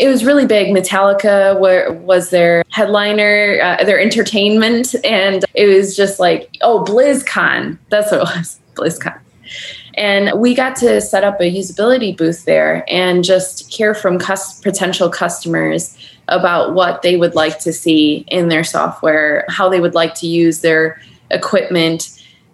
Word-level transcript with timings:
it 0.00 0.08
was 0.08 0.24
really 0.24 0.46
big. 0.46 0.74
Metallica 0.74 1.60
were, 1.60 1.92
was 1.92 2.30
their 2.30 2.64
headliner, 2.70 3.58
uh, 3.62 3.84
their 3.84 4.00
entertainment, 4.00 4.94
and 5.04 5.44
it 5.52 5.66
was 5.66 5.94
just 5.94 6.18
like, 6.18 6.56
oh, 6.62 6.84
BlizzCon. 6.84 7.76
That's 7.90 8.10
what 8.10 8.22
it 8.22 8.36
was, 8.36 8.58
BlizzCon. 8.74 9.20
And 9.94 10.40
we 10.40 10.54
got 10.54 10.76
to 10.76 11.00
set 11.02 11.22
up 11.22 11.38
a 11.40 11.52
usability 11.52 12.16
booth 12.16 12.46
there 12.46 12.84
and 12.88 13.22
just 13.22 13.70
hear 13.72 13.92
from 13.92 14.18
cus- 14.18 14.60
potential 14.60 15.10
customers 15.10 15.98
about 16.28 16.74
what 16.74 17.02
they 17.02 17.16
would 17.16 17.34
like 17.34 17.58
to 17.58 17.72
see 17.72 18.24
in 18.28 18.48
their 18.48 18.64
software, 18.64 19.44
how 19.48 19.68
they 19.68 19.80
would 19.80 19.94
like 19.94 20.14
to 20.14 20.26
use 20.26 20.60
their 20.60 20.98
equipment. 21.30 22.08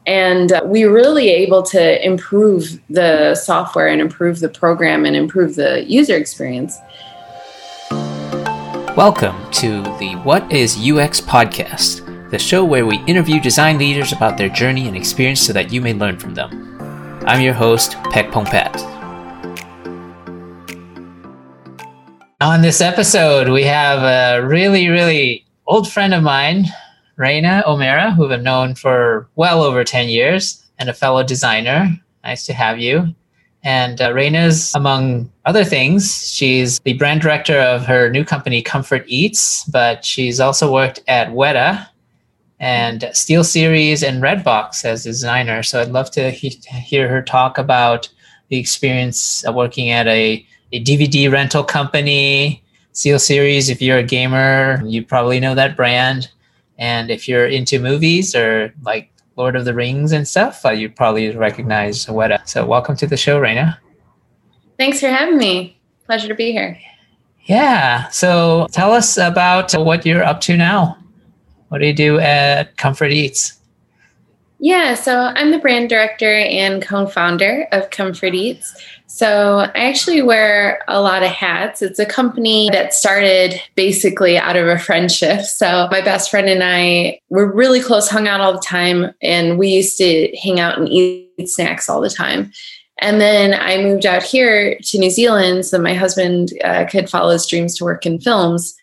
And 0.06 0.50
uh, 0.50 0.62
we 0.64 0.84
were 0.84 0.92
really 0.92 1.28
able 1.28 1.62
to 1.64 2.04
improve 2.04 2.80
the 2.90 3.36
software 3.36 3.86
and 3.86 4.00
improve 4.00 4.40
the 4.40 4.48
program 4.48 5.04
and 5.04 5.14
improve 5.14 5.54
the 5.54 5.84
user 5.84 6.16
experience. 6.16 6.78
Welcome 8.96 9.50
to 9.50 9.82
the 9.98 10.14
What 10.24 10.50
is 10.50 10.78
UX 10.78 11.20
podcast, 11.20 12.30
the 12.30 12.38
show 12.38 12.64
where 12.64 12.86
we 12.86 12.96
interview 13.04 13.38
design 13.38 13.76
leaders 13.76 14.12
about 14.12 14.38
their 14.38 14.48
journey 14.48 14.88
and 14.88 14.96
experience 14.96 15.42
so 15.42 15.52
that 15.52 15.70
you 15.70 15.82
may 15.82 15.92
learn 15.92 16.18
from 16.18 16.32
them. 16.32 16.78
I'm 17.26 17.42
your 17.42 17.52
host, 17.52 17.96
Pek 18.04 18.30
Pongpaet. 18.30 18.74
On 22.40 22.62
this 22.62 22.80
episode, 22.80 23.50
we 23.50 23.64
have 23.64 24.02
a 24.02 24.46
really, 24.46 24.88
really 24.88 25.44
old 25.66 25.92
friend 25.92 26.14
of 26.14 26.22
mine, 26.22 26.64
Reina 27.16 27.64
O'Meara, 27.66 28.12
who 28.12 28.32
I've 28.32 28.40
known 28.40 28.74
for 28.74 29.28
well 29.36 29.62
over 29.62 29.84
10 29.84 30.08
years, 30.08 30.64
and 30.78 30.88
a 30.88 30.94
fellow 30.94 31.22
designer. 31.22 32.00
Nice 32.24 32.46
to 32.46 32.54
have 32.54 32.78
you. 32.78 33.14
And 33.66 34.00
uh, 34.00 34.10
Reina's, 34.12 34.72
among 34.76 35.28
other 35.44 35.64
things, 35.64 36.30
she's 36.30 36.78
the 36.84 36.92
brand 36.92 37.20
director 37.20 37.58
of 37.58 37.84
her 37.84 38.08
new 38.08 38.24
company, 38.24 38.62
Comfort 38.62 39.02
Eats, 39.08 39.64
but 39.64 40.04
she's 40.04 40.38
also 40.38 40.72
worked 40.72 41.00
at 41.08 41.30
Weta 41.30 41.84
and 42.60 43.10
Steel 43.12 43.42
Series 43.42 44.04
and 44.04 44.22
Redbox 44.22 44.84
as 44.84 45.04
a 45.04 45.08
designer. 45.08 45.64
So 45.64 45.82
I'd 45.82 45.88
love 45.88 46.12
to 46.12 46.30
he- 46.30 46.60
hear 46.68 47.08
her 47.08 47.20
talk 47.20 47.58
about 47.58 48.08
the 48.50 48.56
experience 48.56 49.42
of 49.42 49.56
working 49.56 49.90
at 49.90 50.06
a, 50.06 50.46
a 50.70 50.84
DVD 50.84 51.28
rental 51.28 51.64
company, 51.64 52.62
Steel 52.92 53.18
Series. 53.18 53.68
If 53.68 53.82
you're 53.82 53.98
a 53.98 54.04
gamer, 54.04 54.80
you 54.86 55.04
probably 55.04 55.40
know 55.40 55.56
that 55.56 55.76
brand. 55.76 56.30
And 56.78 57.10
if 57.10 57.26
you're 57.26 57.48
into 57.48 57.80
movies 57.80 58.32
or 58.32 58.72
like 58.82 59.10
Lord 59.36 59.54
of 59.54 59.64
the 59.66 59.74
Rings 59.74 60.12
and 60.12 60.26
stuff, 60.26 60.64
uh, 60.64 60.70
you 60.70 60.88
probably 60.88 61.30
recognize 61.36 62.06
Weta. 62.06 62.46
So 62.48 62.64
welcome 62.64 62.96
to 62.96 63.06
the 63.06 63.16
show, 63.16 63.38
Reina. 63.38 63.78
Thanks 64.78 65.00
for 65.00 65.08
having 65.08 65.36
me. 65.36 65.78
Pleasure 66.06 66.28
to 66.28 66.34
be 66.34 66.52
here. 66.52 66.78
Yeah. 67.44 68.08
So 68.08 68.66
tell 68.72 68.92
us 68.92 69.18
about 69.18 69.72
what 69.72 70.06
you're 70.06 70.24
up 70.24 70.40
to 70.42 70.56
now. 70.56 70.98
What 71.68 71.78
do 71.78 71.86
you 71.86 71.94
do 71.94 72.18
at 72.18 72.76
Comfort 72.76 73.12
Eats? 73.12 73.60
Yeah, 74.58 74.94
so 74.94 75.32
I'm 75.34 75.50
the 75.50 75.58
brand 75.58 75.90
director 75.90 76.32
and 76.32 76.82
co 76.82 77.06
founder 77.06 77.66
of 77.72 77.90
Comfort 77.90 78.34
Eats. 78.34 78.74
So 79.06 79.58
I 79.74 79.88
actually 79.88 80.22
wear 80.22 80.82
a 80.88 81.00
lot 81.00 81.22
of 81.22 81.30
hats. 81.30 81.82
It's 81.82 81.98
a 81.98 82.06
company 82.06 82.70
that 82.72 82.92
started 82.92 83.60
basically 83.74 84.36
out 84.38 84.56
of 84.56 84.66
a 84.66 84.78
friendship. 84.78 85.40
So 85.56 85.88
my 85.90 86.02
best 86.02 86.30
friend 86.30 86.48
and 86.48 86.62
I 86.62 87.18
were 87.30 87.50
really 87.50 87.80
close, 87.80 88.08
hung 88.08 88.28
out 88.28 88.40
all 88.40 88.52
the 88.52 88.60
time, 88.60 89.14
and 89.22 89.58
we 89.58 89.68
used 89.68 89.96
to 89.98 90.36
hang 90.42 90.60
out 90.60 90.78
and 90.78 90.88
eat 90.88 91.48
snacks 91.48 91.88
all 91.88 92.00
the 92.00 92.10
time. 92.10 92.52
And 92.98 93.20
then 93.20 93.54
I 93.54 93.78
moved 93.78 94.04
out 94.04 94.22
here 94.22 94.78
to 94.78 94.98
New 94.98 95.10
Zealand 95.10 95.66
so 95.66 95.78
my 95.78 95.94
husband 95.94 96.52
uh, 96.64 96.84
could 96.90 97.08
follow 97.08 97.32
his 97.32 97.46
dreams 97.46 97.76
to 97.76 97.84
work 97.84 98.04
in 98.04 98.20
films. 98.20 98.74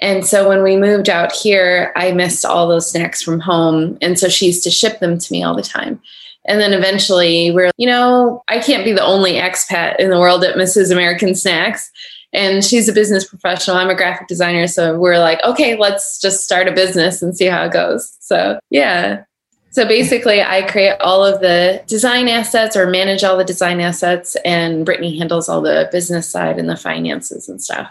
And 0.00 0.26
so 0.26 0.48
when 0.48 0.62
we 0.62 0.76
moved 0.76 1.08
out 1.08 1.32
here, 1.32 1.92
I 1.94 2.12
missed 2.12 2.44
all 2.44 2.68
those 2.68 2.90
snacks 2.90 3.22
from 3.22 3.38
home. 3.38 3.98
And 4.00 4.18
so 4.18 4.28
she 4.28 4.46
used 4.46 4.64
to 4.64 4.70
ship 4.70 4.98
them 5.00 5.18
to 5.18 5.32
me 5.32 5.42
all 5.42 5.54
the 5.54 5.62
time. 5.62 6.00
And 6.46 6.60
then 6.60 6.72
eventually 6.72 7.50
we're, 7.50 7.70
you 7.76 7.86
know, 7.86 8.42
I 8.48 8.60
can't 8.60 8.84
be 8.84 8.92
the 8.92 9.04
only 9.04 9.34
expat 9.34 9.96
in 10.00 10.10
the 10.10 10.18
world 10.18 10.42
that 10.42 10.56
misses 10.56 10.90
American 10.90 11.34
snacks. 11.34 11.90
And 12.32 12.64
she's 12.64 12.88
a 12.88 12.92
business 12.92 13.28
professional. 13.28 13.76
I'm 13.76 13.90
a 13.90 13.94
graphic 13.94 14.28
designer. 14.28 14.66
So 14.66 14.98
we're 14.98 15.18
like, 15.18 15.42
okay, 15.44 15.76
let's 15.76 16.20
just 16.20 16.44
start 16.44 16.68
a 16.68 16.72
business 16.72 17.22
and 17.22 17.36
see 17.36 17.46
how 17.46 17.64
it 17.64 17.72
goes. 17.72 18.16
So, 18.20 18.58
yeah. 18.70 19.24
So 19.72 19.86
basically, 19.86 20.42
I 20.42 20.62
create 20.62 20.96
all 21.00 21.24
of 21.24 21.40
the 21.40 21.82
design 21.86 22.28
assets 22.28 22.76
or 22.76 22.88
manage 22.88 23.22
all 23.22 23.36
the 23.36 23.44
design 23.44 23.80
assets, 23.80 24.36
and 24.44 24.84
Brittany 24.84 25.16
handles 25.16 25.48
all 25.48 25.60
the 25.60 25.88
business 25.92 26.28
side 26.28 26.58
and 26.58 26.68
the 26.68 26.76
finances 26.76 27.48
and 27.48 27.62
stuff. 27.62 27.88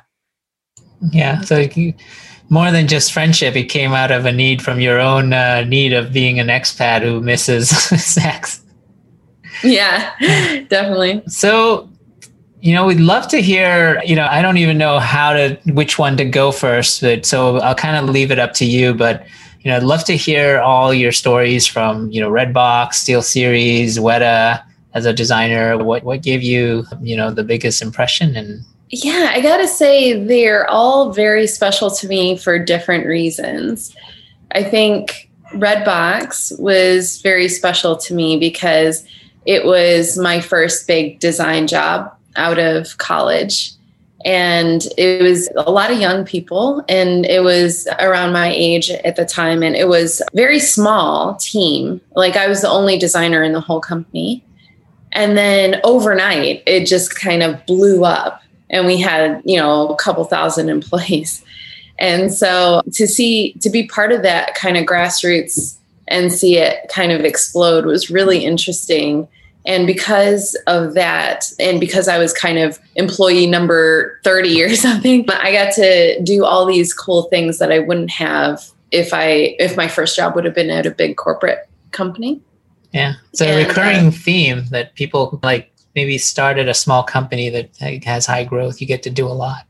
Yeah. 1.11 1.41
So 1.41 1.65
more 2.49 2.71
than 2.71 2.87
just 2.87 3.13
friendship, 3.13 3.55
it 3.55 3.65
came 3.65 3.93
out 3.93 4.11
of 4.11 4.25
a 4.25 4.31
need 4.31 4.61
from 4.61 4.79
your 4.79 4.99
own 4.99 5.33
uh, 5.33 5.61
need 5.61 5.93
of 5.93 6.11
being 6.11 6.39
an 6.39 6.47
expat 6.47 7.01
who 7.01 7.21
misses 7.21 7.69
sex. 8.03 8.61
Yeah, 9.63 10.13
definitely. 10.69 11.21
So, 11.27 11.89
you 12.61 12.73
know, 12.73 12.85
we'd 12.85 12.99
love 12.99 13.27
to 13.29 13.41
hear, 13.41 14.01
you 14.03 14.15
know, 14.15 14.27
I 14.29 14.41
don't 14.41 14.57
even 14.57 14.77
know 14.77 14.99
how 14.99 15.33
to, 15.33 15.57
which 15.67 15.99
one 15.99 16.17
to 16.17 16.25
go 16.25 16.51
first, 16.51 17.01
but 17.01 17.25
so 17.25 17.57
I'll 17.57 17.75
kind 17.75 17.95
of 17.97 18.13
leave 18.13 18.31
it 18.31 18.39
up 18.39 18.53
to 18.53 18.65
you. 18.65 18.93
But, 18.93 19.25
you 19.61 19.69
know, 19.69 19.77
I'd 19.77 19.83
love 19.83 20.03
to 20.05 20.17
hear 20.17 20.59
all 20.59 20.93
your 20.93 21.11
stories 21.11 21.67
from, 21.67 22.09
you 22.11 22.19
know, 22.19 22.31
Redbox, 22.31 22.95
Steel 22.95 23.21
Series, 23.21 23.99
Weta 23.99 24.63
as 24.93 25.05
a 25.05 25.13
designer. 25.13 25.77
What, 25.77 26.03
what 26.03 26.23
gave 26.23 26.41
you, 26.41 26.85
you 27.01 27.15
know, 27.15 27.31
the 27.31 27.43
biggest 27.43 27.81
impression 27.81 28.35
and 28.35 28.65
yeah, 28.89 29.31
I 29.33 29.41
gotta 29.41 29.67
say, 29.67 30.23
they're 30.23 30.69
all 30.69 31.11
very 31.11 31.45
special 31.45 31.91
to 31.91 32.07
me 32.07 32.37
for 32.37 32.57
different 32.57 33.05
reasons. 33.05 33.95
I 34.51 34.63
think 34.63 35.29
Redbox 35.53 36.59
was 36.59 37.21
very 37.21 37.47
special 37.49 37.97
to 37.97 38.13
me 38.13 38.37
because 38.37 39.05
it 39.45 39.65
was 39.65 40.17
my 40.17 40.41
first 40.41 40.87
big 40.87 41.19
design 41.19 41.67
job 41.67 42.11
out 42.35 42.57
of 42.57 42.97
college. 42.97 43.73
And 44.25 44.85
it 44.97 45.21
was 45.21 45.49
a 45.55 45.71
lot 45.71 45.91
of 45.91 45.99
young 45.99 46.25
people, 46.25 46.83
and 46.89 47.25
it 47.25 47.41
was 47.41 47.87
around 47.99 48.33
my 48.33 48.51
age 48.51 48.89
at 48.89 49.15
the 49.15 49.25
time. 49.25 49.63
And 49.63 49.77
it 49.77 49.87
was 49.87 50.21
very 50.33 50.59
small 50.59 51.35
team. 51.35 52.01
Like 52.15 52.35
I 52.35 52.47
was 52.47 52.61
the 52.61 52.69
only 52.69 52.97
designer 52.97 53.43
in 53.43 53.53
the 53.53 53.61
whole 53.61 53.79
company. 53.79 54.43
And 55.13 55.37
then 55.37 55.79
overnight, 55.83 56.63
it 56.65 56.85
just 56.85 57.15
kind 57.15 57.41
of 57.41 57.65
blew 57.65 58.03
up 58.03 58.41
and 58.69 58.85
we 58.85 58.99
had 58.99 59.41
you 59.45 59.57
know 59.57 59.89
a 59.89 59.95
couple 59.95 60.23
thousand 60.25 60.69
employees. 60.77 61.43
And 61.99 62.33
so 62.33 62.81
to 62.93 63.07
see 63.07 63.53
to 63.61 63.69
be 63.69 63.87
part 63.87 64.11
of 64.11 64.23
that 64.23 64.55
kind 64.55 64.77
of 64.77 64.85
grassroots 64.85 65.77
and 66.07 66.31
see 66.31 66.57
it 66.57 66.87
kind 66.89 67.11
of 67.11 67.21
explode 67.21 67.85
was 67.85 68.09
really 68.09 68.45
interesting. 68.45 69.27
And 69.65 69.85
because 69.85 70.57
of 70.67 70.93
that 70.93 71.51
and 71.59 71.81
because 71.81 72.07
i 72.07 72.17
was 72.17 72.31
kind 72.33 72.57
of 72.57 72.79
employee 72.95 73.45
number 73.45 74.19
30 74.23 74.63
or 74.63 74.75
something 74.87 75.25
but 75.25 75.35
i 75.43 75.51
got 75.51 75.73
to 75.73 76.19
do 76.23 76.45
all 76.45 76.65
these 76.65 76.93
cool 76.93 77.23
things 77.23 77.59
that 77.59 77.69
i 77.71 77.77
wouldn't 77.77 78.09
have 78.09 78.63
if 78.91 79.13
i 79.13 79.55
if 79.59 79.75
my 79.75 79.89
first 79.89 80.15
job 80.15 80.33
would 80.33 80.45
have 80.45 80.55
been 80.55 80.69
at 80.69 80.85
a 80.85 80.91
big 80.91 81.17
corporate 81.17 81.69
company. 81.91 82.41
Yeah. 82.91 83.13
It's 83.31 83.41
a 83.41 83.47
and, 83.47 83.67
recurring 83.67 84.07
uh, 84.07 84.11
theme 84.11 84.65
that 84.71 84.95
people 84.95 85.39
like 85.43 85.68
maybe 85.95 86.17
started 86.17 86.67
a 86.69 86.73
small 86.73 87.03
company 87.03 87.49
that 87.49 88.03
has 88.05 88.25
high 88.25 88.43
growth, 88.43 88.81
you 88.81 88.87
get 88.87 89.03
to 89.03 89.09
do 89.09 89.27
a 89.27 89.29
lot. 89.29 89.65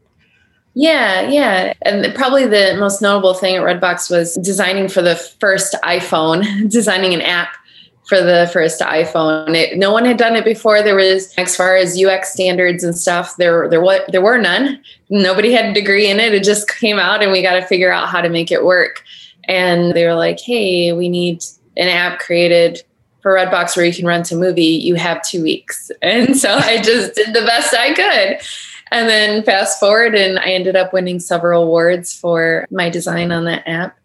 Yeah, 0.75 1.27
yeah. 1.27 1.73
And 1.81 2.13
probably 2.15 2.45
the 2.45 2.75
most 2.79 3.01
notable 3.01 3.33
thing 3.33 3.55
at 3.55 3.63
Redbox 3.63 4.09
was 4.09 4.35
designing 4.35 4.87
for 4.87 5.01
the 5.01 5.15
first 5.15 5.75
iPhone, 5.83 6.69
designing 6.69 7.13
an 7.13 7.21
app 7.21 7.55
for 8.07 8.21
the 8.21 8.49
first 8.51 8.81
iPhone. 8.81 9.55
It, 9.55 9.77
no 9.77 9.91
one 9.91 10.05
had 10.05 10.17
done 10.17 10.35
it 10.35 10.45
before. 10.45 10.81
There 10.81 10.95
was, 10.95 11.33
as 11.37 11.55
far 11.55 11.75
as 11.75 12.01
UX 12.01 12.33
standards 12.33 12.83
and 12.83 12.97
stuff, 12.97 13.35
there 13.37 13.69
there 13.69 13.83
were 13.83 14.03
there 14.09 14.21
were 14.21 14.37
none. 14.37 14.81
Nobody 15.09 15.51
had 15.51 15.65
a 15.65 15.73
degree 15.73 16.09
in 16.09 16.19
it. 16.19 16.33
It 16.33 16.43
just 16.43 16.67
came 16.69 16.97
out, 16.97 17.21
and 17.21 17.31
we 17.31 17.41
got 17.41 17.59
to 17.59 17.65
figure 17.65 17.91
out 17.91 18.09
how 18.09 18.21
to 18.21 18.29
make 18.29 18.51
it 18.51 18.65
work. 18.65 19.03
And 19.45 19.93
they 19.93 20.05
were 20.05 20.15
like, 20.15 20.39
"Hey, 20.39 20.93
we 20.93 21.07
need 21.09 21.43
an 21.77 21.87
app 21.87 22.19
created 22.19 22.83
for 23.29 23.35
Redbox 23.35 23.77
where 23.77 23.85
you 23.85 23.93
can 23.93 24.07
rent 24.07 24.31
a 24.31 24.35
movie, 24.35 24.63
you 24.63 24.95
have 24.95 25.21
two 25.21 25.43
weeks. 25.43 25.91
And 26.01 26.35
so 26.35 26.55
I 26.55 26.81
just 26.81 27.13
did 27.13 27.35
the 27.35 27.45
best 27.45 27.75
I 27.75 27.93
could. 27.93 28.39
And 28.91 29.07
then 29.07 29.43
fast 29.43 29.79
forward, 29.79 30.15
and 30.15 30.39
I 30.39 30.53
ended 30.53 30.75
up 30.75 30.93
winning 30.93 31.19
several 31.19 31.61
awards 31.63 32.11
for 32.11 32.65
my 32.71 32.89
design 32.89 33.31
on 33.31 33.45
that 33.45 33.67
app. 33.67 33.99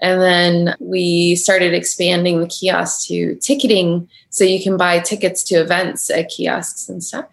And 0.00 0.20
then 0.20 0.76
we 0.78 1.34
started 1.34 1.74
expanding 1.74 2.40
the 2.40 2.46
kiosk 2.46 3.08
to 3.08 3.34
ticketing 3.36 4.08
so 4.30 4.44
you 4.44 4.62
can 4.62 4.76
buy 4.76 5.00
tickets 5.00 5.42
to 5.44 5.56
events 5.56 6.08
at 6.10 6.28
kiosks 6.28 6.88
and 6.88 7.02
stuff. 7.02 7.26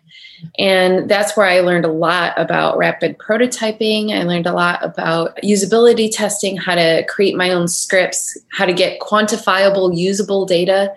And 0.58 1.08
that's 1.08 1.38
where 1.38 1.46
I 1.46 1.60
learned 1.60 1.86
a 1.86 1.92
lot 1.92 2.34
about 2.38 2.78
rapid 2.78 3.20
prototyping. 3.20 4.12
I 4.12 4.24
learned 4.24 4.48
a 4.48 4.54
lot 4.54 4.84
about 4.84 5.38
usability 5.44 6.10
testing, 6.12 6.58
how 6.58 6.74
to 6.74 7.06
create 7.08 7.36
my 7.36 7.52
own 7.52 7.68
scripts, 7.68 8.36
how 8.52 8.66
to 8.66 8.74
get 8.74 9.00
quantifiable, 9.00 9.96
usable 9.96 10.48
data 10.48 10.96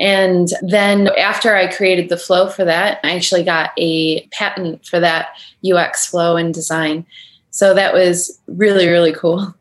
And 0.00 0.48
then 0.62 1.08
after 1.18 1.54
I 1.54 1.72
created 1.72 2.08
the 2.08 2.16
flow 2.16 2.48
for 2.48 2.64
that, 2.64 3.00
I 3.04 3.14
actually 3.14 3.44
got 3.44 3.72
a 3.76 4.26
patent 4.28 4.86
for 4.86 4.98
that 4.98 5.36
UX 5.62 6.06
flow 6.06 6.36
and 6.36 6.54
design. 6.54 7.04
So 7.50 7.74
that 7.74 7.92
was 7.92 8.40
really, 8.46 8.88
really 8.88 9.12
cool. 9.12 9.54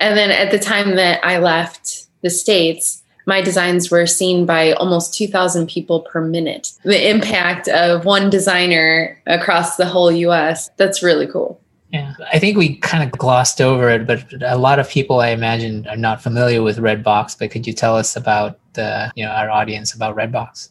And 0.00 0.18
then 0.18 0.30
at 0.30 0.50
the 0.50 0.58
time 0.58 0.96
that 0.96 1.24
I 1.24 1.38
left 1.38 2.06
the 2.22 2.30
States, 2.30 3.02
my 3.26 3.40
designs 3.40 3.92
were 3.92 4.06
seen 4.06 4.44
by 4.44 4.72
almost 4.72 5.14
2,000 5.14 5.68
people 5.68 6.00
per 6.00 6.20
minute. 6.20 6.72
The 6.82 7.08
impact 7.08 7.68
of 7.68 8.04
one 8.04 8.28
designer 8.28 9.22
across 9.26 9.76
the 9.76 9.86
whole 9.86 10.10
US, 10.10 10.68
that's 10.78 11.02
really 11.02 11.28
cool. 11.28 11.59
Yeah, 11.92 12.14
I 12.32 12.38
think 12.38 12.56
we 12.56 12.76
kind 12.76 13.02
of 13.02 13.18
glossed 13.18 13.60
over 13.60 13.90
it, 13.90 14.06
but 14.06 14.24
a 14.42 14.56
lot 14.56 14.78
of 14.78 14.88
people, 14.88 15.20
I 15.20 15.30
imagine, 15.30 15.88
are 15.88 15.96
not 15.96 16.22
familiar 16.22 16.62
with 16.62 16.78
Redbox. 16.78 17.36
But 17.36 17.50
could 17.50 17.66
you 17.66 17.72
tell 17.72 17.96
us 17.96 18.14
about 18.14 18.58
the, 18.74 19.10
you 19.16 19.24
know, 19.24 19.32
our 19.32 19.50
audience 19.50 19.92
about 19.92 20.14
Redbox? 20.14 20.70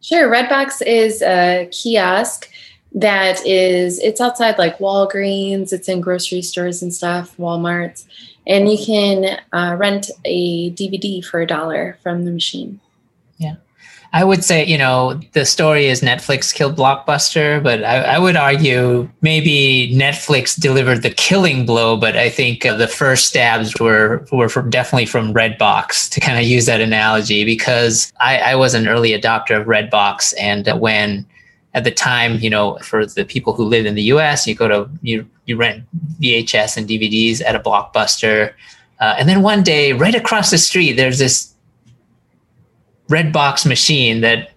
Sure. 0.00 0.30
Redbox 0.30 0.80
is 0.86 1.20
a 1.20 1.68
kiosk 1.70 2.48
that 2.94 3.44
is 3.46 3.98
it's 3.98 4.20
outside 4.20 4.56
like 4.56 4.78
Walgreens, 4.78 5.72
it's 5.72 5.88
in 5.88 6.00
grocery 6.00 6.40
stores 6.40 6.82
and 6.82 6.94
stuff, 6.94 7.36
Walmart's, 7.36 8.06
and 8.46 8.70
you 8.70 8.78
can 8.82 9.38
uh, 9.52 9.76
rent 9.78 10.10
a 10.24 10.70
DVD 10.70 11.22
for 11.22 11.40
a 11.40 11.46
dollar 11.46 11.98
from 12.02 12.24
the 12.24 12.30
machine. 12.30 12.80
I 14.12 14.24
would 14.24 14.44
say, 14.44 14.64
you 14.64 14.78
know, 14.78 15.20
the 15.32 15.44
story 15.44 15.86
is 15.86 16.00
Netflix 16.00 16.54
killed 16.54 16.76
Blockbuster, 16.76 17.62
but 17.62 17.84
I, 17.84 18.02
I 18.02 18.18
would 18.18 18.36
argue 18.36 19.08
maybe 19.20 19.92
Netflix 19.94 20.58
delivered 20.58 21.02
the 21.02 21.10
killing 21.10 21.66
blow. 21.66 21.96
But 21.96 22.16
I 22.16 22.30
think 22.30 22.64
uh, 22.64 22.76
the 22.76 22.88
first 22.88 23.28
stabs 23.28 23.78
were 23.78 24.26
were 24.32 24.48
from, 24.48 24.70
definitely 24.70 25.06
from 25.06 25.34
Redbox 25.34 26.10
to 26.10 26.20
kind 26.20 26.38
of 26.38 26.44
use 26.44 26.66
that 26.66 26.80
analogy 26.80 27.44
because 27.44 28.12
I, 28.20 28.38
I 28.38 28.54
was 28.54 28.74
an 28.74 28.88
early 28.88 29.10
adopter 29.10 29.60
of 29.60 29.66
Redbox, 29.66 30.34
and 30.38 30.68
uh, 30.68 30.76
when 30.76 31.26
at 31.74 31.84
the 31.84 31.90
time, 31.90 32.38
you 32.38 32.48
know, 32.48 32.78
for 32.78 33.04
the 33.04 33.24
people 33.24 33.52
who 33.52 33.64
live 33.64 33.84
in 33.84 33.94
the 33.94 34.02
U.S., 34.04 34.46
you 34.46 34.54
go 34.54 34.68
to 34.68 34.88
you 35.02 35.28
you 35.46 35.56
rent 35.56 35.84
VHS 36.20 36.76
and 36.76 36.88
DVDs 36.88 37.42
at 37.44 37.54
a 37.54 37.60
Blockbuster, 37.60 38.52
uh, 39.00 39.16
and 39.18 39.28
then 39.28 39.42
one 39.42 39.62
day, 39.62 39.92
right 39.92 40.14
across 40.14 40.50
the 40.50 40.58
street, 40.58 40.92
there's 40.92 41.18
this 41.18 41.52
red 43.08 43.32
box 43.32 43.64
machine 43.64 44.20
that 44.20 44.50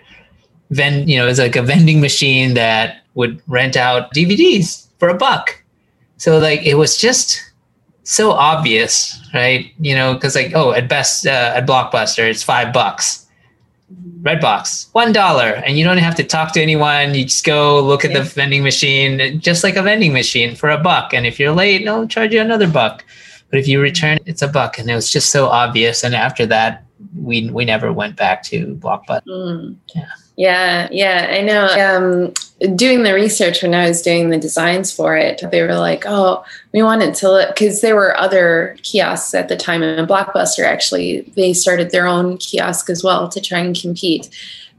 vend 0.72 1.10
you 1.10 1.18
know 1.18 1.28
is 1.28 1.40
like 1.40 1.56
a 1.56 1.62
vending 1.62 2.00
machine 2.01 2.54
that 2.54 3.01
would 3.16 3.42
rent 3.48 3.75
out 3.75 4.13
DVDs 4.13 4.88
for 4.98 5.10
a 5.10 5.13
buck. 5.13 5.62
So 6.18 6.38
like 6.38 6.63
it 6.63 6.75
was 6.75 6.98
just 6.98 7.42
so 8.04 8.31
obvious, 8.31 9.19
right? 9.34 9.72
You 9.80 9.96
know, 9.96 10.13
because 10.13 10.36
like 10.36 10.54
oh, 10.56 10.72
at 10.74 10.90
best 10.90 11.25
uh, 11.25 11.54
at 11.56 11.68
Blockbuster 11.68 12.30
it's 12.30 12.44
five 12.44 12.74
bucks. 12.74 13.25
Redbox, 14.22 14.90
one 14.94 15.12
dollar, 15.13 15.63
and 15.66 15.78
you 15.78 15.84
don't 15.84 15.98
have 15.98 16.13
to 16.16 16.24
talk 16.24 16.51
to 16.54 16.62
anyone. 16.62 17.16
You 17.16 17.24
just 17.24 17.44
go 17.44 17.81
look 17.81 18.06
at 18.06 18.12
yeah. 18.12 18.19
the 18.19 18.24
vending 18.25 18.62
machine, 18.62 19.40
just 19.40 19.63
like 19.63 19.78
a 19.78 19.81
vending 19.81 20.13
machine 20.13 20.56
for 20.56 20.69
a 20.69 20.78
buck. 20.78 21.13
And 21.13 21.25
if 21.25 21.40
you're 21.40 21.54
late, 21.54 21.86
they'll 21.86 22.06
charge 22.06 22.34
you 22.34 22.42
another 22.42 22.68
buck. 22.68 23.04
But 23.50 23.60
if 23.60 23.68
you 23.68 23.81
return, 23.81 24.19
it's 24.28 24.44
a 24.44 24.48
buck, 24.48 24.78
and 24.78 24.92
it 24.92 24.94
was 24.94 25.10
just 25.10 25.31
so 25.31 25.48
obvious. 25.48 26.04
And 26.04 26.13
after 26.13 26.46
that, 26.48 26.84
we 27.16 27.50
we 27.50 27.66
never 27.66 27.92
went 27.94 28.16
back 28.16 28.44
to 28.44 28.75
Blockbuster. 28.75 29.25
Mm. 29.28 29.75
Yeah. 29.96 30.06
Yeah, 30.40 30.88
yeah, 30.90 31.28
I 31.31 31.42
know. 31.42 31.66
Um, 31.68 32.34
doing 32.78 33.04
the 33.04 33.13
research 33.13 33.62
when 33.62 33.74
I 33.74 33.90
was 33.90 34.01
doing 34.01 34.30
the 34.30 34.38
designs 34.38 34.90
for 34.90 35.18
it, 35.18 35.44
they 35.51 35.62
were 35.62 35.75
like, 35.75 36.06
"Oh, 36.06 36.46
we 36.74 36.81
wanted 36.81 37.13
to 37.16 37.30
look," 37.30 37.50
because 37.50 37.81
there 37.81 37.94
were 37.94 38.18
other 38.18 38.78
kiosks 38.81 39.34
at 39.34 39.50
the 39.50 39.57
time, 39.57 39.84
and 39.84 40.07
Blockbuster 40.07 40.63
actually 40.63 41.30
they 41.36 41.51
started 41.51 41.92
their 41.92 42.07
own 42.07 42.38
kiosk 42.38 42.90
as 42.90 43.04
well 43.04 43.28
to 43.28 43.42
try 43.42 43.60
and 43.60 43.78
compete 43.78 44.30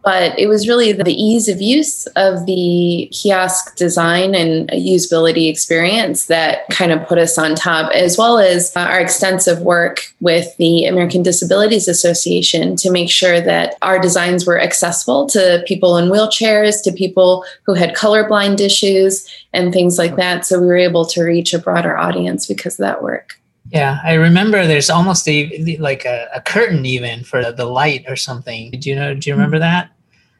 but 0.02 0.38
it 0.38 0.46
was 0.46 0.68
really 0.68 0.92
the 0.92 1.12
ease 1.12 1.48
of 1.48 1.60
use 1.60 2.06
of 2.16 2.46
the 2.46 3.08
kiosk 3.12 3.76
design 3.76 4.34
and 4.34 4.70
usability 4.70 5.48
experience 5.48 6.26
that 6.26 6.68
kind 6.70 6.92
of 6.92 7.06
put 7.06 7.18
us 7.18 7.36
on 7.36 7.54
top, 7.54 7.90
as 7.92 8.16
well 8.16 8.38
as 8.38 8.74
our 8.76 9.00
extensive 9.00 9.60
work 9.60 10.12
with 10.20 10.56
the 10.56 10.86
American 10.86 11.22
Disabilities 11.22 11.88
Association 11.88 12.76
to 12.76 12.90
make 12.90 13.10
sure 13.10 13.40
that 13.40 13.76
our 13.82 13.98
designs 13.98 14.46
were 14.46 14.60
accessible 14.60 15.26
to 15.28 15.62
people 15.66 15.96
in 15.96 16.10
wheelchairs, 16.10 16.82
to 16.84 16.92
people 16.92 17.44
who 17.64 17.74
had 17.74 17.94
colorblind 17.94 18.60
issues, 18.60 19.28
and 19.52 19.72
things 19.72 19.98
like 19.98 20.16
that. 20.16 20.46
So 20.46 20.60
we 20.60 20.66
were 20.66 20.76
able 20.76 21.04
to 21.06 21.22
reach 21.22 21.52
a 21.52 21.58
broader 21.58 21.96
audience 21.96 22.46
because 22.46 22.78
of 22.78 22.84
that 22.84 23.02
work. 23.02 23.39
Yeah, 23.72 24.00
I 24.02 24.14
remember 24.14 24.66
there's 24.66 24.90
almost 24.90 25.28
a 25.28 25.76
like 25.78 26.04
a, 26.04 26.28
a, 26.34 26.40
curtain 26.40 26.84
even 26.84 27.22
for 27.22 27.52
the 27.52 27.66
light 27.66 28.04
or 28.08 28.16
something. 28.16 28.72
Do 28.72 28.88
you 28.88 28.96
know? 28.96 29.14
Do 29.14 29.30
you 29.30 29.34
remember 29.34 29.60
that? 29.60 29.90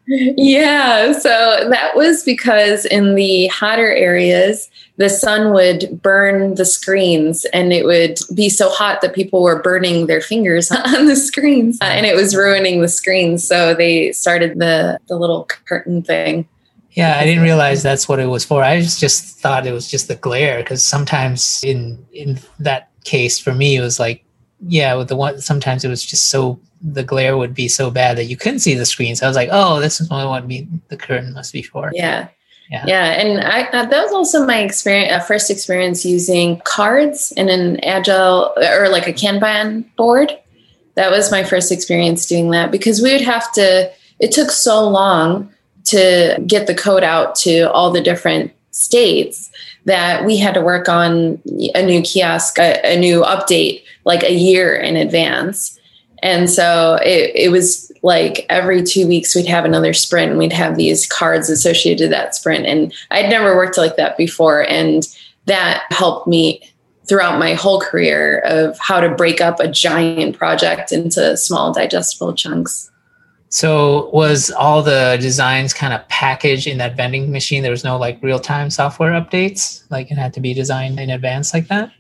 Yeah, 0.06 1.12
so 1.12 1.69
that 1.71 1.94
was 1.94 2.25
because 2.25 2.85
in 2.85 3.15
the 3.15 3.47
hotter 3.47 3.93
areas, 3.93 4.69
the 4.97 5.09
sun 5.09 5.53
would 5.53 6.03
burn 6.03 6.56
the 6.56 6.65
screens 6.65 7.44
and 7.53 7.73
it 7.73 7.85
would 7.85 8.19
be 8.35 8.49
so 8.49 8.69
hot 8.71 9.03
that 9.03 9.15
people 9.15 9.43
were 9.43 9.62
burning 9.62 10.09
their 10.09 10.21
fingers 10.21 10.71
on 10.73 11.06
the 11.06 11.15
screens 11.15 11.79
and 11.81 12.06
it 12.06 12.17
was 12.17 12.35
ruining 12.35 12.81
the 12.81 12.88
screens. 12.88 13.47
So 13.47 13.73
they 13.73 14.11
started 14.11 14.59
the, 14.59 14.99
the 15.06 15.17
little 15.17 15.44
curtain 15.44 16.03
thing. 16.03 16.49
Yeah, 16.93 17.17
I 17.19 17.25
didn't 17.25 17.44
realize 17.44 17.85
that's 17.85 18.09
what 18.09 18.19
it 18.19 18.27
was 18.27 18.44
for. 18.44 18.65
I 18.65 18.81
just 18.81 19.38
thought 19.38 19.67
it 19.67 19.73
was 19.73 19.88
just 19.88 20.09
the 20.09 20.17
glare 20.17 20.59
because 20.59 20.85
sometimes 20.85 21.62
in 21.62 22.05
in 22.12 22.41
that 22.59 22.89
case 23.05 23.38
for 23.38 23.55
me 23.55 23.76
it 23.76 23.81
was 23.81 23.99
like 23.99 24.25
yeah 24.67 24.94
with 24.94 25.08
the 25.08 25.17
one 25.17 25.41
sometimes 25.41 25.85
it 25.85 25.88
was 25.88 26.05
just 26.05 26.29
so 26.29 26.61
the 26.82 27.02
glare 27.02 27.37
would 27.37 27.55
be 27.55 27.69
so 27.69 27.91
bad 27.91 28.17
that 28.17 28.25
you 28.25 28.37
couldn't 28.37 28.61
see 28.61 28.75
the 28.75 28.87
screen. 28.87 29.14
So 29.14 29.26
i 29.26 29.29
was 29.29 29.37
like 29.37 29.50
oh 29.52 29.81
this 29.81 30.00
is 30.00 30.08
what 30.08 30.26
what 30.29 30.49
be 30.49 30.67
the 30.88 30.97
curtain 30.97 31.32
must 31.32 31.52
be 31.52 31.62
for. 31.62 31.91
Yeah. 31.94 32.29
Yeah, 32.70 32.85
yeah 32.87 33.05
and 33.20 33.41
I, 33.41 33.62
uh, 33.62 33.87
that 33.87 34.02
was 34.02 34.12
also 34.12 34.47
my 34.47 34.61
experience 34.61 35.12
uh, 35.12 35.19
first 35.19 35.50
experience 35.50 36.05
using 36.05 36.61
cards 36.61 37.32
in 37.32 37.49
an 37.49 37.82
agile 37.82 38.55
or 38.56 38.88
like 38.88 39.08
a 39.08 39.12
kanban 39.12 39.85
board. 39.96 40.31
That 40.94 41.11
was 41.11 41.32
my 41.32 41.43
first 41.43 41.73
experience 41.73 42.26
doing 42.26 42.50
that 42.50 42.70
because 42.70 43.03
we 43.03 43.11
would 43.12 43.23
have 43.23 43.53
to 43.55 43.91
it 44.20 44.31
took 44.31 44.50
so 44.53 44.88
long 44.88 45.53
to 45.87 46.41
get 46.46 46.69
the 46.69 46.75
code 46.75 47.03
out 47.03 47.35
to 47.35 47.70
all 47.73 47.91
the 47.91 48.00
different 48.00 48.53
states 48.70 49.50
that 49.85 50.25
we 50.25 50.37
had 50.37 50.55
to 50.55 50.61
work 50.61 50.88
on 50.88 51.41
a 51.75 51.85
new 51.85 52.03
kiosk, 52.03 52.59
a, 52.59 52.81
a 52.85 52.99
new 52.99 53.23
update 53.23 53.82
like 54.05 54.23
a 54.23 54.35
year 54.35 54.77
in 54.77 54.97
advance. 54.97 55.79
And 56.23 56.50
so 56.50 56.99
it, 57.03 57.32
it 57.35 57.50
was 57.50 57.91
like 58.03 58.47
every 58.49 58.82
two 58.82 59.06
weeks 59.06 59.35
we'd 59.35 59.47
have 59.47 59.65
another 59.65 59.93
sprint 59.93 60.31
and 60.31 60.38
we'd 60.38 60.53
have 60.53 60.77
these 60.77 61.06
cards 61.06 61.49
associated 61.49 62.05
to 62.05 62.09
that 62.09 62.35
sprint. 62.35 62.67
And 62.67 62.93
I'd 63.11 63.31
never 63.31 63.56
worked 63.56 63.79
like 63.79 63.97
that 63.97 64.17
before. 64.17 64.69
And 64.69 65.06
that 65.47 65.85
helped 65.91 66.27
me 66.27 66.62
throughout 67.06 67.39
my 67.39 67.55
whole 67.55 67.81
career 67.81 68.41
of 68.41 68.79
how 68.79 69.01
to 69.01 69.15
break 69.15 69.41
up 69.41 69.58
a 69.60 69.69
giant 69.69 70.37
project 70.37 70.93
into 70.93 71.37
small 71.37 71.72
digestible 71.72 72.34
chunks. 72.34 72.90
So 73.50 74.08
was 74.10 74.50
all 74.52 74.80
the 74.80 75.19
designs 75.20 75.74
kind 75.74 75.92
of 75.92 76.06
packaged 76.08 76.69
in 76.69 76.78
that 76.78 76.96
vending 76.96 77.32
machine? 77.32 77.62
There 77.62 77.72
was 77.72 77.82
no 77.82 77.98
like 77.98 78.22
real 78.22 78.38
time 78.38 78.70
software 78.70 79.10
updates, 79.10 79.82
like 79.90 80.10
it 80.10 80.16
had 80.16 80.32
to 80.34 80.40
be 80.40 80.54
designed 80.54 81.00
in 81.00 81.10
advance 81.10 81.52
like 81.52 81.66
that. 81.66 81.92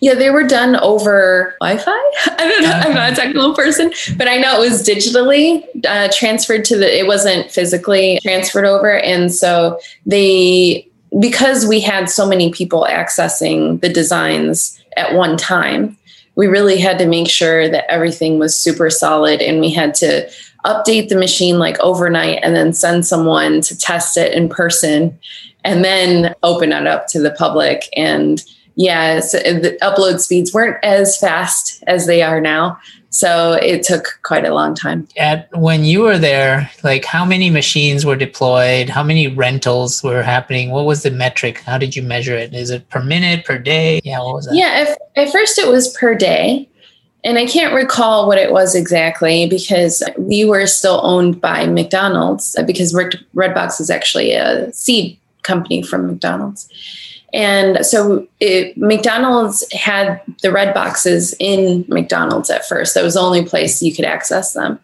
Yeah, 0.00 0.14
they 0.14 0.30
were 0.30 0.42
done 0.42 0.74
over 0.76 1.56
Wi-Fi. 1.60 1.90
I 1.92 2.36
don't 2.38 2.62
know. 2.62 2.70
Okay. 2.70 2.88
I'm 2.88 2.94
not 2.94 3.12
a 3.12 3.14
technical 3.14 3.54
person, 3.54 3.92
but 4.16 4.26
I 4.26 4.36
know 4.36 4.56
it 4.56 4.68
was 4.68 4.82
digitally 4.82 5.64
uh, 5.86 6.08
transferred 6.12 6.64
to 6.66 6.76
the. 6.76 6.98
It 6.98 7.06
wasn't 7.06 7.50
physically 7.50 8.18
transferred 8.22 8.66
over, 8.66 8.98
and 8.98 9.32
so 9.32 9.78
they 10.04 10.86
because 11.20 11.64
we 11.64 11.80
had 11.80 12.10
so 12.10 12.28
many 12.28 12.50
people 12.52 12.86
accessing 12.90 13.80
the 13.80 13.88
designs 13.88 14.78
at 14.96 15.14
one 15.14 15.36
time. 15.36 15.96
We 16.34 16.48
really 16.48 16.78
had 16.78 16.98
to 16.98 17.06
make 17.06 17.28
sure 17.28 17.68
that 17.68 17.88
everything 17.88 18.40
was 18.40 18.54
super 18.58 18.90
solid, 18.90 19.40
and 19.40 19.60
we 19.60 19.70
had 19.70 19.94
to 19.94 20.28
update 20.64 21.08
the 21.08 21.16
machine 21.16 21.58
like 21.58 21.78
overnight 21.80 22.40
and 22.42 22.56
then 22.56 22.72
send 22.72 23.06
someone 23.06 23.60
to 23.60 23.76
test 23.76 24.16
it 24.16 24.32
in 24.32 24.48
person 24.48 25.18
and 25.64 25.84
then 25.84 26.34
open 26.42 26.72
it 26.72 26.86
up 26.86 27.06
to 27.08 27.20
the 27.20 27.30
public. 27.32 27.88
And 27.96 28.42
yeah 28.76 29.20
so 29.20 29.38
the 29.38 29.78
upload 29.82 30.20
speeds 30.20 30.52
weren't 30.52 30.82
as 30.84 31.16
fast 31.16 31.82
as 31.86 32.06
they 32.06 32.22
are 32.22 32.40
now. 32.40 32.78
So 33.10 33.52
it 33.52 33.84
took 33.84 34.18
quite 34.24 34.44
a 34.44 34.52
long 34.52 34.74
time. 34.74 35.06
At 35.16 35.48
when 35.56 35.84
you 35.84 36.00
were 36.00 36.18
there 36.18 36.68
like 36.82 37.04
how 37.04 37.24
many 37.24 37.48
machines 37.48 38.04
were 38.04 38.16
deployed? 38.16 38.88
How 38.88 39.04
many 39.04 39.28
rentals 39.28 40.02
were 40.02 40.22
happening? 40.22 40.70
What 40.70 40.86
was 40.86 41.04
the 41.04 41.12
metric? 41.12 41.58
How 41.58 41.78
did 41.78 41.94
you 41.94 42.02
measure 42.02 42.36
it? 42.36 42.52
Is 42.52 42.70
it 42.70 42.88
per 42.88 43.02
minute 43.02 43.44
per 43.44 43.58
day? 43.58 44.00
Yeah 44.02 44.18
what 44.18 44.34
was 44.34 44.46
that? 44.46 44.56
Yeah 44.56 44.82
if, 44.82 44.96
at 45.16 45.30
first 45.30 45.58
it 45.58 45.68
was 45.68 45.96
per 45.96 46.14
day 46.16 46.68
and 47.24 47.38
I 47.38 47.46
can't 47.46 47.74
recall 47.74 48.28
what 48.28 48.36
it 48.36 48.52
was 48.52 48.74
exactly 48.74 49.48
because 49.48 50.02
we 50.18 50.44
were 50.44 50.66
still 50.66 51.00
owned 51.02 51.40
by 51.40 51.66
McDonald's 51.66 52.54
uh, 52.56 52.62
because 52.62 52.92
Redbox 52.92 53.80
is 53.80 53.88
actually 53.88 54.32
a 54.32 54.70
seed 54.72 55.18
company 55.42 55.82
from 55.82 56.06
McDonald's. 56.06 56.68
And 57.32 57.84
so 57.84 58.28
it, 58.40 58.76
McDonald's 58.76 59.70
had 59.72 60.20
the 60.42 60.52
red 60.52 60.74
boxes 60.74 61.34
in 61.40 61.84
McDonald's 61.88 62.50
at 62.50 62.68
first. 62.68 62.94
That 62.94 63.02
was 63.02 63.14
the 63.14 63.20
only 63.20 63.44
place 63.44 63.82
you 63.82 63.94
could 63.94 64.04
access 64.04 64.52
them. 64.52 64.78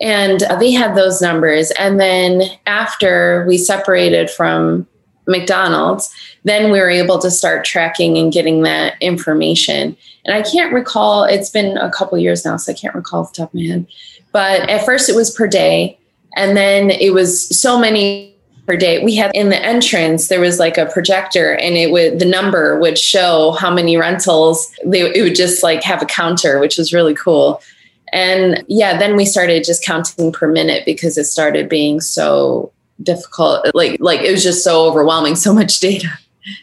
And 0.00 0.42
uh, 0.44 0.56
they 0.56 0.70
had 0.70 0.94
those 0.94 1.22
numbers. 1.22 1.72
And 1.72 1.98
then 1.98 2.42
after 2.66 3.44
we 3.48 3.56
separated 3.56 4.30
from 4.30 4.86
McDonald's, 5.26 6.10
then 6.44 6.70
we 6.70 6.78
were 6.80 6.90
able 6.90 7.18
to 7.18 7.30
start 7.30 7.64
tracking 7.64 8.18
and 8.18 8.32
getting 8.32 8.62
that 8.62 8.94
information. 9.00 9.96
And 10.24 10.34
I 10.34 10.42
can't 10.42 10.72
recall, 10.72 11.24
it's 11.24 11.50
been 11.50 11.76
a 11.76 11.90
couple 11.90 12.18
years 12.18 12.44
now, 12.44 12.56
so 12.56 12.72
I 12.72 12.74
can't 12.74 12.94
recall 12.94 13.22
off 13.22 13.32
the 13.32 13.38
top 13.38 13.50
of 13.50 13.54
my 13.54 13.66
head. 13.66 13.86
But 14.32 14.68
at 14.68 14.84
first 14.84 15.08
it 15.08 15.16
was 15.16 15.30
per 15.30 15.46
day. 15.46 15.98
And 16.36 16.56
then 16.56 16.90
it 16.90 17.14
was 17.14 17.48
so 17.56 17.78
many 17.78 18.34
per 18.66 18.76
day. 18.76 19.04
We 19.04 19.14
had 19.14 19.30
in 19.34 19.50
the 19.50 19.62
entrance, 19.62 20.28
there 20.28 20.40
was 20.40 20.58
like 20.58 20.78
a 20.78 20.86
projector 20.86 21.54
and 21.54 21.76
it 21.76 21.90
would, 21.92 22.18
the 22.18 22.24
number 22.24 22.78
would 22.80 22.98
show 22.98 23.52
how 23.52 23.72
many 23.72 23.96
rentals. 23.96 24.74
They, 24.84 25.02
it 25.14 25.22
would 25.22 25.36
just 25.36 25.62
like 25.62 25.82
have 25.82 26.02
a 26.02 26.06
counter, 26.06 26.58
which 26.58 26.78
was 26.78 26.92
really 26.92 27.14
cool. 27.14 27.62
And 28.12 28.64
yeah, 28.68 28.98
then 28.98 29.16
we 29.16 29.24
started 29.24 29.64
just 29.64 29.84
counting 29.84 30.32
per 30.32 30.48
minute 30.48 30.84
because 30.84 31.18
it 31.18 31.24
started 31.24 31.68
being 31.68 32.00
so 32.00 32.72
difficult. 33.02 33.66
Like, 33.74 33.98
like 34.00 34.20
it 34.20 34.30
was 34.30 34.42
just 34.42 34.64
so 34.64 34.86
overwhelming, 34.86 35.36
so 35.46 35.52
much 35.52 35.80
data. 35.80 36.08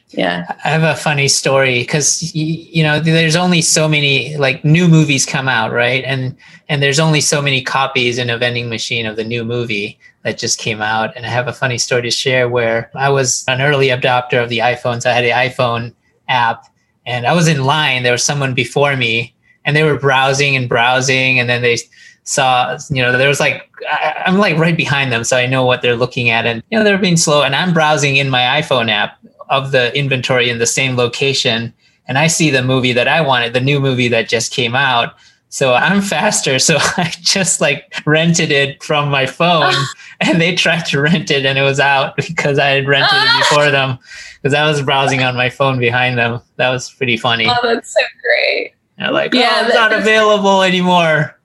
Yeah. 0.10 0.46
I 0.64 0.70
have 0.70 0.84
a 0.84 0.96
funny 0.96 1.28
story 1.28 1.80
because 1.80 2.36
you 2.36 2.84
know 2.84 3.00
there's 3.00 3.36
only 3.36 3.62
so 3.62 3.88
many 3.88 4.38
like 4.38 4.64
new 4.64 4.88
movies 4.88 5.26
come 5.26 5.48
out 5.48 5.72
right? 5.72 6.04
And 6.04 6.36
and 6.70 6.84
there's 6.84 7.00
only 7.00 7.22
so 7.22 7.42
many 7.42 7.64
copies 7.64 8.18
in 8.18 8.30
a 8.30 8.38
vending 8.38 8.70
machine 8.70 9.06
of 9.06 9.16
the 9.16 9.24
new 9.24 9.44
movie 9.44 9.98
that 10.24 10.38
just 10.38 10.60
came 10.60 10.82
out. 10.82 11.16
And 11.16 11.26
i 11.26 11.30
have 11.30 11.48
a 11.48 11.54
funny 11.54 11.80
story 11.80 12.04
to 12.04 12.12
share 12.12 12.48
where 12.48 12.92
i 12.94 13.10
was 13.10 13.44
an 13.48 13.62
early 13.62 13.88
adopter 13.88 14.42
of 14.42 14.50
the 14.50 14.60
iphones. 14.60 15.06
I 15.06 15.14
had 15.14 15.24
the 15.24 15.32
iphone 15.50 15.94
app 16.28 16.66
and 17.06 17.26
i 17.26 17.34
was 17.34 17.48
in 17.48 17.66
line. 17.66 18.04
There 18.04 18.12
was 18.12 18.24
someone 18.24 18.54
before 18.54 18.96
me 18.96 19.34
and 19.66 19.76
they 19.76 19.84
were 19.84 19.98
browsing 19.98 20.56
and 20.56 20.70
browsing 20.70 21.40
and 21.40 21.50
then 21.50 21.62
they 21.64 21.78
saw 22.24 22.78
you 22.90 23.02
know 23.02 23.18
there 23.18 23.28
was 23.28 23.40
like 23.40 23.70
I, 23.90 24.24
i'm 24.28 24.38
like 24.38 24.58
right 24.58 24.78
behind 24.78 25.12
them 25.12 25.24
so 25.24 25.38
i 25.38 25.48
know 25.48 25.66
what 25.66 25.82
they're 25.82 25.96
looking 25.96 26.30
at 26.30 26.46
and 26.46 26.62
you 26.70 26.78
know 26.78 26.84
they're 26.84 26.98
being 27.00 27.18
slow 27.18 27.42
and 27.42 27.56
i'm 27.56 27.74
browsing 27.74 28.18
in 28.18 28.30
my 28.30 28.62
iphone 28.62 28.92
app 28.92 29.18
of 29.50 29.72
the 29.72 29.96
inventory 29.98 30.50
in 30.50 30.60
the 30.60 30.68
same 30.68 30.96
location 30.96 31.74
and 32.12 32.18
I 32.18 32.28
see 32.28 32.50
the 32.50 32.62
movie 32.62 32.92
that 32.92 33.08
I 33.08 33.22
wanted, 33.22 33.54
the 33.54 33.62
new 33.62 33.80
movie 33.80 34.10
that 34.10 34.28
just 34.28 34.52
came 34.52 34.76
out. 34.76 35.16
So 35.48 35.74
I'm 35.74 36.02
faster. 36.16 36.60
So 36.60 36.76
I 36.98 37.14
just 37.22 37.62
like 37.62 37.94
rented 38.06 38.52
it 38.52 38.84
from 38.84 39.10
my 39.10 39.26
phone 39.26 39.74
and 40.20 40.42
they 40.42 40.56
tried 40.56 40.86
to 40.88 41.00
rent 41.00 41.32
it 41.32 41.46
and 41.46 41.58
it 41.58 41.62
was 41.62 41.80
out 41.80 42.18
because 42.18 42.60
I 42.60 42.68
had 42.68 42.88
rented 42.88 43.18
it 43.18 43.40
before 43.40 43.72
them 43.72 43.98
because 44.36 44.54
I 44.54 44.68
was 44.68 44.82
browsing 44.82 45.24
on 45.24 45.36
my 45.36 45.50
phone 45.50 45.80
behind 45.80 46.18
them. 46.18 46.42
That 46.58 46.70
was 46.70 46.92
pretty 46.92 47.16
funny. 47.16 47.48
Oh, 47.48 47.56
that's 47.64 47.94
so 47.94 48.02
great. 48.22 48.74
They're 48.98 49.12
like, 49.12 49.34
yeah, 49.34 49.62
oh, 49.62 49.66
it's 49.68 49.76
not 49.76 49.94
available 49.94 50.64
anymore. 50.64 51.40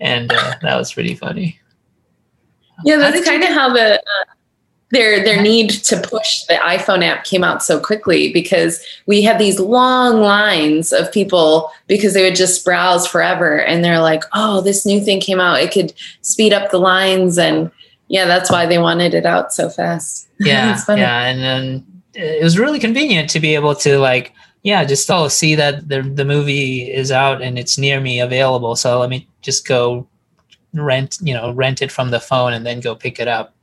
And 0.00 0.32
uh, 0.32 0.54
that 0.62 0.76
was 0.76 0.92
pretty 0.92 1.14
funny. 1.14 1.60
Yeah, 2.84 2.96
that's 2.96 3.24
kind 3.24 3.42
of 3.42 3.50
how 3.50 3.72
the 3.72 4.00
uh, 4.00 4.32
their 4.90 5.22
their 5.22 5.40
need 5.40 5.70
to 5.70 5.96
push 6.00 6.44
the 6.44 6.54
iPhone 6.54 7.04
app 7.04 7.24
came 7.24 7.44
out 7.44 7.62
so 7.62 7.78
quickly 7.78 8.32
because 8.32 8.84
we 9.06 9.22
had 9.22 9.38
these 9.38 9.60
long 9.60 10.20
lines 10.20 10.92
of 10.92 11.12
people 11.12 11.70
because 11.86 12.14
they 12.14 12.22
would 12.22 12.34
just 12.34 12.64
browse 12.64 13.06
forever 13.06 13.60
and 13.60 13.84
they're 13.84 14.00
like, 14.00 14.24
"Oh, 14.34 14.60
this 14.60 14.84
new 14.84 15.00
thing 15.00 15.20
came 15.20 15.40
out. 15.40 15.60
It 15.60 15.72
could 15.72 15.92
speed 16.22 16.52
up 16.52 16.70
the 16.70 16.78
lines 16.78 17.38
and 17.38 17.70
yeah, 18.08 18.24
that's 18.24 18.50
why 18.50 18.66
they 18.66 18.78
wanted 18.78 19.14
it 19.14 19.26
out 19.26 19.52
so 19.52 19.68
fast." 19.68 20.26
Yeah. 20.42 20.82
yeah, 20.88 21.26
and 21.26 21.42
then 21.42 22.02
it 22.14 22.42
was 22.42 22.58
really 22.58 22.78
convenient 22.78 23.28
to 23.28 23.40
be 23.40 23.54
able 23.54 23.74
to 23.74 23.98
like 23.98 24.32
yeah, 24.62 24.84
just 24.84 25.10
oh, 25.10 25.28
see 25.28 25.54
that 25.54 25.88
the 25.88 26.02
the 26.02 26.24
movie 26.24 26.90
is 26.90 27.10
out 27.10 27.40
and 27.40 27.58
it's 27.58 27.78
near 27.78 28.00
me 28.00 28.20
available. 28.20 28.76
So 28.76 28.98
let 28.98 29.08
me 29.08 29.28
just 29.40 29.66
go 29.66 30.06
rent, 30.74 31.18
you 31.22 31.34
know, 31.34 31.52
rent 31.52 31.82
it 31.82 31.90
from 31.90 32.10
the 32.10 32.20
phone 32.20 32.52
and 32.52 32.64
then 32.66 32.80
go 32.80 32.94
pick 32.94 33.18
it 33.18 33.28
up 33.28 33.54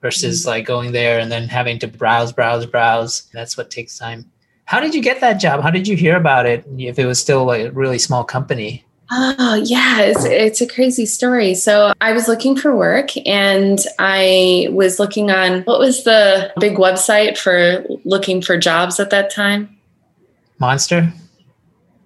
versus 0.00 0.40
mm-hmm. 0.40 0.50
like 0.50 0.66
going 0.66 0.92
there 0.92 1.18
and 1.18 1.30
then 1.30 1.48
having 1.48 1.78
to 1.80 1.88
browse, 1.88 2.32
browse, 2.32 2.66
browse. 2.66 3.28
That's 3.32 3.56
what 3.56 3.70
takes 3.70 3.98
time. 3.98 4.30
How 4.64 4.80
did 4.80 4.94
you 4.94 5.02
get 5.02 5.20
that 5.20 5.34
job? 5.34 5.62
How 5.62 5.70
did 5.70 5.86
you 5.86 5.96
hear 5.96 6.16
about 6.16 6.46
it 6.46 6.64
if 6.76 6.98
it 6.98 7.06
was 7.06 7.20
still 7.20 7.44
like 7.44 7.66
a 7.66 7.70
really 7.70 7.98
small 7.98 8.24
company? 8.24 8.84
Oh, 9.12 9.62
yeah, 9.64 10.00
it's, 10.00 10.24
it's 10.24 10.60
a 10.60 10.66
crazy 10.66 11.06
story. 11.06 11.54
So 11.54 11.92
I 12.00 12.12
was 12.12 12.26
looking 12.26 12.56
for 12.56 12.74
work 12.74 13.10
and 13.24 13.78
I 14.00 14.66
was 14.72 14.98
looking 14.98 15.30
on 15.30 15.62
what 15.62 15.78
was 15.78 16.02
the 16.02 16.52
big 16.58 16.76
website 16.76 17.38
for 17.38 17.86
looking 18.04 18.42
for 18.42 18.58
jobs 18.58 18.98
at 18.98 19.10
that 19.10 19.30
time? 19.30 19.75
Monster. 20.58 21.12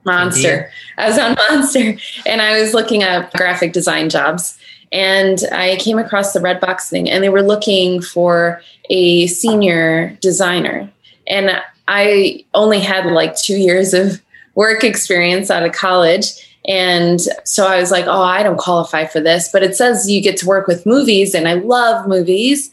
Monster. 0.04 0.50
Indeed. 0.50 0.70
I 0.98 1.08
was 1.08 1.18
on 1.18 1.36
Monster 1.50 1.96
and 2.26 2.42
I 2.42 2.60
was 2.60 2.74
looking 2.74 3.02
up 3.02 3.32
graphic 3.32 3.72
design 3.72 4.08
jobs 4.10 4.58
and 4.92 5.44
I 5.52 5.76
came 5.76 5.98
across 5.98 6.32
the 6.32 6.40
Redbox 6.40 6.88
thing, 6.88 7.08
and 7.08 7.22
they 7.22 7.28
were 7.28 7.42
looking 7.42 8.02
for 8.02 8.60
a 8.88 9.26
senior 9.28 10.16
designer. 10.20 10.90
And 11.28 11.62
I 11.86 12.44
only 12.54 12.80
had 12.80 13.06
like 13.06 13.36
two 13.36 13.56
years 13.56 13.94
of 13.94 14.20
work 14.56 14.82
experience 14.82 15.50
out 15.50 15.64
of 15.64 15.72
college. 15.72 16.26
And 16.66 17.20
so 17.44 17.66
I 17.66 17.80
was 17.80 17.90
like, 17.90 18.06
oh, 18.06 18.22
I 18.22 18.42
don't 18.42 18.58
qualify 18.58 19.06
for 19.06 19.20
this. 19.20 19.48
But 19.52 19.62
it 19.62 19.76
says 19.76 20.10
you 20.10 20.20
get 20.20 20.36
to 20.38 20.46
work 20.46 20.66
with 20.66 20.86
movies, 20.86 21.34
and 21.34 21.46
I 21.46 21.54
love 21.54 22.08
movies. 22.08 22.72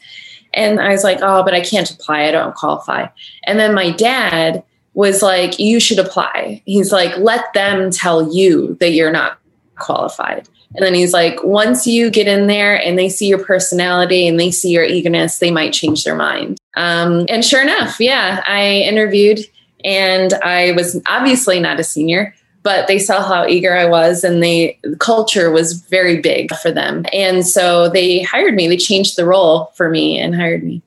And 0.53 0.79
I 0.79 0.89
was 0.89 1.03
like, 1.03 1.19
oh, 1.21 1.43
but 1.43 1.53
I 1.53 1.61
can't 1.61 1.89
apply. 1.91 2.23
I 2.23 2.31
don't 2.31 2.55
qualify. 2.55 3.07
And 3.43 3.59
then 3.59 3.75
my 3.75 3.91
dad 3.91 4.63
was 4.97 5.21
like, 5.21 5.59
you 5.59 5.79
should 5.79 5.99
apply. 5.99 6.59
He's 6.65 6.91
like, 6.91 7.15
let 7.19 7.53
them 7.53 7.91
tell 7.91 8.33
you 8.33 8.75
that 8.79 8.93
you're 8.93 9.11
not 9.11 9.37
qualified. 9.75 10.49
And 10.73 10.83
then 10.83 10.95
he's 10.95 11.13
like, 11.13 11.43
once 11.43 11.85
you 11.85 12.09
get 12.09 12.27
in 12.27 12.47
there 12.47 12.75
and 12.83 12.97
they 12.97 13.07
see 13.07 13.27
your 13.27 13.43
personality 13.43 14.27
and 14.27 14.39
they 14.39 14.49
see 14.49 14.71
your 14.71 14.83
eagerness, 14.83 15.37
they 15.37 15.51
might 15.51 15.71
change 15.71 16.03
their 16.03 16.15
mind. 16.15 16.57
Um, 16.75 17.27
and 17.29 17.45
sure 17.45 17.61
enough, 17.61 17.99
yeah, 17.99 18.43
I 18.47 18.77
interviewed 18.79 19.41
and 19.85 20.33
I 20.43 20.71
was 20.71 20.99
obviously 21.07 21.59
not 21.59 21.79
a 21.79 21.83
senior, 21.83 22.33
but 22.63 22.87
they 22.87 22.97
saw 22.97 23.21
how 23.21 23.45
eager 23.45 23.77
I 23.77 23.85
was 23.85 24.23
and 24.23 24.41
they 24.41 24.79
the 24.81 24.97
culture 24.97 25.51
was 25.51 25.73
very 25.73 26.19
big 26.21 26.55
for 26.55 26.71
them. 26.71 27.05
And 27.13 27.45
so 27.45 27.87
they 27.87 28.23
hired 28.23 28.55
me. 28.55 28.67
They 28.67 28.77
changed 28.77 29.15
the 29.15 29.25
role 29.25 29.71
for 29.75 29.91
me 29.91 30.17
and 30.17 30.33
hired 30.33 30.63
me. 30.63 30.81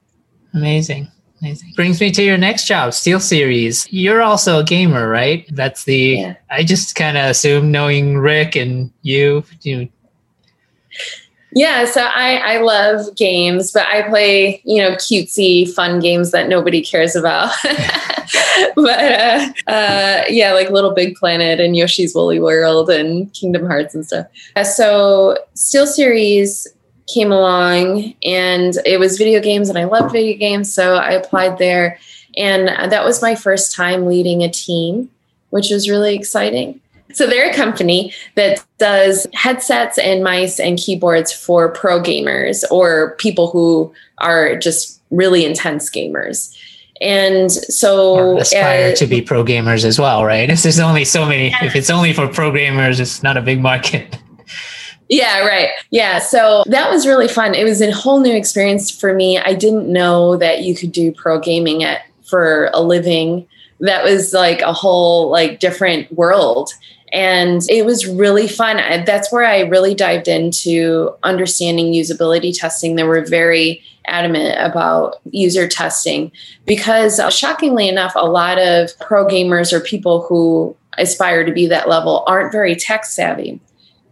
Amazing. 0.53 1.07
Amazing. 1.41 1.73
Brings 1.75 2.01
me 2.01 2.11
to 2.11 2.23
your 2.23 2.37
next 2.37 2.67
job, 2.67 2.93
Steel 2.93 3.19
Series. 3.19 3.91
You're 3.91 4.21
also 4.21 4.59
a 4.59 4.65
gamer, 4.65 5.09
right? 5.09 5.47
That's 5.51 5.85
the. 5.85 5.97
Yeah. 5.97 6.35
I 6.51 6.65
just 6.65 6.95
kind 6.95 7.17
of 7.17 7.31
assume 7.31 7.71
knowing 7.71 8.19
Rick 8.19 8.57
and 8.57 8.91
you, 9.03 9.45
you. 9.63 9.89
Yeah, 11.53 11.85
so 11.87 12.03
I 12.03 12.37
I 12.37 12.59
love 12.59 13.17
games, 13.17 13.73
but 13.73 13.87
I 13.89 14.03
play 14.03 14.61
you 14.65 14.83
know 14.83 14.93
cutesy, 14.93 15.73
fun 15.73 15.99
games 15.99 16.31
that 16.31 16.49
nobody 16.49 16.83
cares 16.83 17.17
about. 17.17 17.53
but 18.77 19.01
uh, 19.01 19.53
uh, 19.67 20.23
yeah, 20.29 20.53
like 20.53 20.71
Little 20.71 20.93
Big 20.93 21.17
Planet 21.17 21.59
and 21.59 21.75
Yoshi's 21.75 22.15
Woolly 22.15 22.39
World 22.39 22.91
and 22.91 23.33
Kingdom 23.33 23.67
Hearts 23.67 23.95
and 23.95 24.07
stuff. 24.07 24.27
Uh, 24.55 24.63
so 24.63 25.39
Steel 25.55 25.87
Series 25.87 26.69
came 27.13 27.33
along 27.33 28.15
and 28.25 28.75
it 28.85 28.99
was 28.99 29.19
video 29.19 29.41
games 29.41 29.69
and 29.69 29.79
I 29.79 29.85
loved 29.85 30.13
video 30.13 30.37
games. 30.39 30.73
So 30.73 30.95
I 30.95 31.13
applied 31.13 31.59
there. 31.59 31.99
And 32.37 32.69
that 32.69 33.05
was 33.05 33.23
my 33.23 33.35
first 33.35 33.75
time 33.75 34.07
leading 34.07 34.43
a 34.43 34.49
team, 34.49 35.11
which 35.51 35.71
was 35.71 35.89
really 35.89 36.15
exciting. 36.15 36.81
So 37.13 37.27
they're 37.27 37.51
a 37.51 37.55
company 37.55 38.13
that 38.37 38.65
does 38.79 39.27
headsets 39.35 39.99
and 39.99 40.23
mice 40.23 40.61
and 40.61 40.79
keyboards 40.79 41.33
for 41.33 41.69
pro 41.71 42.01
gamers 42.01 42.65
or 42.71 43.17
people 43.17 43.51
who 43.51 43.93
are 44.19 44.57
just 44.57 45.01
really 45.11 45.45
intense 45.45 45.91
gamers. 45.91 46.57
And 47.01 47.51
so 47.51 48.15
or 48.15 48.39
aspire 48.39 48.93
uh, 48.93 48.97
to 48.97 49.07
be 49.07 49.23
pro 49.23 49.43
gamers 49.43 49.85
as 49.85 49.99
well, 49.99 50.25
right? 50.25 50.49
If 50.51 50.63
there's 50.63 50.79
only 50.79 51.05
so 51.05 51.27
many, 51.27 51.49
yeah. 51.49 51.65
if 51.65 51.75
it's 51.75 51.91
only 51.91 52.13
for 52.13 52.29
pro 52.29 52.53
gamers, 52.53 53.01
it's 53.01 53.23
not 53.23 53.37
a 53.37 53.43
big 53.43 53.61
market. 53.61 54.17
Yeah, 55.11 55.45
right. 55.45 55.71
Yeah. 55.91 56.21
So 56.21 56.63
that 56.67 56.89
was 56.89 57.05
really 57.05 57.27
fun. 57.27 57.55
It 57.55 57.65
was 57.65 57.83
a 57.83 57.91
whole 57.91 58.21
new 58.21 58.35
experience 58.35 58.93
for 58.93 59.13
me. 59.13 59.39
I 59.39 59.55
didn't 59.55 59.93
know 59.93 60.37
that 60.37 60.63
you 60.63 60.77
could 60.77 60.93
do 60.93 61.11
pro 61.11 61.41
gaming 61.41 61.83
at 61.83 62.03
for 62.25 62.71
a 62.73 62.81
living. 62.81 63.47
That 63.81 64.05
was 64.05 64.33
like 64.33 64.61
a 64.61 64.73
whole 64.73 65.29
like 65.29 65.59
different 65.59 66.13
world. 66.13 66.71
And 67.13 67.61
it 67.69 67.85
was 67.85 68.07
really 68.07 68.47
fun. 68.47 68.77
That's 69.05 69.33
where 69.33 69.45
I 69.45 69.63
really 69.63 69.97
dived 69.97 70.29
into 70.29 71.13
understanding 71.25 71.93
usability 71.93 72.57
testing. 72.57 72.95
They 72.95 73.03
were 73.03 73.25
very 73.27 73.83
adamant 74.07 74.57
about 74.61 75.17
user 75.33 75.67
testing 75.67 76.31
because, 76.67 77.19
uh, 77.19 77.31
shockingly 77.31 77.89
enough, 77.89 78.13
a 78.15 78.31
lot 78.31 78.59
of 78.59 78.97
pro 79.01 79.27
gamers 79.27 79.73
or 79.73 79.81
people 79.81 80.23
who 80.23 80.77
aspire 80.99 81.45
to 81.45 81.53
be 81.53 81.67
that 81.67 81.89
level 81.89 82.23
aren't 82.29 82.53
very 82.53 82.77
tech 82.77 83.05
savvy. 83.05 83.61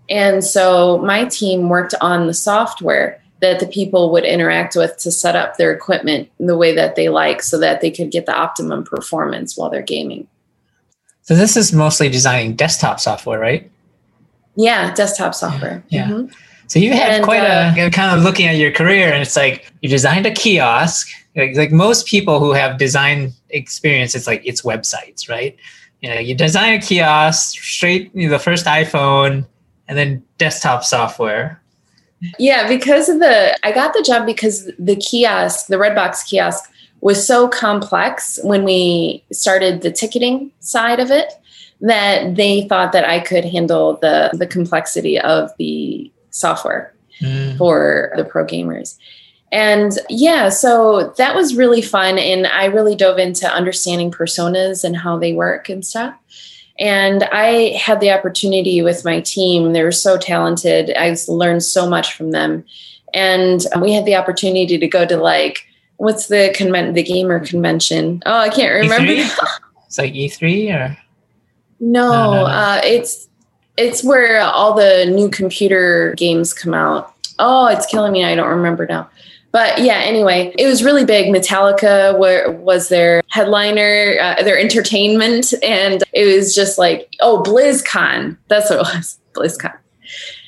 And 0.09 0.43
so 0.43 0.99
my 0.99 1.25
team 1.27 1.69
worked 1.69 1.95
on 2.01 2.27
the 2.27 2.35
software 2.35 3.21
that 3.41 3.61
the 3.61 3.67
people 3.67 4.11
would 4.11 4.25
interact 4.25 4.75
with 4.75 4.97
to 4.99 5.11
set 5.11 5.37
up 5.37 5.57
their 5.57 5.73
equipment 5.73 6.29
the 6.39 6.57
way 6.57 6.75
that 6.75 6.97
they 6.97 7.09
like 7.09 7.43
so 7.43 7.59
that 7.59 7.81
they 7.81 7.91
could 7.91 8.11
get 8.11 8.27
the 8.27 8.35
optimum 8.35 8.85
performance 8.85 9.57
while 9.57 9.71
they're 9.71 9.83
gaming. 9.83 10.27
So 11.23 11.35
this 11.35 11.57
is 11.57 11.73
mostly 11.73 12.09
designing 12.09 12.57
desktop 12.57 12.99
software, 13.01 13.39
right? 13.39 13.71
Yeah, 14.57 14.93
desktop 14.95 15.35
software. 15.35 15.85
Yeah. 15.89 16.09
Mm-hmm. 16.09 16.33
So 16.67 16.79
you 16.79 16.93
had 16.93 17.13
And, 17.13 17.25
quite 17.25 17.43
uh, 17.43 17.75
a 17.77 17.91
kind 17.91 18.17
of 18.17 18.25
looking 18.25 18.47
at 18.47 18.57
your 18.57 18.73
career, 18.73 19.13
and 19.13 19.23
it's 19.23 19.37
like 19.37 19.73
you 19.81 19.89
designed 19.89 20.27
a 20.27 20.31
kiosk. 20.31 21.09
Like, 21.37 21.57
like 21.57 21.71
most 21.71 22.07
people 22.07 22.41
who 22.41 22.53
have 22.53 22.77
design 22.77 23.33
experience, 23.51 24.15
it's 24.15 24.27
like 24.27 24.43
it's 24.45 24.63
websites, 24.63 25.29
right? 25.29 25.57
You 26.01 26.11
know, 26.11 26.19
you 26.19 26.35
design 26.35 26.75
a 26.75 26.81
kiosk, 26.81 27.59
straight 27.61 28.11
you 28.15 28.27
know, 28.27 28.33
the 28.33 28.39
first 28.39 28.67
iPhone, 28.67 29.47
and 29.89 29.99
then 29.99 30.23
desktop 30.39 30.85
software. 30.85 31.61
Yeah, 32.39 32.69
because 32.69 33.09
of 33.09 33.21
the 33.21 33.57
I 33.65 33.73
got 33.73 33.95
the 33.95 34.03
job 34.03 34.27
because 34.27 34.71
the 34.79 34.97
kiosk, 34.97 35.67
the 35.67 35.77
Redbox 35.77 36.29
kiosk 36.29 36.71
was 37.01 37.25
so 37.25 37.49
complex 37.49 38.41
when 38.43 38.65
we 38.65 39.25
started 39.33 39.83
the 39.83 39.93
ticketing 39.93 40.51
side 40.61 41.01
of 41.01 41.11
it 41.11 41.33
that 41.81 42.35
they 42.35 42.67
thought 42.69 42.91
that 42.93 43.09
I 43.09 43.21
could 43.21 43.45
handle 43.45 43.99
the 44.01 44.31
the 44.33 44.47
complexity 44.47 45.19
of 45.19 45.51
the 45.59 46.11
software 46.31 46.93
Mm. 47.21 47.59
for 47.59 48.13
the 48.17 48.25
pro 48.25 48.45
gamers. 48.45 48.97
And 49.51 49.93
yeah, 50.09 50.51
so 50.51 51.15
that 51.17 51.35
was 51.35 51.57
really 51.57 51.83
fun. 51.83 52.19
And 52.19 52.47
I 52.47 52.67
really 52.67 52.95
dove 52.95 53.19
into 53.19 53.49
understanding 53.51 54.11
personas 54.11 54.85
and 54.85 54.97
how 54.97 55.19
they 55.19 55.33
work 55.33 55.69
and 55.69 55.85
stuff. 55.85 56.15
And 56.79 57.25
I 57.25 57.77
had 57.77 58.01
the 58.01 58.11
opportunity 58.11 58.83
with 58.83 59.05
my 59.05 59.21
team. 59.21 59.73
They 59.73 59.83
were 59.83 59.93
so 59.93 60.17
talented. 60.17 60.93
I 60.97 61.17
learned 61.27 61.65
so 61.65 61.89
much 61.89 62.15
from 62.15 62.31
them. 62.31 62.65
And 63.15 63.67
we 63.81 63.93
had 63.93 64.05
the 64.05 64.15
opportunity 64.15 64.79
to 64.79 64.87
go 64.87 65.07
to 65.07 65.17
like, 65.17 65.65
what's 65.97 66.29
the 66.29 66.55
convent, 66.57 66.95
the 66.95 67.03
gamer 67.03 67.45
convention? 67.45 68.23
Oh, 68.27 68.39
I 68.39 68.49
can't 68.49 68.73
remember. 68.73 69.13
E3? 69.13 69.61
It's 69.87 69.99
like 69.99 70.13
E3 70.13 70.75
or 70.75 70.99
No, 71.81 72.09
No, 72.09 72.11
no, 72.11 72.31
no. 72.33 72.45
Uh, 72.45 72.81
it's 72.85 73.29
it's 73.79 74.03
where 74.05 74.41
all 74.41 74.75
the 74.75 75.07
new 75.07 75.31
computer 75.31 76.15
games 76.17 76.53
come 76.53 76.75
out. 76.75 77.15
Oh, 77.39 77.69
it's 77.69 77.87
killing 77.87 78.13
me. 78.13 78.25
I 78.25 78.35
don't 78.35 78.49
remember 78.49 78.87
now. 78.87 79.09
But 79.51 79.81
yeah, 79.81 80.01
anyway, 80.01 80.55
it 80.59 80.67
was 80.67 80.85
really 80.85 81.05
big. 81.05 81.35
Metallica 81.35 82.19
were, 82.19 82.53
was 82.53 82.89
their 82.91 83.23
headliner, 83.31 84.17
uh, 84.21 84.43
their 84.43 84.59
entertainment, 84.59 85.55
and 85.63 86.03
it 86.13 86.27
was 86.27 86.55
just 86.55 86.79
like, 86.79 87.15
oh, 87.21 87.43
BlizzCon. 87.43 88.37
That's 88.49 88.69
what 88.69 88.81
it 88.81 88.95
was, 88.95 89.19
BlizzCon. 89.33 89.77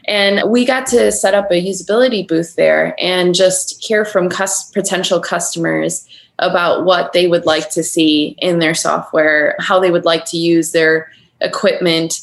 And 0.07 0.51
we 0.51 0.65
got 0.65 0.87
to 0.89 1.13
set 1.13 1.35
up 1.35 1.51
a 1.51 1.65
usability 1.65 2.27
booth 2.27 2.57
there 2.57 2.95
and 2.99 3.35
just 3.35 3.83
hear 3.83 4.05
from 4.05 4.29
cus- 4.29 4.71
potential 4.71 5.21
customers 5.21 6.07
about 6.39 6.85
what 6.85 7.13
they 7.13 7.27
would 7.27 7.47
like 7.47 7.71
to 7.71 7.83
see 7.83 8.35
in 8.39 8.59
their 8.59 8.75
software, 8.75 9.55
how 9.61 9.79
they 9.79 9.91
would 9.91 10.05
like 10.05 10.25
to 10.27 10.37
use 10.37 10.73
their 10.73 11.11
equipment. 11.41 12.21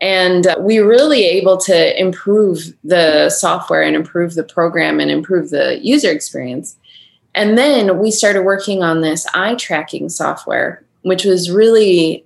And 0.00 0.46
uh, 0.46 0.56
we 0.58 0.80
were 0.80 0.88
really 0.88 1.24
able 1.24 1.58
to 1.58 2.00
improve 2.00 2.74
the 2.82 3.28
software 3.30 3.82
and 3.82 3.94
improve 3.94 4.34
the 4.34 4.44
program 4.44 4.98
and 4.98 5.10
improve 5.10 5.50
the 5.50 5.78
user 5.82 6.10
experience. 6.10 6.76
And 7.34 7.56
then 7.56 7.98
we 7.98 8.10
started 8.10 8.42
working 8.42 8.82
on 8.82 9.02
this 9.02 9.26
eye 9.34 9.54
tracking 9.54 10.08
software, 10.08 10.82
which 11.02 11.24
was 11.24 11.50
really 11.50 12.24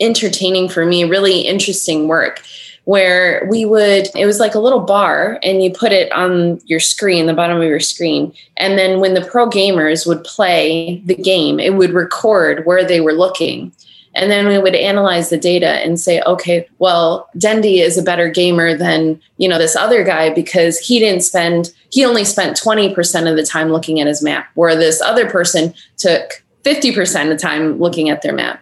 entertaining 0.00 0.68
for 0.68 0.84
me, 0.84 1.04
really 1.04 1.40
interesting 1.42 2.08
work. 2.08 2.42
Where 2.84 3.46
we 3.48 3.66
would, 3.66 4.08
it 4.16 4.26
was 4.26 4.40
like 4.40 4.54
a 4.54 4.58
little 4.58 4.80
bar, 4.80 5.38
and 5.44 5.62
you 5.62 5.70
put 5.70 5.92
it 5.92 6.10
on 6.12 6.60
your 6.64 6.80
screen, 6.80 7.26
the 7.26 7.34
bottom 7.34 7.58
of 7.58 7.62
your 7.62 7.78
screen. 7.78 8.32
And 8.56 8.76
then 8.78 9.00
when 9.00 9.14
the 9.14 9.20
pro 9.20 9.48
gamers 9.48 10.06
would 10.06 10.24
play 10.24 11.00
the 11.04 11.14
game, 11.14 11.60
it 11.60 11.74
would 11.74 11.92
record 11.92 12.64
where 12.66 12.82
they 12.82 13.00
were 13.00 13.12
looking. 13.12 13.70
And 14.14 14.30
then 14.30 14.48
we 14.48 14.58
would 14.58 14.74
analyze 14.74 15.30
the 15.30 15.38
data 15.38 15.68
and 15.68 16.00
say, 16.00 16.20
okay, 16.22 16.68
well, 16.78 17.28
Dendi 17.36 17.80
is 17.80 17.96
a 17.96 18.02
better 18.02 18.28
gamer 18.28 18.76
than, 18.76 19.20
you 19.36 19.48
know, 19.48 19.58
this 19.58 19.76
other 19.76 20.02
guy 20.02 20.30
because 20.34 20.78
he 20.78 20.98
didn't 20.98 21.22
spend, 21.22 21.72
he 21.90 22.04
only 22.04 22.24
spent 22.24 22.60
20% 22.60 23.30
of 23.30 23.36
the 23.36 23.46
time 23.46 23.70
looking 23.70 24.00
at 24.00 24.08
his 24.08 24.22
map, 24.22 24.48
where 24.54 24.74
this 24.74 25.00
other 25.00 25.30
person 25.30 25.72
took 25.96 26.42
50% 26.64 27.22
of 27.22 27.28
the 27.28 27.36
time 27.36 27.78
looking 27.78 28.10
at 28.10 28.22
their 28.22 28.34
map. 28.34 28.60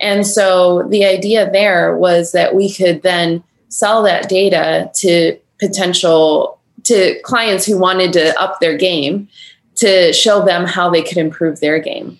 And 0.00 0.26
so 0.26 0.82
the 0.88 1.04
idea 1.04 1.50
there 1.50 1.96
was 1.96 2.32
that 2.32 2.54
we 2.54 2.72
could 2.72 3.02
then 3.02 3.44
sell 3.68 4.02
that 4.02 4.28
data 4.28 4.90
to 4.94 5.38
potential 5.60 6.58
to 6.84 7.20
clients 7.22 7.66
who 7.66 7.78
wanted 7.78 8.12
to 8.14 8.40
up 8.40 8.58
their 8.60 8.76
game 8.76 9.28
to 9.76 10.12
show 10.12 10.44
them 10.44 10.64
how 10.64 10.90
they 10.90 11.02
could 11.02 11.18
improve 11.18 11.60
their 11.60 11.78
game. 11.78 12.18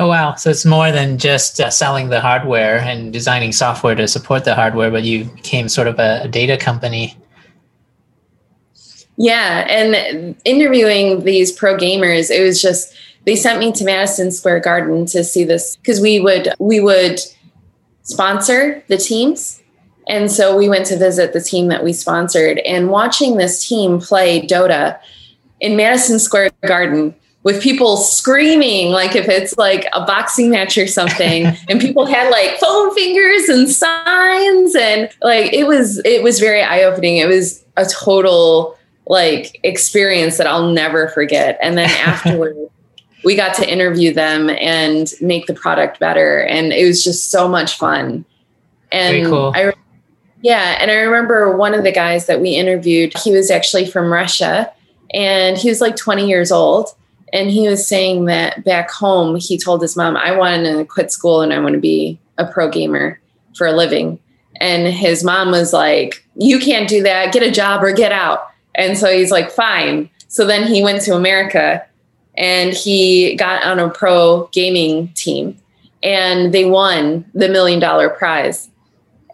Oh 0.00 0.08
wow! 0.08 0.36
So 0.36 0.50
it's 0.50 0.64
more 0.64 0.92
than 0.92 1.18
just 1.18 1.60
uh, 1.60 1.70
selling 1.70 2.08
the 2.08 2.20
hardware 2.20 2.78
and 2.78 3.12
designing 3.12 3.50
software 3.50 3.96
to 3.96 4.06
support 4.06 4.44
the 4.44 4.54
hardware, 4.54 4.92
but 4.92 5.02
you 5.02 5.24
became 5.24 5.68
sort 5.68 5.88
of 5.88 5.98
a, 5.98 6.20
a 6.22 6.28
data 6.28 6.56
company. 6.56 7.16
Yeah, 9.16 9.66
and 9.68 10.36
interviewing 10.44 11.24
these 11.24 11.50
pro 11.50 11.76
gamers, 11.76 12.30
it 12.30 12.40
was 12.40 12.62
just 12.62 12.94
they 13.24 13.34
sent 13.34 13.58
me 13.58 13.72
to 13.72 13.84
Madison 13.84 14.30
Square 14.30 14.60
Garden 14.60 15.04
to 15.06 15.24
see 15.24 15.42
this 15.42 15.76
because 15.76 16.00
we 16.00 16.20
would 16.20 16.48
we 16.60 16.78
would 16.78 17.20
sponsor 18.02 18.82
the 18.86 18.96
teams. 18.96 19.60
And 20.08 20.30
so 20.30 20.56
we 20.56 20.68
went 20.70 20.86
to 20.86 20.96
visit 20.96 21.34
the 21.34 21.40
team 21.40 21.68
that 21.68 21.84
we 21.84 21.92
sponsored 21.92 22.60
and 22.60 22.88
watching 22.88 23.36
this 23.36 23.68
team 23.68 24.00
play 24.00 24.40
Dota 24.40 24.98
in 25.60 25.76
Madison 25.76 26.18
Square 26.18 26.52
Garden 26.66 27.14
with 27.48 27.62
people 27.62 27.96
screaming 27.96 28.90
like 28.90 29.16
if 29.16 29.26
it's 29.26 29.56
like 29.56 29.86
a 29.94 30.04
boxing 30.04 30.50
match 30.50 30.76
or 30.76 30.86
something 30.86 31.46
and 31.70 31.80
people 31.80 32.04
had 32.04 32.28
like 32.28 32.58
foam 32.58 32.94
fingers 32.94 33.48
and 33.48 33.70
signs 33.70 34.76
and 34.76 35.08
like 35.22 35.50
it 35.54 35.66
was 35.66 35.98
it 36.04 36.22
was 36.22 36.40
very 36.40 36.60
eye-opening. 36.60 37.16
It 37.16 37.26
was 37.26 37.64
a 37.78 37.86
total 37.86 38.76
like 39.06 39.58
experience 39.62 40.36
that 40.36 40.46
I'll 40.46 40.70
never 40.70 41.08
forget. 41.08 41.58
And 41.62 41.78
then 41.78 41.88
afterward 42.06 42.54
we 43.24 43.34
got 43.34 43.54
to 43.54 43.66
interview 43.66 44.12
them 44.12 44.50
and 44.50 45.10
make 45.22 45.46
the 45.46 45.54
product 45.54 45.98
better 45.98 46.42
and 46.42 46.70
it 46.70 46.84
was 46.84 47.02
just 47.02 47.30
so 47.30 47.48
much 47.48 47.78
fun. 47.78 48.26
And 48.92 49.26
cool. 49.26 49.52
I 49.54 49.72
yeah 50.42 50.76
and 50.82 50.90
I 50.90 50.96
remember 50.96 51.56
one 51.56 51.72
of 51.72 51.82
the 51.82 51.92
guys 51.92 52.26
that 52.26 52.42
we 52.42 52.50
interviewed 52.50 53.16
he 53.16 53.32
was 53.32 53.50
actually 53.50 53.86
from 53.86 54.12
Russia 54.12 54.70
and 55.14 55.56
he 55.56 55.70
was 55.70 55.80
like 55.80 55.96
20 55.96 56.28
years 56.28 56.52
old 56.52 56.94
and 57.32 57.50
he 57.50 57.68
was 57.68 57.86
saying 57.86 58.24
that 58.26 58.64
back 58.64 58.90
home 58.90 59.36
he 59.36 59.58
told 59.58 59.82
his 59.82 59.96
mom 59.96 60.16
i 60.16 60.30
want 60.30 60.64
to 60.64 60.84
quit 60.84 61.12
school 61.12 61.40
and 61.40 61.52
i 61.52 61.58
want 61.58 61.74
to 61.74 61.80
be 61.80 62.18
a 62.38 62.46
pro 62.46 62.70
gamer 62.70 63.20
for 63.58 63.66
a 63.66 63.72
living. 63.72 64.18
And 64.60 64.86
his 64.86 65.22
mom 65.22 65.50
was 65.50 65.72
like 65.72 66.24
you 66.36 66.58
can't 66.58 66.88
do 66.88 67.02
that. 67.02 67.32
Get 67.32 67.42
a 67.42 67.50
job 67.50 67.82
or 67.82 67.92
get 67.92 68.12
out. 68.12 68.48
And 68.74 68.96
so 68.96 69.12
he's 69.12 69.32
like 69.32 69.50
fine. 69.50 70.08
So 70.28 70.46
then 70.46 70.66
he 70.66 70.82
went 70.82 71.02
to 71.02 71.14
america 71.14 71.84
and 72.36 72.72
he 72.72 73.34
got 73.34 73.64
on 73.64 73.78
a 73.78 73.90
pro 73.90 74.48
gaming 74.52 75.08
team 75.14 75.58
and 76.02 76.54
they 76.54 76.64
won 76.64 77.24
the 77.34 77.48
million 77.48 77.80
dollar 77.80 78.08
prize 78.08 78.70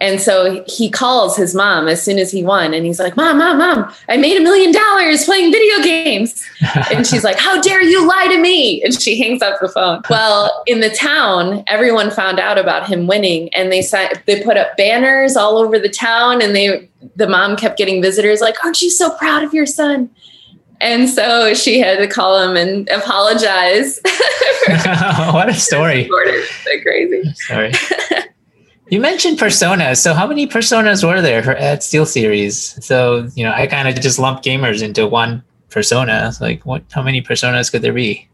and 0.05 0.21
so 0.21 0.63
he 0.69 0.91
calls 0.91 1.35
his 1.35 1.55
mom 1.55 1.89
as 1.89 2.03
soon 2.03 2.19
as 2.19 2.31
he 2.31 2.45
won 2.45 2.75
and 2.75 2.85
he's 2.85 2.99
like, 2.99 3.17
Mom, 3.17 3.39
Mom, 3.39 3.57
Mom, 3.57 3.91
I 4.07 4.19
made 4.19 4.37
a 4.37 4.43
million 4.43 4.71
dollars 4.71 5.25
playing 5.25 5.51
video 5.51 5.83
games. 5.83 6.45
And 6.93 7.07
she's 7.07 7.25
like, 7.25 7.39
How 7.39 7.61
dare 7.61 7.83
you 7.83 8.07
lie 8.07 8.29
to 8.29 8.39
me? 8.39 8.83
And 8.83 9.01
she 9.01 9.19
hangs 9.19 9.41
up 9.41 9.61
the 9.61 9.69
phone. 9.69 10.03
Well, 10.11 10.63
in 10.67 10.81
the 10.81 10.91
town, 10.91 11.65
everyone 11.67 12.11
found 12.11 12.39
out 12.39 12.59
about 12.59 12.87
him 12.87 13.07
winning 13.07 13.53
and 13.55 13.73
they 13.73 13.81
said 13.81 14.23
they 14.27 14.43
put 14.43 14.59
up 14.59 14.77
banners 14.77 15.37
all 15.37 15.57
over 15.57 15.79
the 15.79 15.89
town 15.89 16.43
and 16.43 16.55
they 16.55 16.89
the 17.17 17.27
mom 17.27 17.57
kept 17.57 17.79
getting 17.79 18.03
visitors 18.03 18.43
like, 18.43 18.63
Aren't 18.63 18.83
you 18.83 18.91
so 18.91 19.11
proud 19.17 19.43
of 19.43 19.55
your 19.55 19.67
son? 19.67 20.11
And 20.83 21.09
so 21.09 21.55
she 21.55 21.81
had 21.81 21.97
to 21.99 22.07
call 22.07 22.39
him 22.43 22.57
and 22.57 22.89
apologize. 22.91 24.01
what 25.33 25.49
a 25.49 25.55
story! 25.55 26.09
crazy. 26.83 27.33
Sorry. 27.35 27.73
You 28.89 29.01
mentioned 29.01 29.39
personas. 29.39 29.97
So 29.99 30.13
how 30.15 30.27
many 30.27 30.47
personas 30.47 31.07
were 31.07 31.21
there 31.23 31.43
for, 31.43 31.53
at 31.53 31.83
Steel 31.83 32.05
Series? 32.07 32.85
So 32.85 33.29
you 33.35 33.45
know, 33.45 33.53
I 33.53 33.67
kind 33.67 33.89
of 33.89 33.95
just 34.01 34.19
lumped 34.19 34.45
gamers 34.45 34.83
into 34.83 35.07
one 35.07 35.43
persona. 35.71 36.33
Like, 36.41 36.65
what? 36.67 36.83
How 36.93 37.03
many 37.03 37.23
personas 37.23 37.71
could 37.73 37.83
there 37.83 37.95
be? 37.95 38.29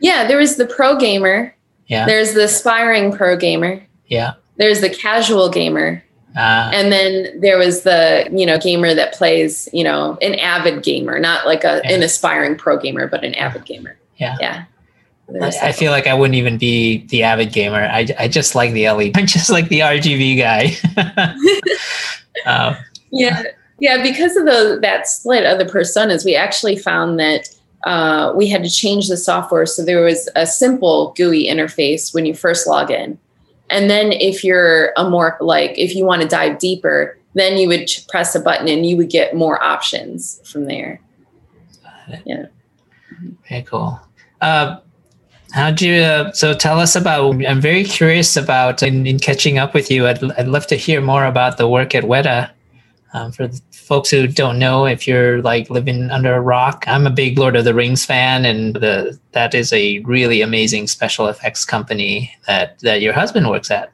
Yeah, 0.00 0.26
there 0.26 0.38
was 0.38 0.56
the 0.56 0.64
pro 0.66 0.96
gamer. 0.98 1.54
Yeah, 1.86 2.06
There's 2.06 2.32
the 2.34 2.44
aspiring 2.44 3.12
pro 3.12 3.36
gamer. 3.36 3.82
yeah. 4.06 4.34
There's 4.56 4.80
the 4.80 4.88
casual 4.90 5.48
gamer. 5.50 6.02
Uh, 6.36 6.70
And 6.72 6.92
then 6.92 7.40
there 7.40 7.58
was 7.58 7.82
the, 7.82 8.28
you 8.32 8.46
know, 8.46 8.56
gamer 8.58 8.94
that 8.94 9.12
plays, 9.14 9.68
you 9.72 9.82
know, 9.82 10.16
an 10.22 10.34
avid 10.36 10.82
gamer, 10.84 11.18
not 11.18 11.46
like 11.46 11.64
a 11.64 11.80
Yeah. 11.84 11.92
an 11.94 12.02
aspiring 12.02 12.56
pro 12.56 12.78
gamer, 12.78 13.08
but 13.08 13.24
an 13.24 13.34
avid 13.34 13.64
gamer. 13.64 13.98
Yeah. 14.16 14.36
Yeah. 14.40 14.64
I, 15.40 15.72
feel 15.72 15.92
like 15.92 16.06
I 16.06 16.14
wouldn't 16.14 16.34
even 16.34 16.58
be 16.58 17.06
the 17.06 17.22
avid 17.22 17.52
gamer. 17.52 17.82
I, 17.82 18.06
I 18.18 18.28
just 18.28 18.54
like 18.54 18.72
the 18.72 18.90
LED. 18.90 19.12
I'm 19.16 19.26
just 19.26 19.50
like 19.50 19.68
the 19.68 19.80
RGB 19.80 20.38
guy. 20.38 20.76
um, 22.46 22.76
yeah 23.12 23.42
yeah 23.80 24.00
because 24.02 24.36
of 24.36 24.44
the 24.44 24.78
that 24.82 25.08
split 25.08 25.44
of 25.44 25.58
the 25.58 25.64
personas 25.64 26.24
we 26.24 26.36
actually 26.36 26.76
found 26.76 27.18
that 27.18 27.48
uh, 27.84 28.32
we 28.36 28.46
had 28.46 28.62
to 28.62 28.70
change 28.70 29.08
the 29.08 29.16
software 29.16 29.66
so 29.66 29.84
there 29.84 30.00
was 30.00 30.28
a 30.36 30.46
simple 30.46 31.12
gui 31.16 31.48
interface 31.48 32.14
when 32.14 32.24
you 32.24 32.32
first 32.32 32.68
log 32.68 32.88
in 32.88 33.18
and 33.68 33.90
then 33.90 34.12
if 34.12 34.44
you're 34.44 34.92
a 34.96 35.10
more 35.10 35.36
like 35.40 35.76
if 35.76 35.92
you 35.96 36.04
want 36.04 36.22
to 36.22 36.28
dive 36.28 36.56
deeper 36.60 37.18
then 37.34 37.56
you 37.56 37.68
would 37.68 37.88
press 38.08 38.34
a 38.34 38.40
button 38.40 38.68
and 38.68 38.86
you 38.86 38.96
would 38.96 39.10
get 39.10 39.34
more 39.34 39.62
options 39.62 40.40
from 40.50 40.64
there. 40.64 41.00
Yeah. 42.24 42.46
Very 43.48 43.62
cool. 43.62 44.00
Uh, 44.40 44.78
How'd 45.52 45.80
you? 45.82 45.94
Uh, 45.94 46.32
so 46.32 46.54
tell 46.54 46.78
us 46.78 46.94
about. 46.94 47.44
I'm 47.44 47.60
very 47.60 47.84
curious 47.84 48.36
about 48.36 48.82
in, 48.82 49.06
in, 49.06 49.18
catching 49.18 49.58
up 49.58 49.74
with 49.74 49.90
you. 49.90 50.06
I'd 50.06 50.22
I'd 50.38 50.48
love 50.48 50.66
to 50.68 50.76
hear 50.76 51.00
more 51.00 51.24
about 51.24 51.58
the 51.58 51.68
work 51.68 51.94
at 51.94 52.04
Weta. 52.04 52.50
Um, 53.12 53.32
for 53.32 53.50
folks 53.72 54.08
who 54.10 54.28
don't 54.28 54.60
know, 54.60 54.86
if 54.86 55.08
you're 55.08 55.42
like 55.42 55.68
living 55.68 56.10
under 56.10 56.32
a 56.32 56.40
rock, 56.40 56.84
I'm 56.86 57.08
a 57.08 57.10
big 57.10 57.36
Lord 57.36 57.56
of 57.56 57.64
the 57.64 57.74
Rings 57.74 58.04
fan, 58.04 58.44
and 58.44 58.76
the 58.76 59.18
that 59.32 59.52
is 59.52 59.72
a 59.72 59.98
really 60.00 60.40
amazing 60.40 60.86
special 60.86 61.26
effects 61.26 61.64
company 61.64 62.32
that 62.46 62.78
that 62.80 63.00
your 63.00 63.12
husband 63.12 63.50
works 63.50 63.70
at. 63.70 63.92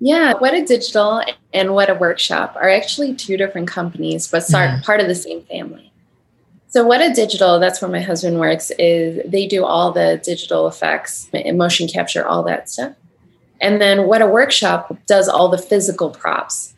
Yeah, 0.00 0.34
Weta 0.34 0.66
Digital 0.66 1.22
and 1.52 1.70
Weta 1.70 1.98
Workshop 1.98 2.56
are 2.56 2.68
actually 2.68 3.14
two 3.14 3.36
different 3.36 3.68
companies, 3.68 4.28
but 4.28 4.42
mm-hmm. 4.44 4.82
part 4.82 5.00
of 5.00 5.08
the 5.08 5.14
same 5.14 5.42
family. 5.42 5.83
So 6.74 6.84
Weta 6.84 7.14
Digital, 7.14 7.60
that's 7.60 7.80
where 7.80 7.88
my 7.88 8.00
husband 8.00 8.40
works, 8.40 8.72
is 8.80 9.22
they 9.30 9.46
do 9.46 9.64
all 9.64 9.92
the 9.92 10.20
digital 10.24 10.66
effects, 10.66 11.30
motion 11.52 11.86
capture, 11.86 12.26
all 12.26 12.42
that 12.42 12.68
stuff. 12.68 12.96
And 13.60 13.80
then 13.80 13.98
Weta 13.98 14.28
Workshop 14.28 14.92
does 15.06 15.28
all 15.28 15.48
the 15.48 15.56
physical 15.56 16.10
props. 16.10 16.74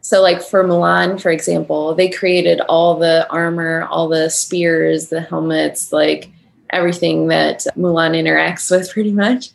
So, 0.00 0.20
like 0.20 0.42
for 0.42 0.64
Mulan, 0.64 1.20
for 1.20 1.30
example, 1.30 1.94
they 1.94 2.08
created 2.08 2.60
all 2.62 2.98
the 2.98 3.30
armor, 3.30 3.84
all 3.88 4.08
the 4.08 4.30
spears, 4.30 5.10
the 5.10 5.20
helmets, 5.20 5.92
like 5.92 6.28
everything 6.70 7.28
that 7.28 7.60
Mulan 7.78 8.20
interacts 8.20 8.68
with 8.76 8.90
pretty 8.90 9.12
much. 9.12 9.50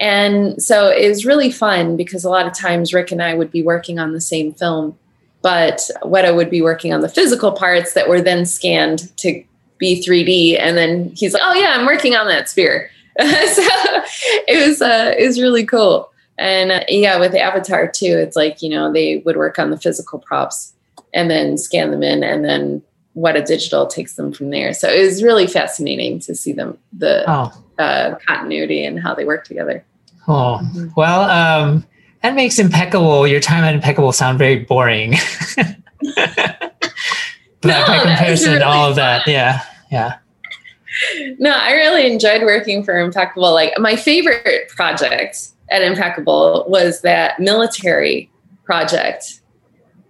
And 0.00 0.60
so 0.60 0.88
it 0.88 1.08
was 1.08 1.24
really 1.24 1.52
fun 1.52 1.96
because 1.96 2.24
a 2.24 2.30
lot 2.30 2.48
of 2.48 2.52
times 2.52 2.92
Rick 2.92 3.12
and 3.12 3.22
I 3.22 3.34
would 3.34 3.52
be 3.52 3.62
working 3.62 4.00
on 4.00 4.12
the 4.12 4.20
same 4.20 4.54
film 4.54 4.98
but 5.48 5.88
Weta 6.02 6.36
would 6.36 6.50
be 6.50 6.60
working 6.60 6.92
on 6.92 7.00
the 7.00 7.08
physical 7.08 7.52
parts 7.52 7.94
that 7.94 8.06
were 8.06 8.20
then 8.20 8.44
scanned 8.44 9.16
to 9.16 9.42
be 9.78 10.04
3D. 10.06 10.60
And 10.60 10.76
then 10.76 11.10
he's 11.16 11.32
like, 11.32 11.42
oh, 11.42 11.54
yeah, 11.54 11.68
I'm 11.70 11.86
working 11.86 12.14
on 12.14 12.26
that 12.26 12.50
sphere. 12.50 12.90
so 13.18 13.26
it 14.46 14.68
was, 14.68 14.82
uh, 14.82 15.14
it 15.18 15.26
was 15.26 15.40
really 15.40 15.64
cool. 15.64 16.12
And 16.36 16.70
uh, 16.70 16.84
yeah, 16.88 17.18
with 17.18 17.34
Avatar 17.34 17.88
too, 17.88 18.18
it's 18.18 18.36
like, 18.36 18.60
you 18.60 18.68
know, 18.68 18.92
they 18.92 19.22
would 19.24 19.38
work 19.38 19.58
on 19.58 19.70
the 19.70 19.78
physical 19.78 20.18
props 20.18 20.74
and 21.14 21.30
then 21.30 21.56
scan 21.56 21.92
them 21.92 22.02
in 22.02 22.22
and 22.22 22.44
then 22.44 22.82
Weta 23.16 23.42
Digital 23.42 23.86
takes 23.86 24.16
them 24.16 24.34
from 24.34 24.50
there. 24.50 24.74
So 24.74 24.86
it 24.86 25.02
was 25.02 25.22
really 25.22 25.46
fascinating 25.46 26.18
to 26.20 26.34
see 26.34 26.52
them, 26.52 26.76
the 26.92 27.24
oh. 27.26 27.50
uh, 27.78 28.16
continuity 28.26 28.84
and 28.84 29.00
how 29.00 29.14
they 29.14 29.24
work 29.24 29.44
together. 29.44 29.82
Oh, 30.28 30.60
well, 30.94 31.22
um, 31.22 31.86
that 32.22 32.34
makes 32.34 32.58
impeccable 32.58 33.26
your 33.26 33.40
time 33.40 33.64
at 33.64 33.74
impeccable 33.74 34.12
sound 34.12 34.38
very 34.38 34.60
boring. 34.60 35.14
But 37.60 37.70
no, 37.70 37.86
by 37.88 37.98
comparison 37.98 38.52
really 38.52 38.62
all 38.62 38.88
of 38.88 38.94
that 38.94 39.26
yeah 39.26 39.64
yeah. 39.90 40.18
No 41.40 41.50
i 41.50 41.72
really 41.72 42.06
enjoyed 42.06 42.42
working 42.42 42.84
for 42.84 42.96
impeccable. 42.96 43.52
Like 43.52 43.72
my 43.80 43.96
favorite 43.96 44.68
project 44.68 45.48
at 45.68 45.82
impeccable 45.82 46.66
was 46.68 47.00
that 47.00 47.40
military 47.40 48.30
project 48.62 49.40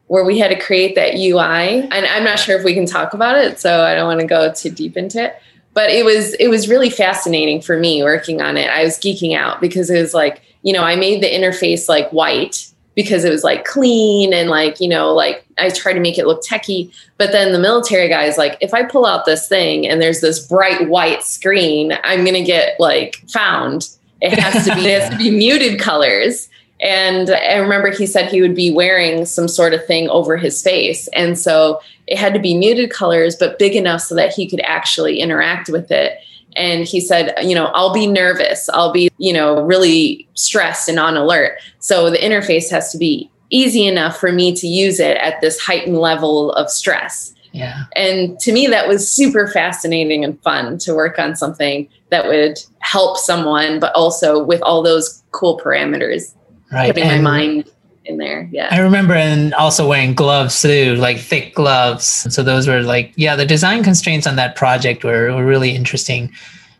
where 0.08 0.24
we 0.26 0.38
had 0.38 0.48
to 0.48 0.58
create 0.60 0.94
that 0.94 1.14
ui 1.14 1.40
and 1.40 1.92
i'm 2.06 2.24
not 2.24 2.38
sure 2.38 2.58
if 2.58 2.64
we 2.64 2.74
can 2.74 2.86
talk 2.86 3.14
about 3.14 3.36
it 3.36 3.58
so 3.60 3.82
i 3.82 3.94
don't 3.94 4.06
want 4.06 4.20
to 4.20 4.26
go 4.26 4.52
too 4.52 4.70
deep 4.70 4.96
into 4.96 5.22
it 5.22 5.36
but 5.78 5.90
it 5.90 6.04
was 6.04 6.34
it 6.34 6.48
was 6.48 6.68
really 6.68 6.90
fascinating 6.90 7.60
for 7.60 7.78
me 7.78 8.02
working 8.02 8.42
on 8.42 8.56
it. 8.56 8.68
I 8.68 8.82
was 8.82 8.98
geeking 8.98 9.36
out 9.36 9.60
because 9.60 9.90
it 9.90 10.00
was 10.00 10.12
like 10.12 10.42
you 10.62 10.72
know, 10.72 10.82
I 10.82 10.96
made 10.96 11.22
the 11.22 11.30
interface 11.30 11.88
like 11.88 12.10
white 12.10 12.70
because 12.94 13.24
it 13.24 13.30
was 13.30 13.44
like 13.44 13.64
clean 13.64 14.34
and 14.34 14.50
like, 14.50 14.80
you 14.80 14.88
know, 14.88 15.14
like 15.14 15.46
I 15.56 15.70
tried 15.70 15.92
to 15.92 16.00
make 16.00 16.18
it 16.18 16.26
look 16.26 16.42
techy. 16.42 16.92
But 17.16 17.30
then 17.30 17.52
the 17.52 17.58
military 17.58 18.08
guy 18.08 18.24
is 18.24 18.36
like, 18.36 18.58
if 18.60 18.74
I 18.74 18.82
pull 18.82 19.06
out 19.06 19.24
this 19.24 19.46
thing 19.46 19.86
and 19.86 20.02
there's 20.02 20.20
this 20.20 20.44
bright 20.44 20.88
white 20.88 21.22
screen, 21.22 21.92
I'm 22.02 22.24
gonna 22.24 22.44
get 22.44 22.78
like 22.80 23.22
found. 23.28 23.88
It 24.20 24.36
has 24.36 24.66
to 24.66 24.74
be 24.74 24.80
it 24.80 25.00
has 25.00 25.10
to 25.10 25.16
be 25.16 25.30
muted 25.30 25.78
colors. 25.78 26.48
And 26.80 27.30
I 27.30 27.56
remember 27.58 27.90
he 27.90 28.06
said 28.06 28.30
he 28.30 28.40
would 28.40 28.54
be 28.54 28.72
wearing 28.72 29.26
some 29.26 29.46
sort 29.46 29.74
of 29.74 29.86
thing 29.86 30.08
over 30.10 30.36
his 30.36 30.60
face. 30.62 31.08
And 31.08 31.38
so 31.38 31.80
it 32.08 32.18
had 32.18 32.34
to 32.34 32.40
be 32.40 32.56
muted 32.56 32.90
colors, 32.90 33.36
but 33.36 33.58
big 33.58 33.74
enough 33.76 34.00
so 34.00 34.14
that 34.14 34.32
he 34.32 34.48
could 34.48 34.60
actually 34.64 35.20
interact 35.20 35.68
with 35.68 35.90
it 35.90 36.18
and 36.56 36.84
he 36.84 37.00
said 37.00 37.34
you 37.42 37.54
know 37.54 37.66
i'll 37.74 37.92
be 37.92 38.06
nervous. 38.06 38.68
I'll 38.70 38.92
be 38.92 39.10
you 39.18 39.32
know 39.32 39.62
really 39.62 40.28
stressed 40.34 40.88
and 40.88 40.98
on 40.98 41.16
alert. 41.16 41.58
So 41.78 42.10
the 42.10 42.18
interface 42.18 42.70
has 42.70 42.92
to 42.92 42.98
be 42.98 43.30
easy 43.50 43.86
enough 43.86 44.18
for 44.18 44.32
me 44.32 44.54
to 44.54 44.66
use 44.66 45.00
it 45.00 45.16
at 45.18 45.40
this 45.40 45.58
heightened 45.58 45.98
level 45.98 46.52
of 46.52 46.70
stress. 46.70 47.34
Yeah. 47.52 47.84
And 47.96 48.38
to 48.40 48.52
me 48.52 48.66
that 48.66 48.88
was 48.88 49.10
super 49.10 49.46
fascinating 49.48 50.22
and 50.24 50.40
fun 50.42 50.78
to 50.78 50.94
work 50.94 51.18
on 51.18 51.34
something 51.34 51.88
that 52.10 52.26
would 52.26 52.58
help 52.80 53.16
someone 53.18 53.80
but 53.80 53.94
also 53.94 54.42
with 54.42 54.60
all 54.62 54.82
those 54.82 55.22
cool 55.30 55.58
parameters 55.58 56.34
right 56.72 56.88
putting 56.88 57.04
and- 57.08 57.22
my 57.22 57.30
mind 57.38 57.70
in 58.08 58.16
there. 58.16 58.48
Yeah. 58.50 58.68
I 58.70 58.78
remember 58.78 59.14
and 59.14 59.54
also 59.54 59.86
wearing 59.86 60.14
gloves 60.14 60.60
too, 60.60 60.96
like 60.96 61.18
thick 61.18 61.54
gloves. 61.54 62.26
So 62.34 62.42
those 62.42 62.66
were 62.66 62.82
like, 62.82 63.12
yeah, 63.16 63.36
the 63.36 63.46
design 63.46 63.84
constraints 63.84 64.26
on 64.26 64.36
that 64.36 64.56
project 64.56 65.04
were, 65.04 65.34
were 65.34 65.44
really 65.44 65.76
interesting. 65.76 66.32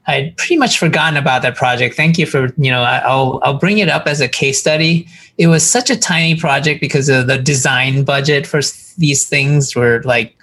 I'd 0.07 0.35
pretty 0.39 0.57
much 0.57 0.79
forgotten 0.79 1.19
about 1.19 1.43
that 1.43 1.55
project. 1.55 1.95
Thank 1.95 2.17
you 2.17 2.25
for, 2.25 2.47
you 2.57 2.71
know, 2.71 2.81
I'll 2.83 3.41
I'll 3.43 3.59
bring 3.59 3.79
it 3.79 3.91
up 3.91 4.07
as 4.07 4.23
a 4.23 4.29
case 4.29 4.59
study. 4.59 5.07
It 5.37 5.49
was 5.49 5.71
such 5.71 5.91
a 5.91 5.97
tiny 5.97 6.35
project 6.35 6.81
because 6.81 7.11
of 7.11 7.27
the 7.27 7.39
design 7.39 8.05
budget 8.05 8.47
for 8.47 8.61
these 8.97 9.29
things 9.29 9.77
were 9.77 10.01
like 10.05 10.35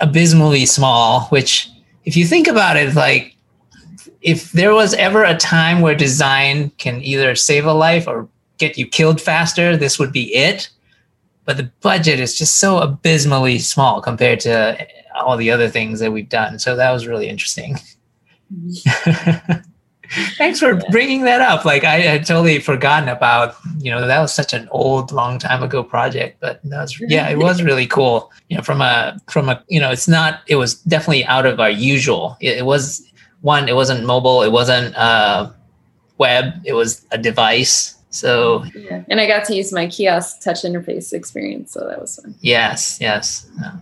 abysmally 0.00 0.66
small, 0.66 1.26
which 1.26 1.70
if 2.04 2.16
you 2.16 2.26
think 2.26 2.48
about 2.48 2.76
it, 2.76 2.94
like 2.96 3.36
if 4.20 4.50
there 4.50 4.74
was 4.74 4.92
ever 4.94 5.22
a 5.22 5.36
time 5.36 5.80
where 5.80 5.94
design 5.94 6.70
can 6.78 7.00
either 7.02 7.36
save 7.36 7.66
a 7.66 7.72
life 7.72 8.08
or 8.08 8.28
get 8.60 8.78
you 8.78 8.86
killed 8.86 9.20
faster, 9.20 9.76
this 9.76 9.98
would 9.98 10.12
be 10.12 10.32
it. 10.34 10.70
But 11.44 11.56
the 11.56 11.70
budget 11.80 12.20
is 12.20 12.38
just 12.38 12.58
so 12.58 12.78
abysmally 12.78 13.58
small 13.58 14.00
compared 14.00 14.38
to 14.40 14.86
all 15.16 15.36
the 15.36 15.50
other 15.50 15.68
things 15.68 15.98
that 15.98 16.12
we've 16.12 16.28
done. 16.28 16.58
So 16.58 16.76
that 16.76 16.92
was 16.92 17.06
really 17.08 17.28
interesting. 17.28 17.78
Thanks 20.36 20.58
for 20.58 20.74
bringing 20.90 21.22
that 21.22 21.40
up. 21.40 21.64
Like 21.64 21.84
I 21.84 22.00
had 22.00 22.26
totally 22.26 22.58
forgotten 22.58 23.08
about, 23.08 23.54
you 23.78 23.90
know, 23.90 24.06
that 24.06 24.20
was 24.20 24.32
such 24.32 24.52
an 24.52 24.68
old, 24.72 25.12
long 25.12 25.38
time 25.38 25.62
ago 25.62 25.84
project, 25.84 26.38
but 26.40 26.60
that 26.64 26.80
was, 26.80 27.00
yeah, 27.00 27.28
it 27.28 27.38
was 27.38 27.62
really 27.62 27.86
cool. 27.96 28.32
You 28.48 28.56
know, 28.56 28.62
from 28.62 28.80
a, 28.80 29.18
from 29.28 29.48
a, 29.48 29.62
you 29.68 29.78
know, 29.78 29.90
it's 29.90 30.08
not, 30.08 30.40
it 30.48 30.56
was 30.56 30.74
definitely 30.82 31.24
out 31.26 31.46
of 31.46 31.60
our 31.60 31.70
usual. 31.70 32.36
It, 32.40 32.58
it 32.58 32.66
was 32.66 33.08
one, 33.42 33.68
it 33.68 33.76
wasn't 33.76 34.04
mobile, 34.04 34.42
it 34.42 34.50
wasn't 34.50 34.96
uh, 34.96 35.52
web, 36.18 36.54
it 36.64 36.72
was 36.72 37.06
a 37.12 37.18
device. 37.18 37.94
So 38.10 38.64
yeah, 38.74 39.04
and 39.08 39.20
I 39.20 39.26
got 39.26 39.44
to 39.46 39.54
use 39.54 39.72
my 39.72 39.86
kiosk 39.86 40.40
touch 40.42 40.62
interface 40.62 41.12
experience, 41.12 41.72
so 41.72 41.86
that 41.88 42.00
was 42.00 42.16
fun. 42.16 42.34
Yes, 42.40 42.98
yes. 43.00 43.48
Yeah. 43.60 43.76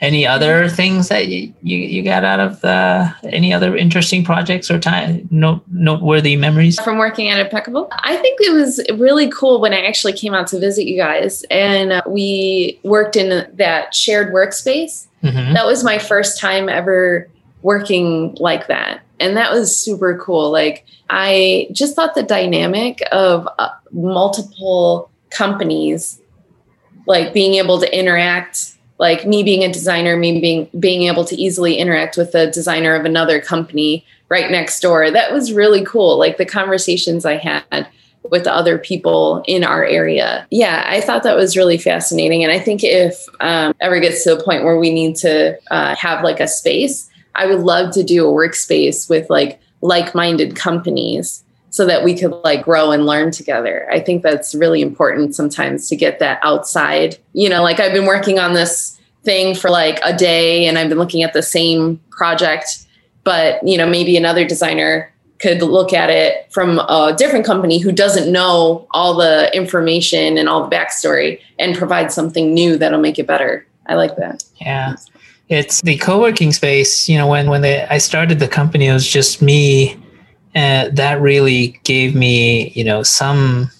Any 0.00 0.26
other 0.26 0.68
things 0.68 1.08
that 1.08 1.28
you, 1.28 1.52
you, 1.62 1.78
you 1.78 2.02
got 2.02 2.22
out 2.22 2.38
of 2.38 2.60
the, 2.60 3.12
any 3.24 3.52
other 3.52 3.76
interesting 3.76 4.24
projects 4.24 4.70
or 4.70 4.78
time 4.78 5.26
note, 5.30 5.62
noteworthy 5.68 6.36
memories 6.36 6.78
from 6.80 6.98
working 6.98 7.30
at 7.30 7.40
Impeccable? 7.40 7.88
I 7.90 8.16
think 8.16 8.38
it 8.42 8.52
was 8.52 8.80
really 8.94 9.30
cool 9.30 9.60
when 9.60 9.72
I 9.72 9.80
actually 9.86 10.12
came 10.12 10.34
out 10.34 10.48
to 10.48 10.60
visit 10.60 10.86
you 10.86 10.98
guys 10.98 11.44
and 11.50 11.92
uh, 11.92 12.02
we 12.06 12.78
worked 12.84 13.16
in 13.16 13.50
that 13.56 13.94
shared 13.94 14.34
workspace. 14.34 15.06
Mm-hmm. 15.22 15.54
That 15.54 15.64
was 15.64 15.82
my 15.82 15.98
first 15.98 16.38
time 16.38 16.68
ever 16.68 17.28
working 17.62 18.36
like 18.38 18.66
that 18.66 19.00
and 19.20 19.36
that 19.36 19.52
was 19.52 19.78
super 19.78 20.18
cool. 20.18 20.50
Like 20.50 20.86
i 21.10 21.68
just 21.72 21.94
thought 21.94 22.14
the 22.14 22.22
dynamic 22.22 23.02
of 23.12 23.48
uh, 23.58 23.68
multiple 23.92 25.10
companies 25.30 26.20
like 27.06 27.32
being 27.32 27.54
able 27.54 27.78
to 27.78 27.98
interact 27.98 28.72
like 28.98 29.26
me 29.26 29.42
being 29.42 29.62
a 29.62 29.72
designer 29.72 30.16
me 30.16 30.40
being 30.40 30.68
being 30.80 31.02
able 31.02 31.24
to 31.24 31.36
easily 31.36 31.76
interact 31.76 32.16
with 32.16 32.32
the 32.32 32.48
designer 32.48 32.94
of 32.94 33.04
another 33.04 33.40
company 33.40 34.04
right 34.28 34.50
next 34.50 34.80
door 34.80 35.10
that 35.10 35.32
was 35.32 35.52
really 35.52 35.84
cool. 35.84 36.18
Like 36.18 36.36
the 36.36 36.46
conversations 36.46 37.24
i 37.24 37.36
had 37.36 37.88
with 38.28 38.42
the 38.42 38.52
other 38.52 38.76
people 38.76 39.44
in 39.46 39.62
our 39.62 39.84
area. 39.84 40.46
Yeah 40.50 40.84
i 40.88 41.00
thought 41.00 41.22
that 41.22 41.36
was 41.36 41.56
really 41.56 41.78
fascinating. 41.78 42.42
And 42.42 42.52
i 42.52 42.58
think 42.58 42.82
if 42.82 43.26
um, 43.40 43.74
ever 43.80 44.00
gets 44.00 44.24
to 44.24 44.36
a 44.36 44.42
point 44.42 44.64
where 44.64 44.78
we 44.78 44.92
need 44.92 45.14
to 45.16 45.56
uh, 45.70 45.94
have 45.94 46.24
like 46.24 46.40
a 46.40 46.48
space 46.48 47.08
I 47.36 47.46
would 47.46 47.60
love 47.60 47.92
to 47.94 48.02
do 48.02 48.28
a 48.28 48.32
workspace 48.32 49.08
with 49.08 49.28
like 49.30 49.60
like-minded 49.82 50.56
companies 50.56 51.44
so 51.70 51.84
that 51.84 52.02
we 52.02 52.16
could 52.16 52.32
like 52.42 52.64
grow 52.64 52.90
and 52.90 53.04
learn 53.04 53.30
together. 53.30 53.86
I 53.92 54.00
think 54.00 54.22
that's 54.22 54.54
really 54.54 54.80
important 54.80 55.34
sometimes 55.34 55.88
to 55.88 55.96
get 55.96 56.18
that 56.20 56.40
outside. 56.42 57.18
You 57.34 57.48
know, 57.48 57.62
like 57.62 57.80
I've 57.80 57.92
been 57.92 58.06
working 58.06 58.38
on 58.38 58.54
this 58.54 58.98
thing 59.24 59.54
for 59.54 59.68
like 59.68 60.00
a 60.02 60.16
day 60.16 60.66
and 60.66 60.78
I've 60.78 60.88
been 60.88 60.98
looking 60.98 61.22
at 61.22 61.34
the 61.34 61.42
same 61.42 62.00
project, 62.10 62.86
but 63.24 63.66
you 63.66 63.76
know, 63.76 63.86
maybe 63.86 64.16
another 64.16 64.46
designer 64.46 65.12
could 65.38 65.60
look 65.60 65.92
at 65.92 66.08
it 66.08 66.50
from 66.50 66.78
a 66.78 67.14
different 67.16 67.44
company 67.44 67.78
who 67.78 67.92
doesn't 67.92 68.32
know 68.32 68.86
all 68.92 69.14
the 69.14 69.54
information 69.54 70.38
and 70.38 70.48
all 70.48 70.66
the 70.66 70.74
backstory 70.74 71.40
and 71.58 71.76
provide 71.76 72.10
something 72.10 72.54
new 72.54 72.78
that'll 72.78 73.00
make 73.00 73.18
it 73.18 73.26
better. 73.26 73.66
I 73.86 73.94
like 73.96 74.16
that. 74.16 74.44
Yeah. 74.56 74.96
It's 75.48 75.80
the 75.82 75.96
co-working 75.98 76.52
space, 76.52 77.08
you 77.08 77.16
know, 77.16 77.28
when 77.28 77.48
when 77.48 77.62
they, 77.62 77.84
I 77.84 77.98
started 77.98 78.40
the 78.40 78.48
company 78.48 78.86
it 78.86 78.92
was 78.92 79.08
just 79.08 79.40
me 79.40 79.96
and 80.54 80.96
that 80.96 81.20
really 81.20 81.78
gave 81.84 82.14
me, 82.14 82.70
you 82.70 82.82
know, 82.82 83.02
some 83.02 83.70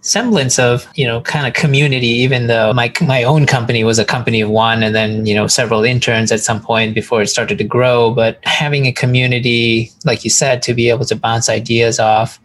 semblance 0.00 0.58
of 0.58 0.86
you 0.96 1.06
know 1.06 1.22
kind 1.22 1.46
of 1.46 1.54
community 1.54 2.08
even 2.08 2.46
though 2.46 2.74
my 2.74 2.92
my 3.00 3.22
own 3.22 3.46
company 3.46 3.84
was 3.84 3.98
a 3.98 4.04
company 4.04 4.42
of 4.42 4.50
one 4.50 4.82
and 4.82 4.94
then 4.94 5.24
you 5.24 5.34
know 5.34 5.46
several 5.46 5.82
interns 5.82 6.30
at 6.30 6.40
some 6.40 6.60
point 6.60 6.94
before 6.94 7.22
it 7.22 7.28
started 7.28 7.56
to 7.58 7.64
grow. 7.64 8.10
But 8.10 8.38
having 8.44 8.86
a 8.86 8.92
community 8.92 9.90
like 10.04 10.24
you 10.24 10.30
said 10.30 10.62
to 10.62 10.74
be 10.74 10.90
able 10.90 11.06
to 11.06 11.16
bounce 11.16 11.48
ideas 11.48 11.98
off 11.98 12.38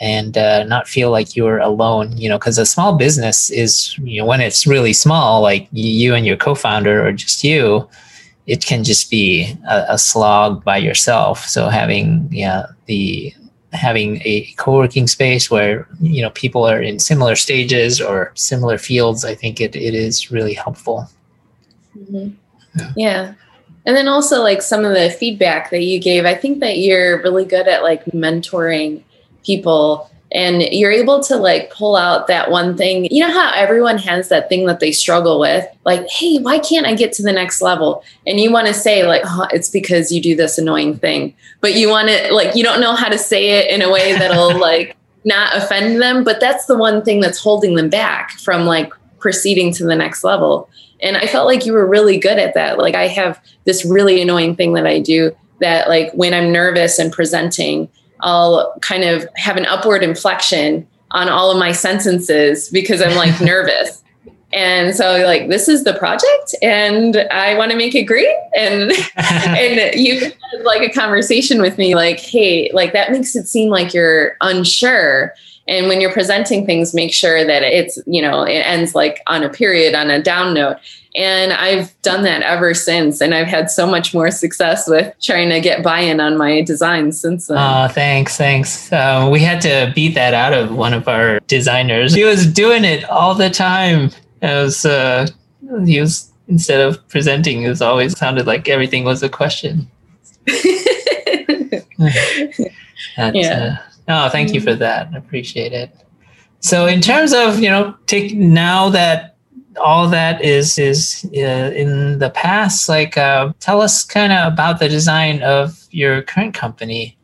and 0.00 0.38
uh, 0.38 0.64
not 0.64 0.88
feel 0.88 1.10
like 1.10 1.36
you're 1.36 1.58
alone 1.58 2.16
you 2.16 2.28
know 2.28 2.38
because 2.38 2.56
a 2.56 2.64
small 2.64 2.96
business 2.96 3.50
is 3.50 3.96
you 3.98 4.20
know 4.20 4.26
when 4.26 4.40
it's 4.40 4.66
really 4.66 4.92
small 4.92 5.42
like 5.42 5.68
you 5.72 6.14
and 6.14 6.24
your 6.24 6.36
co-founder 6.36 7.06
or 7.06 7.12
just 7.12 7.44
you 7.44 7.86
it 8.46 8.64
can 8.64 8.82
just 8.84 9.10
be 9.10 9.56
a, 9.68 9.84
a 9.90 9.98
slog 9.98 10.64
by 10.64 10.76
yourself 10.76 11.46
so 11.46 11.68
having 11.68 12.28
yeah 12.30 12.66
the 12.86 13.32
having 13.72 14.20
a 14.24 14.52
co-working 14.58 15.06
space 15.06 15.50
where 15.50 15.88
you 16.00 16.20
know 16.20 16.30
people 16.30 16.64
are 16.68 16.80
in 16.80 16.98
similar 16.98 17.34
stages 17.34 18.00
or 18.00 18.32
similar 18.34 18.78
fields 18.78 19.24
i 19.24 19.34
think 19.34 19.60
it, 19.60 19.74
it 19.74 19.94
is 19.94 20.30
really 20.30 20.54
helpful 20.54 21.08
mm-hmm. 21.96 22.30
yeah. 22.78 22.92
yeah 22.96 23.34
and 23.86 23.96
then 23.96 24.08
also 24.08 24.42
like 24.42 24.62
some 24.62 24.84
of 24.84 24.92
the 24.92 25.10
feedback 25.10 25.70
that 25.70 25.82
you 25.82 26.00
gave 26.00 26.24
i 26.24 26.34
think 26.34 26.60
that 26.60 26.78
you're 26.78 27.22
really 27.22 27.44
good 27.44 27.66
at 27.66 27.82
like 27.82 28.04
mentoring 28.06 29.02
people 29.44 30.10
and 30.34 30.62
you're 30.62 30.90
able 30.90 31.22
to 31.24 31.36
like 31.36 31.70
pull 31.70 31.94
out 31.94 32.26
that 32.26 32.50
one 32.50 32.76
thing. 32.76 33.06
You 33.10 33.26
know 33.26 33.32
how 33.32 33.52
everyone 33.54 33.98
has 33.98 34.28
that 34.28 34.48
thing 34.48 34.66
that 34.66 34.80
they 34.80 34.92
struggle 34.92 35.38
with? 35.38 35.66
Like, 35.84 36.08
hey, 36.08 36.38
why 36.38 36.58
can't 36.58 36.86
I 36.86 36.94
get 36.94 37.12
to 37.14 37.22
the 37.22 37.32
next 37.32 37.60
level? 37.60 38.02
And 38.26 38.40
you 38.40 38.50
want 38.50 38.66
to 38.66 38.74
say, 38.74 39.06
like, 39.06 39.22
oh, 39.24 39.46
it's 39.52 39.68
because 39.68 40.10
you 40.10 40.22
do 40.22 40.34
this 40.34 40.58
annoying 40.58 40.96
thing. 40.96 41.34
But 41.60 41.74
you 41.74 41.90
want 41.90 42.08
to, 42.08 42.32
like, 42.32 42.56
you 42.56 42.62
don't 42.62 42.80
know 42.80 42.94
how 42.94 43.08
to 43.08 43.18
say 43.18 43.50
it 43.50 43.70
in 43.70 43.82
a 43.82 43.90
way 43.90 44.14
that'll 44.14 44.58
like 44.58 44.96
not 45.24 45.54
offend 45.54 46.00
them. 46.00 46.24
But 46.24 46.40
that's 46.40 46.66
the 46.66 46.78
one 46.78 47.04
thing 47.04 47.20
that's 47.20 47.38
holding 47.38 47.74
them 47.74 47.90
back 47.90 48.30
from 48.32 48.64
like 48.64 48.92
proceeding 49.18 49.72
to 49.74 49.84
the 49.84 49.96
next 49.96 50.24
level. 50.24 50.68
And 51.02 51.16
I 51.16 51.26
felt 51.26 51.46
like 51.46 51.66
you 51.66 51.72
were 51.72 51.86
really 51.86 52.16
good 52.16 52.38
at 52.38 52.54
that. 52.54 52.78
Like, 52.78 52.94
I 52.94 53.08
have 53.08 53.42
this 53.64 53.84
really 53.84 54.22
annoying 54.22 54.56
thing 54.56 54.72
that 54.74 54.86
I 54.86 55.00
do 55.00 55.36
that, 55.60 55.88
like, 55.88 56.12
when 56.12 56.32
I'm 56.32 56.52
nervous 56.52 56.98
and 56.98 57.12
presenting, 57.12 57.88
I'll 58.22 58.74
kind 58.80 59.04
of 59.04 59.26
have 59.36 59.56
an 59.56 59.66
upward 59.66 60.02
inflection 60.02 60.86
on 61.10 61.28
all 61.28 61.50
of 61.50 61.58
my 61.58 61.72
sentences 61.72 62.68
because 62.70 63.02
I'm 63.02 63.16
like 63.16 63.40
nervous. 63.42 64.02
And 64.54 64.94
so 64.94 65.24
like 65.24 65.48
this 65.48 65.68
is 65.68 65.84
the 65.84 65.94
project 65.94 66.54
and 66.60 67.16
I 67.30 67.56
want 67.56 67.70
to 67.70 67.76
make 67.76 67.94
it 67.94 68.04
great. 68.04 68.34
And 68.54 68.92
and 69.16 69.98
you 69.98 70.20
had 70.20 70.62
like 70.64 70.82
a 70.82 70.90
conversation 70.90 71.62
with 71.62 71.78
me 71.78 71.94
like, 71.94 72.20
hey, 72.20 72.70
like 72.72 72.92
that 72.92 73.12
makes 73.12 73.34
it 73.34 73.48
seem 73.48 73.70
like 73.70 73.94
you're 73.94 74.36
unsure. 74.40 75.34
And 75.68 75.86
when 75.86 76.00
you're 76.00 76.12
presenting 76.12 76.66
things, 76.66 76.92
make 76.92 77.12
sure 77.12 77.44
that 77.44 77.62
it's, 77.62 77.98
you 78.06 78.20
know, 78.20 78.42
it 78.42 78.66
ends 78.66 78.94
like 78.94 79.22
on 79.26 79.44
a 79.44 79.48
period, 79.48 79.94
on 79.94 80.10
a 80.10 80.20
down 80.20 80.54
note. 80.54 80.78
And 81.14 81.52
I've 81.52 82.00
done 82.02 82.24
that 82.24 82.42
ever 82.42 82.74
since. 82.74 83.20
And 83.20 83.34
I've 83.34 83.46
had 83.46 83.70
so 83.70 83.86
much 83.86 84.12
more 84.12 84.30
success 84.30 84.88
with 84.88 85.14
trying 85.20 85.50
to 85.50 85.60
get 85.60 85.82
buy 85.82 86.00
in 86.00 86.20
on 86.20 86.36
my 86.36 86.62
designs 86.62 87.20
since 87.20 87.46
then. 87.46 87.58
Oh, 87.58 87.88
thanks. 87.88 88.36
Thanks. 88.36 88.92
Um, 88.92 89.30
we 89.30 89.40
had 89.40 89.60
to 89.62 89.92
beat 89.94 90.14
that 90.14 90.34
out 90.34 90.52
of 90.52 90.74
one 90.74 90.94
of 90.94 91.06
our 91.06 91.38
designers. 91.40 92.14
He 92.14 92.24
was 92.24 92.46
doing 92.46 92.84
it 92.84 93.04
all 93.04 93.34
the 93.34 93.50
time. 93.50 94.10
It 94.40 94.62
was, 94.62 94.84
uh, 94.84 95.28
he 95.84 96.00
was, 96.00 96.32
instead 96.48 96.80
of 96.80 97.06
presenting, 97.08 97.62
it 97.62 97.68
was 97.68 97.82
always 97.82 98.18
sounded 98.18 98.46
like 98.46 98.68
everything 98.68 99.04
was 99.04 99.22
a 99.22 99.28
question. 99.28 99.88
yeah. 103.16 103.78
Oh, 104.12 104.28
thank 104.28 104.52
you 104.52 104.60
for 104.60 104.74
that. 104.74 105.08
I 105.14 105.18
appreciate 105.18 105.72
it. 105.72 105.90
So, 106.60 106.86
in 106.86 107.00
terms 107.00 107.32
of 107.32 107.60
you 107.60 107.70
know, 107.70 107.94
take 108.06 108.36
now 108.36 108.88
that 108.90 109.36
all 109.80 110.08
that 110.08 110.42
is 110.44 110.78
is 110.78 111.26
uh, 111.34 111.72
in 111.74 112.18
the 112.18 112.30
past. 112.30 112.88
Like, 112.88 113.16
uh, 113.16 113.52
tell 113.60 113.80
us 113.80 114.04
kind 114.04 114.32
of 114.32 114.52
about 114.52 114.78
the 114.78 114.88
design 114.88 115.42
of 115.42 115.86
your 115.90 116.22
current 116.22 116.54
company 116.54 117.16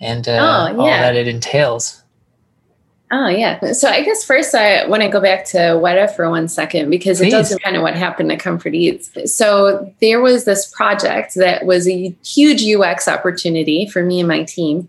and 0.00 0.28
uh, 0.28 0.32
oh, 0.32 0.72
yeah. 0.72 0.78
all 0.78 0.86
that 0.86 1.16
it 1.16 1.28
entails. 1.28 2.02
Oh 3.14 3.28
yeah. 3.28 3.72
So 3.72 3.88
I 3.88 4.02
guess 4.02 4.24
first 4.24 4.54
I 4.54 4.86
want 4.86 5.02
to 5.02 5.08
go 5.08 5.20
back 5.20 5.44
to 5.46 5.58
Weta 5.58 6.14
for 6.16 6.30
one 6.30 6.48
second 6.48 6.88
because 6.88 7.18
Please. 7.18 7.28
it 7.28 7.36
does 7.36 7.58
kind 7.62 7.76
of 7.76 7.82
what 7.82 7.94
happened 7.94 8.30
to 8.30 8.38
Comfort 8.38 8.74
Eats. 8.74 9.10
So 9.36 9.94
there 10.00 10.22
was 10.22 10.46
this 10.46 10.66
project 10.74 11.34
that 11.34 11.66
was 11.66 11.86
a 11.86 12.16
huge 12.24 12.64
UX 12.64 13.08
opportunity 13.08 13.86
for 13.86 14.02
me 14.02 14.18
and 14.18 14.28
my 14.28 14.44
team. 14.44 14.88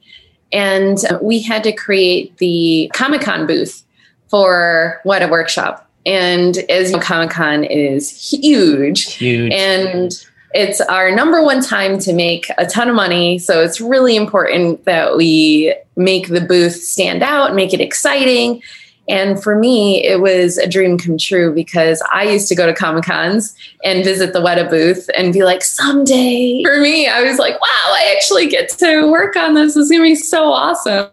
And 0.54 0.98
we 1.22 1.42
had 1.42 1.64
to 1.64 1.72
create 1.72 2.38
the 2.38 2.90
Comic 2.94 3.22
Con 3.22 3.48
booth 3.48 3.84
for 4.30 5.02
Weta 5.06 5.30
Workshop. 5.30 5.90
And 6.06 6.58
as 6.70 6.92
you 6.92 6.98
know, 6.98 7.04
Comic 7.04 7.32
Con 7.32 7.64
is 7.64 8.10
huge. 8.32 9.14
Huge. 9.16 9.52
And 9.52 10.12
it's 10.54 10.82
our 10.82 11.14
number 11.14 11.44
one 11.44 11.62
time 11.62 11.98
to 12.00 12.14
make 12.14 12.46
a 12.58 12.66
ton 12.66 12.88
of 12.88 12.96
money. 12.96 13.40
So 13.40 13.62
it's 13.62 13.82
really 13.82 14.16
important 14.16 14.86
that 14.86 15.18
we 15.18 15.76
make 15.96 16.28
the 16.28 16.42
booth 16.42 16.76
stand 16.76 17.24
out, 17.24 17.56
make 17.56 17.74
it 17.74 17.82
exciting. 17.82 18.62
And 19.10 19.42
for 19.42 19.58
me, 19.58 20.06
it 20.06 20.22
was 20.22 20.58
a 20.58 20.68
dream 20.68 20.98
come 20.98 21.18
true 21.18 21.54
because 21.54 22.02
I 22.12 22.24
used 22.24 22.48
to 22.48 22.56
go 22.56 22.66
to 22.66 22.74
Comic 22.74 23.04
Cons 23.04 23.54
and 23.84 24.04
visit 24.04 24.32
the 24.32 24.40
Weta 24.40 24.70
booth 24.70 25.10
and 25.18 25.34
be 25.34 25.44
like, 25.44 25.62
someday. 25.62 26.64
For 26.64 26.80
me, 26.80 27.08
I 27.08 27.22
was 27.22 27.38
like, 27.38 27.54
wow, 27.60 27.88
I 27.88 28.14
actually 28.16 28.48
get 28.48 28.70
to 28.70 29.12
work 29.12 29.36
on 29.36 29.56
this. 29.56 29.74
This 29.74 29.86
is 29.86 29.90
going 29.90 30.02
to 30.02 30.10
be 30.10 30.16
so 30.16 30.54
awesome. 30.54 31.10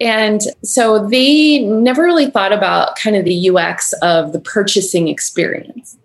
And 0.00 0.42
so 0.62 1.06
they 1.08 1.60
never 1.60 2.02
really 2.02 2.30
thought 2.30 2.52
about 2.52 2.96
kind 2.96 3.16
of 3.16 3.24
the 3.24 3.50
UX 3.50 3.92
of 4.02 4.32
the 4.32 4.40
purchasing 4.40 5.08
experience. 5.08 5.96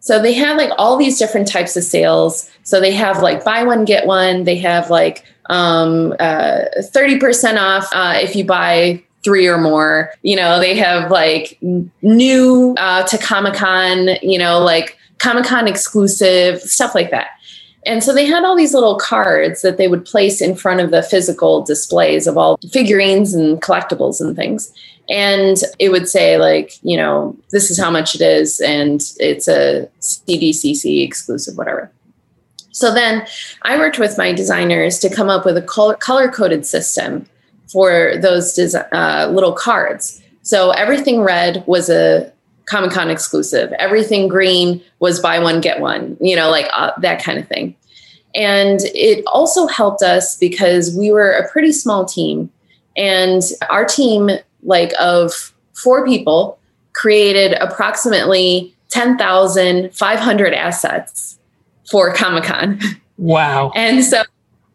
So 0.00 0.20
they 0.20 0.32
have 0.32 0.56
like 0.56 0.70
all 0.78 0.96
these 0.96 1.18
different 1.18 1.48
types 1.48 1.76
of 1.76 1.84
sales. 1.84 2.50
So 2.64 2.80
they 2.80 2.92
have 2.92 3.22
like 3.22 3.44
buy 3.44 3.62
one, 3.62 3.84
get 3.84 4.06
one. 4.06 4.44
They 4.44 4.56
have 4.56 4.90
like 4.90 5.24
um, 5.48 6.12
uh, 6.18 6.64
30% 6.78 7.58
off 7.58 7.88
uh, 7.94 8.14
if 8.16 8.34
you 8.34 8.44
buy 8.44 9.02
three 9.24 9.46
or 9.46 9.58
more. 9.58 10.12
You 10.22 10.36
know, 10.36 10.60
they 10.60 10.76
have 10.76 11.10
like 11.10 11.58
new 12.02 12.74
uh, 12.78 13.04
to 13.04 13.18
Comic 13.18 13.54
Con, 13.54 14.10
you 14.22 14.38
know, 14.38 14.58
like 14.60 14.98
Comic 15.18 15.44
Con 15.44 15.68
exclusive, 15.68 16.60
stuff 16.60 16.94
like 16.94 17.10
that. 17.10 17.28
And 17.84 18.02
so 18.02 18.14
they 18.14 18.26
had 18.26 18.44
all 18.44 18.56
these 18.56 18.74
little 18.74 18.96
cards 18.96 19.62
that 19.62 19.76
they 19.76 19.88
would 19.88 20.04
place 20.04 20.40
in 20.40 20.54
front 20.54 20.80
of 20.80 20.92
the 20.92 21.02
physical 21.02 21.62
displays 21.62 22.26
of 22.26 22.38
all 22.38 22.58
figurines 22.70 23.34
and 23.34 23.60
collectibles 23.60 24.20
and 24.20 24.36
things. 24.36 24.72
And 25.10 25.56
it 25.80 25.90
would 25.90 26.08
say, 26.08 26.38
like, 26.38 26.78
you 26.82 26.96
know, 26.96 27.36
this 27.50 27.72
is 27.72 27.78
how 27.78 27.90
much 27.90 28.14
it 28.14 28.20
is, 28.20 28.60
and 28.60 29.02
it's 29.18 29.48
a 29.48 29.88
SDCC 30.00 31.04
exclusive, 31.04 31.58
whatever. 31.58 31.90
So 32.70 32.94
then 32.94 33.26
I 33.62 33.76
worked 33.76 33.98
with 33.98 34.16
my 34.16 34.32
designers 34.32 35.00
to 35.00 35.14
come 35.14 35.28
up 35.28 35.44
with 35.44 35.56
a 35.56 35.96
color 36.00 36.28
coded 36.28 36.64
system 36.64 37.26
for 37.72 38.14
those 38.20 38.74
uh, 38.74 39.30
little 39.32 39.52
cards. 39.52 40.22
So 40.42 40.70
everything 40.70 41.22
red 41.22 41.64
was 41.66 41.88
a 41.88 42.30
Comic 42.66 42.90
Con 42.90 43.10
exclusive. 43.10 43.72
Everything 43.78 44.28
green 44.28 44.82
was 44.98 45.20
buy 45.20 45.38
one, 45.38 45.60
get 45.60 45.80
one, 45.80 46.16
you 46.20 46.36
know, 46.36 46.50
like 46.50 46.68
uh, 46.72 46.92
that 47.00 47.22
kind 47.22 47.38
of 47.38 47.48
thing. 47.48 47.74
And 48.34 48.80
it 48.94 49.24
also 49.26 49.66
helped 49.66 50.02
us 50.02 50.36
because 50.36 50.96
we 50.96 51.12
were 51.12 51.32
a 51.32 51.48
pretty 51.50 51.72
small 51.72 52.04
team. 52.04 52.50
And 52.96 53.42
our 53.70 53.84
team, 53.84 54.30
like 54.62 54.92
of 55.00 55.52
four 55.74 56.06
people, 56.06 56.58
created 56.92 57.54
approximately 57.54 58.74
10,500 58.90 60.54
assets 60.54 61.38
for 61.90 62.12
Comic 62.14 62.44
Con. 62.44 62.80
Wow. 63.18 63.70
and 63.76 64.02
so 64.02 64.24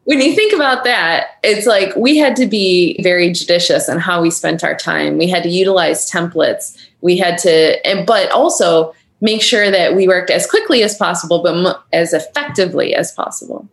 when 0.08 0.22
you 0.22 0.34
think 0.34 0.54
about 0.54 0.86
that, 0.86 1.32
it's 1.44 1.68
like 1.68 1.94
we 1.98 2.16
had 2.16 2.38
to 2.38 2.46
be 2.46 2.98
very 3.04 3.30
judicious 3.30 3.90
in 3.90 4.00
how 4.00 4.22
we 4.22 4.32
spent 4.32 4.64
our 4.64 4.74
time. 4.74 5.18
We 5.18 5.28
had 5.28 5.44
to 5.44 5.50
utilize 5.50 6.10
templates. 6.10 6.82
We 7.02 7.18
had 7.18 7.38
to, 7.40 7.86
and, 7.86 8.08
but 8.08 8.32
also 8.32 8.96
make 9.20 9.42
sure 9.42 9.70
that 9.70 9.98
we 9.98 10.08
worked 10.08 10.30
as 10.30 10.48
quickly 10.48 10.82
as 10.82 10.96
possible, 10.96 11.44
but 11.44 11.84
as 11.92 12.14
effectively 12.14 12.96
as 12.96 13.12
possible. 13.12 13.68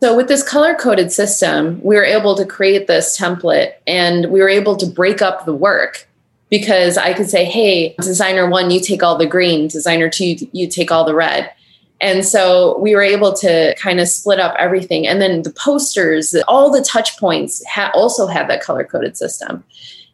So, 0.00 0.16
with 0.16 0.28
this 0.28 0.44
color 0.44 0.76
coded 0.76 1.10
system, 1.10 1.80
we 1.82 1.96
were 1.96 2.04
able 2.04 2.36
to 2.36 2.46
create 2.46 2.86
this 2.86 3.18
template 3.18 3.72
and 3.84 4.30
we 4.30 4.38
were 4.38 4.48
able 4.48 4.76
to 4.76 4.86
break 4.86 5.22
up 5.22 5.44
the 5.44 5.54
work 5.54 6.06
because 6.50 6.96
I 6.96 7.14
could 7.14 7.28
say, 7.28 7.44
hey, 7.44 7.96
designer 8.00 8.48
one, 8.48 8.70
you 8.70 8.78
take 8.78 9.02
all 9.02 9.18
the 9.18 9.26
green, 9.26 9.66
designer 9.66 10.08
two, 10.08 10.36
you 10.52 10.68
take 10.68 10.92
all 10.92 11.04
the 11.04 11.16
red. 11.16 11.50
And 12.00 12.24
so 12.24 12.78
we 12.78 12.94
were 12.94 13.02
able 13.02 13.32
to 13.34 13.74
kind 13.76 13.98
of 14.00 14.08
split 14.08 14.38
up 14.38 14.54
everything. 14.58 15.06
And 15.06 15.20
then 15.20 15.42
the 15.42 15.50
posters, 15.50 16.34
all 16.46 16.70
the 16.70 16.82
touch 16.82 17.18
points 17.18 17.64
ha- 17.66 17.90
also 17.92 18.26
had 18.26 18.48
that 18.48 18.62
color 18.62 18.84
coded 18.84 19.16
system. 19.16 19.64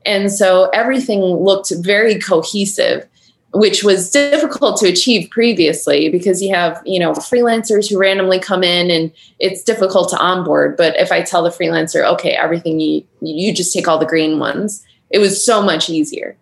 And 0.07 0.33
so 0.33 0.71
everything 0.71 1.21
looked 1.21 1.73
very 1.81 2.19
cohesive 2.19 3.07
which 3.55 3.85
was 3.85 4.11
difficult 4.11 4.77
to 4.79 4.89
achieve 4.89 5.31
previously 5.31 6.09
because 6.09 6.43
you 6.43 6.53
have 6.53 6.83
you 6.85 6.99
know 6.99 7.13
freelancers 7.13 7.89
who 7.89 7.97
randomly 7.97 8.39
come 8.39 8.65
in 8.65 8.91
and 8.91 9.13
it's 9.39 9.63
difficult 9.63 10.11
to 10.11 10.19
onboard 10.19 10.77
but 10.77 10.99
if 10.99 11.13
i 11.13 11.23
tell 11.23 11.43
the 11.43 11.51
freelancer 11.51 12.05
okay 12.05 12.33
everything 12.33 12.81
you 12.81 13.05
you 13.21 13.55
just 13.55 13.73
take 13.73 13.87
all 13.87 13.99
the 13.99 14.05
green 14.05 14.41
ones 14.41 14.85
it 15.11 15.19
was 15.19 15.45
so 15.45 15.63
much 15.63 15.89
easier 15.89 16.37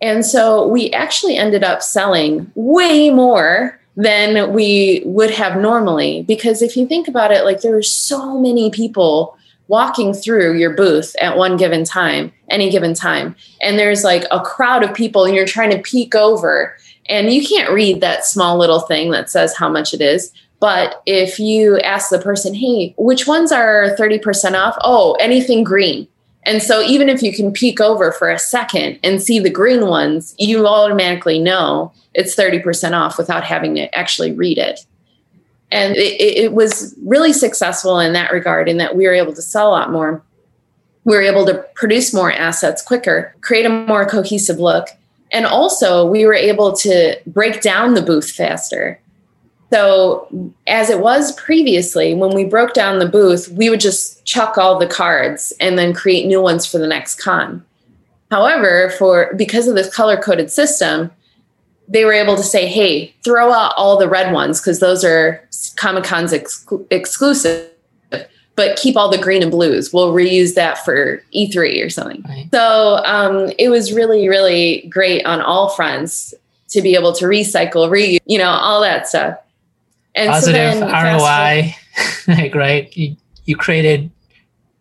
and 0.00 0.24
so 0.24 0.66
we 0.66 0.90
actually 0.92 1.36
ended 1.36 1.62
up 1.62 1.82
selling 1.82 2.50
way 2.54 3.10
more 3.10 3.78
than 3.96 4.52
we 4.52 5.02
would 5.04 5.30
have 5.30 5.60
normally 5.60 6.22
because 6.22 6.62
if 6.62 6.76
you 6.76 6.86
think 6.86 7.08
about 7.08 7.32
it 7.32 7.44
like 7.44 7.60
there 7.60 7.76
are 7.76 7.82
so 7.82 8.38
many 8.38 8.70
people 8.70 9.36
walking 9.70 10.12
through 10.12 10.58
your 10.58 10.74
booth 10.74 11.14
at 11.20 11.36
one 11.36 11.56
given 11.56 11.84
time, 11.84 12.32
any 12.48 12.70
given 12.70 12.92
time. 12.92 13.36
And 13.62 13.78
there's 13.78 14.02
like 14.02 14.24
a 14.32 14.40
crowd 14.40 14.82
of 14.82 14.92
people 14.92 15.24
and 15.24 15.32
you're 15.32 15.46
trying 15.46 15.70
to 15.70 15.78
peek 15.78 16.16
over 16.16 16.76
and 17.08 17.32
you 17.32 17.46
can't 17.46 17.72
read 17.72 18.00
that 18.00 18.24
small 18.24 18.58
little 18.58 18.80
thing 18.80 19.12
that 19.12 19.30
says 19.30 19.56
how 19.56 19.68
much 19.68 19.94
it 19.94 20.00
is. 20.00 20.32
But 20.58 21.00
if 21.06 21.38
you 21.38 21.78
ask 21.80 22.10
the 22.10 22.18
person, 22.18 22.52
hey, 22.52 22.96
which 22.98 23.28
ones 23.28 23.52
are 23.52 23.94
30% 23.96 24.54
off? 24.54 24.76
Oh, 24.82 25.12
anything 25.20 25.62
green. 25.62 26.08
And 26.44 26.62
so 26.62 26.80
even 26.82 27.08
if 27.08 27.22
you 27.22 27.34
can 27.34 27.52
peek 27.52 27.80
over 27.80 28.12
for 28.12 28.30
a 28.30 28.38
second 28.38 28.98
and 29.02 29.22
see 29.22 29.38
the 29.38 29.50
green 29.50 29.86
ones, 29.86 30.34
you 30.38 30.66
automatically 30.66 31.38
know 31.38 31.92
it's 32.14 32.34
30% 32.34 32.92
off 32.92 33.18
without 33.18 33.44
having 33.44 33.74
to 33.74 33.94
actually 33.96 34.32
read 34.32 34.58
it. 34.58 34.80
And 35.70 35.96
it, 35.96 36.20
it, 36.20 36.52
was 36.52 36.96
really 37.04 37.32
successful 37.32 38.00
in 38.00 38.12
that 38.14 38.32
regard 38.32 38.68
in 38.68 38.78
that 38.78 38.96
we 38.96 39.06
were 39.06 39.14
able 39.14 39.34
to 39.34 39.42
sell 39.42 39.68
a 39.68 39.70
lot 39.70 39.92
more. 39.92 40.22
We 41.04 41.14
were 41.14 41.22
able 41.22 41.46
to 41.46 41.64
produce 41.74 42.12
more 42.12 42.32
assets 42.32 42.82
quicker 42.82 43.34
create 43.40 43.66
a 43.66 43.68
more 43.68 44.04
cohesive 44.04 44.58
look. 44.58 44.88
And 45.30 45.46
also 45.46 46.04
we 46.04 46.26
were 46.26 46.34
able 46.34 46.72
to 46.78 47.16
break 47.26 47.60
down 47.60 47.94
the 47.94 48.02
booth 48.02 48.32
faster 48.32 49.00
so 49.70 50.52
as 50.66 50.90
it 50.90 51.00
was 51.00 51.32
previously 51.32 52.14
when 52.14 52.34
we 52.34 52.44
broke 52.44 52.74
down 52.74 52.98
the 52.98 53.08
booth 53.08 53.48
we 53.50 53.70
would 53.70 53.80
just 53.80 54.24
chuck 54.24 54.58
all 54.58 54.78
the 54.78 54.86
cards 54.86 55.52
and 55.60 55.78
then 55.78 55.92
create 55.92 56.26
new 56.26 56.40
ones 56.40 56.66
for 56.66 56.78
the 56.78 56.86
next 56.86 57.16
con 57.16 57.64
however 58.30 58.90
for 58.98 59.32
because 59.36 59.66
of 59.66 59.74
this 59.74 59.94
color 59.94 60.16
coded 60.16 60.50
system 60.50 61.10
they 61.90 62.04
were 62.04 62.12
able 62.12 62.36
to 62.36 62.42
say, 62.42 62.68
hey, 62.68 63.12
throw 63.24 63.52
out 63.52 63.74
all 63.76 63.98
the 63.98 64.08
red 64.08 64.32
ones 64.32 64.60
because 64.60 64.78
those 64.78 65.04
are 65.04 65.44
Comic 65.76 66.04
Con's 66.04 66.32
exclusive, 66.32 67.68
but 68.54 68.76
keep 68.78 68.96
all 68.96 69.10
the 69.10 69.18
green 69.18 69.42
and 69.42 69.50
blues. 69.50 69.92
We'll 69.92 70.14
reuse 70.14 70.54
that 70.54 70.84
for 70.84 71.20
E3 71.34 71.84
or 71.84 71.90
something. 71.90 72.22
Right. 72.28 72.48
So 72.52 73.02
um, 73.04 73.52
it 73.58 73.70
was 73.70 73.92
really, 73.92 74.28
really 74.28 74.88
great 74.88 75.26
on 75.26 75.40
all 75.42 75.70
fronts 75.70 76.32
to 76.68 76.80
be 76.80 76.94
able 76.94 77.12
to 77.14 77.24
recycle, 77.24 77.90
reuse, 77.90 78.20
you 78.24 78.38
know, 78.38 78.50
all 78.50 78.80
that 78.82 79.08
stuff. 79.08 79.36
And 80.14 80.30
Positive 80.30 80.74
so 80.74 80.86
ROI, 80.86 81.74
like, 82.28 82.54
right? 82.54 82.96
You, 82.96 83.16
you 83.44 83.56
created, 83.56 84.10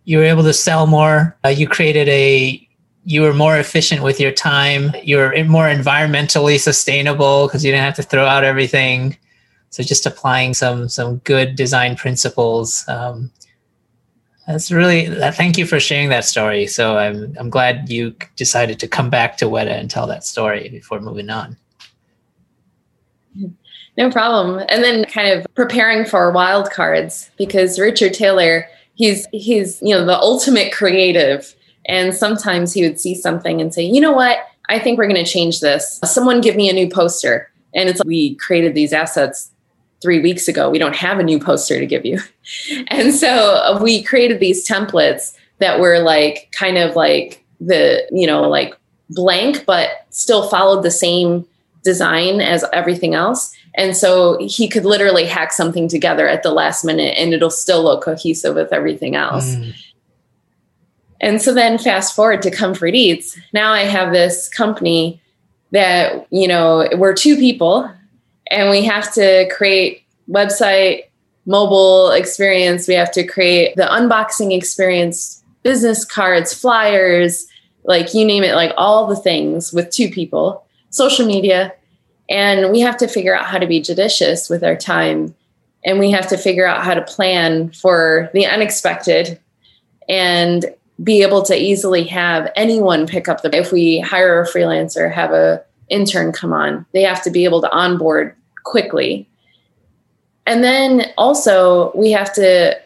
you 0.05 0.17
were 0.17 0.23
able 0.23 0.43
to 0.43 0.53
sell 0.53 0.87
more. 0.87 1.37
Uh, 1.45 1.49
you 1.49 1.67
created 1.67 2.07
a 2.09 2.65
you 3.05 3.21
were 3.21 3.33
more 3.33 3.57
efficient 3.57 4.03
with 4.03 4.19
your 4.19 4.31
time. 4.31 4.91
You're 5.03 5.43
more 5.45 5.65
environmentally 5.65 6.59
sustainable 6.59 7.47
because 7.47 7.65
you 7.65 7.71
didn't 7.71 7.85
have 7.85 7.95
to 7.95 8.03
throw 8.03 8.25
out 8.25 8.43
everything. 8.43 9.17
So 9.71 9.83
just 9.83 10.05
applying 10.05 10.53
some 10.53 10.89
some 10.89 11.17
good 11.19 11.55
design 11.55 11.95
principles. 11.95 12.83
Um, 12.87 13.31
that's 14.47 14.71
really 14.71 15.05
thank 15.31 15.57
you 15.57 15.65
for 15.65 15.79
sharing 15.79 16.09
that 16.09 16.25
story. 16.25 16.67
So 16.67 16.97
I'm 16.97 17.35
I'm 17.39 17.49
glad 17.49 17.89
you 17.89 18.15
decided 18.35 18.79
to 18.79 18.87
come 18.87 19.09
back 19.09 19.37
to 19.37 19.45
Weta 19.45 19.71
and 19.71 19.89
tell 19.89 20.07
that 20.07 20.23
story 20.23 20.69
before 20.69 20.99
moving 20.99 21.29
on. 21.29 21.57
No 23.97 24.09
problem. 24.09 24.63
And 24.69 24.83
then 24.83 25.05
kind 25.05 25.37
of 25.37 25.45
preparing 25.55 26.05
for 26.05 26.31
wild 26.31 26.71
cards 26.71 27.29
because 27.37 27.79
Richard 27.79 28.13
Taylor, 28.13 28.65
he's 28.95 29.27
he's 29.31 29.81
you 29.81 29.93
know 29.93 30.05
the 30.05 30.17
ultimate 30.17 30.71
creative 30.71 31.55
and 31.89 32.13
sometimes 32.13 32.71
he 32.71 32.83
would 32.83 32.99
see 32.99 33.15
something 33.15 33.59
and 33.59 33.73
say, 33.73 33.83
you 33.83 33.99
know 33.99 34.11
what? 34.11 34.37
I 34.69 34.77
think 34.77 34.99
we're 34.99 35.07
going 35.07 35.23
to 35.23 35.29
change 35.29 35.59
this. 35.59 35.99
Someone 36.05 36.39
give 36.39 36.55
me 36.55 36.69
a 36.69 36.73
new 36.73 36.87
poster. 36.87 37.51
And 37.73 37.89
it's 37.89 37.99
like, 37.99 38.07
we 38.07 38.35
created 38.35 38.75
these 38.75 38.93
assets 38.93 39.49
three 40.01 40.19
weeks 40.19 40.47
ago. 40.47 40.69
We 40.69 40.77
don't 40.77 40.95
have 40.95 41.19
a 41.19 41.23
new 41.23 41.39
poster 41.39 41.79
to 41.79 41.85
give 41.85 42.05
you. 42.05 42.19
And 42.87 43.13
so 43.13 43.27
uh, 43.27 43.79
we 43.79 44.01
created 44.01 44.39
these 44.39 44.67
templates 44.67 45.35
that 45.59 45.79
were 45.79 45.99
like 45.99 46.49
kind 46.51 46.79
of 46.79 46.95
like 46.95 47.45
the, 47.59 48.07
you 48.11 48.25
know, 48.25 48.49
like 48.49 48.75
blank, 49.11 49.65
but 49.67 50.07
still 50.09 50.49
followed 50.49 50.81
the 50.81 50.89
same 50.89 51.45
design 51.83 52.41
as 52.41 52.65
everything 52.73 53.15
else. 53.15 53.55
And 53.75 53.95
so 53.95 54.37
he 54.39 54.67
could 54.67 54.85
literally 54.85 55.25
hack 55.25 55.53
something 55.53 55.87
together 55.87 56.27
at 56.27 56.43
the 56.43 56.51
last 56.51 56.83
minute 56.83 57.17
and 57.17 57.33
it'll 57.33 57.49
still 57.49 57.83
look 57.83 58.03
cohesive 58.03 58.55
with 58.55 58.73
everything 58.73 59.15
else. 59.15 59.55
Mm. 59.55 59.75
And 61.21 61.41
so 61.41 61.53
then 61.53 61.77
fast 61.77 62.15
forward 62.15 62.41
to 62.43 62.51
Comfort 62.51 62.95
Eats. 62.95 63.37
Now 63.53 63.71
I 63.71 63.81
have 63.81 64.13
this 64.13 64.49
company 64.49 65.21
that, 65.71 66.27
you 66.31 66.47
know, 66.47 66.87
we're 66.95 67.13
two 67.13 67.35
people 67.35 67.89
and 68.51 68.69
we 68.69 68.83
have 68.83 69.13
to 69.13 69.47
create 69.49 70.03
website, 70.29 71.03
mobile 71.45 72.11
experience. 72.11 72.87
We 72.87 72.93
have 72.95 73.11
to 73.11 73.25
create 73.25 73.75
the 73.75 73.83
unboxing 73.83 74.55
experience, 74.55 75.43
business 75.63 76.05
cards, 76.05 76.53
flyers, 76.53 77.45
like 77.83 78.13
you 78.13 78.25
name 78.25 78.43
it, 78.43 78.55
like 78.55 78.73
all 78.77 79.07
the 79.07 79.15
things 79.15 79.73
with 79.73 79.89
two 79.89 80.09
people, 80.09 80.65
social 80.89 81.25
media. 81.25 81.73
And 82.29 82.71
we 82.71 82.79
have 82.79 82.97
to 82.97 83.07
figure 83.07 83.35
out 83.35 83.45
how 83.45 83.57
to 83.57 83.67
be 83.67 83.81
judicious 83.81 84.49
with 84.49 84.63
our 84.63 84.75
time. 84.75 85.35
And 85.83 85.99
we 85.99 86.11
have 86.11 86.27
to 86.29 86.37
figure 86.37 86.65
out 86.65 86.83
how 86.83 86.93
to 86.93 87.01
plan 87.01 87.71
for 87.71 88.29
the 88.33 88.45
unexpected 88.45 89.39
and 90.07 90.65
be 91.03 91.21
able 91.21 91.41
to 91.43 91.55
easily 91.55 92.03
have 92.03 92.51
anyone 92.55 93.07
pick 93.07 93.29
up 93.29 93.41
the 93.41 93.55
if 93.55 93.71
we 93.71 93.99
hire 93.99 94.41
a 94.41 94.47
freelancer 94.47 95.11
have 95.11 95.31
a 95.31 95.63
intern 95.87 96.31
come 96.31 96.51
on 96.51 96.85
they 96.93 97.01
have 97.01 97.23
to 97.23 97.31
be 97.31 97.45
able 97.45 97.61
to 97.61 97.71
onboard 97.71 98.35
quickly 98.63 99.27
and 100.45 100.63
then 100.63 101.05
also 101.17 101.91
we 101.95 102.11
have 102.11 102.33
to 102.33 102.77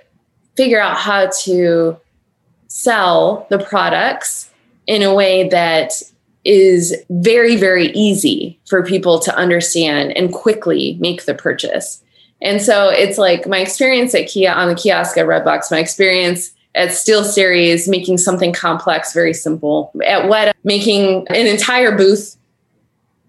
figure 0.56 0.80
out 0.80 0.98
how 0.98 1.28
to 1.28 1.98
sell 2.68 3.48
the 3.50 3.60
products 3.60 4.50
in 4.86 5.02
a 5.02 5.14
way 5.14 5.48
that 5.50 5.94
is 6.46 6.96
very 7.10 7.56
very 7.56 7.88
easy 7.92 8.60
for 8.66 8.84
people 8.84 9.20
to 9.20 9.36
understand 9.36 10.16
and 10.18 10.34
quickly 10.34 10.98
make 11.00 11.26
the 11.26 11.34
purchase 11.34 12.02
and 12.42 12.62
so 12.62 12.90
it's 12.90 13.18
like 13.18 13.48
my 13.48 13.60
experience 13.60 14.14
at 14.14 14.28
kia 14.28 14.52
on 14.52 14.68
the 14.68 14.76
kiosk 14.76 15.18
at 15.18 15.26
redbox 15.26 15.72
my 15.72 15.80
experience 15.80 16.54
at 16.76 16.90
SteelSeries, 16.90 17.88
making 17.88 18.18
something 18.18 18.52
complex 18.52 19.14
very 19.14 19.34
simple. 19.34 19.92
At 20.06 20.24
Weta, 20.24 20.54
making 20.64 21.28
an 21.30 21.48
entire 21.48 21.96
booth, 21.96 22.36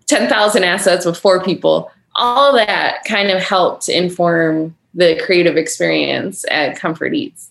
10,000 0.06 0.64
assets 0.64 1.04
with 1.04 1.18
four 1.18 1.42
people. 1.42 1.90
All 2.16 2.54
that 2.54 3.04
kind 3.06 3.30
of 3.30 3.42
helped 3.42 3.88
inform 3.88 4.74
the 4.94 5.20
creative 5.24 5.56
experience 5.56 6.44
at 6.50 6.76
Comfort 6.76 7.14
Eats. 7.14 7.50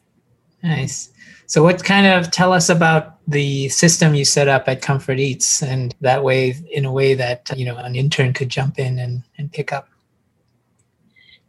Nice. 0.64 1.10
So, 1.48 1.62
what 1.62 1.84
kind 1.84 2.08
of 2.08 2.32
tell 2.32 2.54
us 2.54 2.70
about 2.70 3.13
the 3.28 3.70
system 3.70 4.16
you 4.16 4.26
set 4.26 4.48
up 4.48 4.68
at 4.68 4.82
Comfort 4.82 5.20
Eats, 5.20 5.62
and 5.62 5.96
that 6.02 6.24
way, 6.24 6.56
in 6.72 6.86
a 6.86 6.92
way 6.92 7.14
that 7.14 7.50
you 7.56 7.66
know 7.66 7.78
an 7.78 7.96
intern 7.96 8.34
could 8.34 8.50
jump 8.50 8.80
in 8.80 9.00
and, 9.00 9.24
and 9.38 9.52
pick 9.52 9.72
up? 9.72 9.88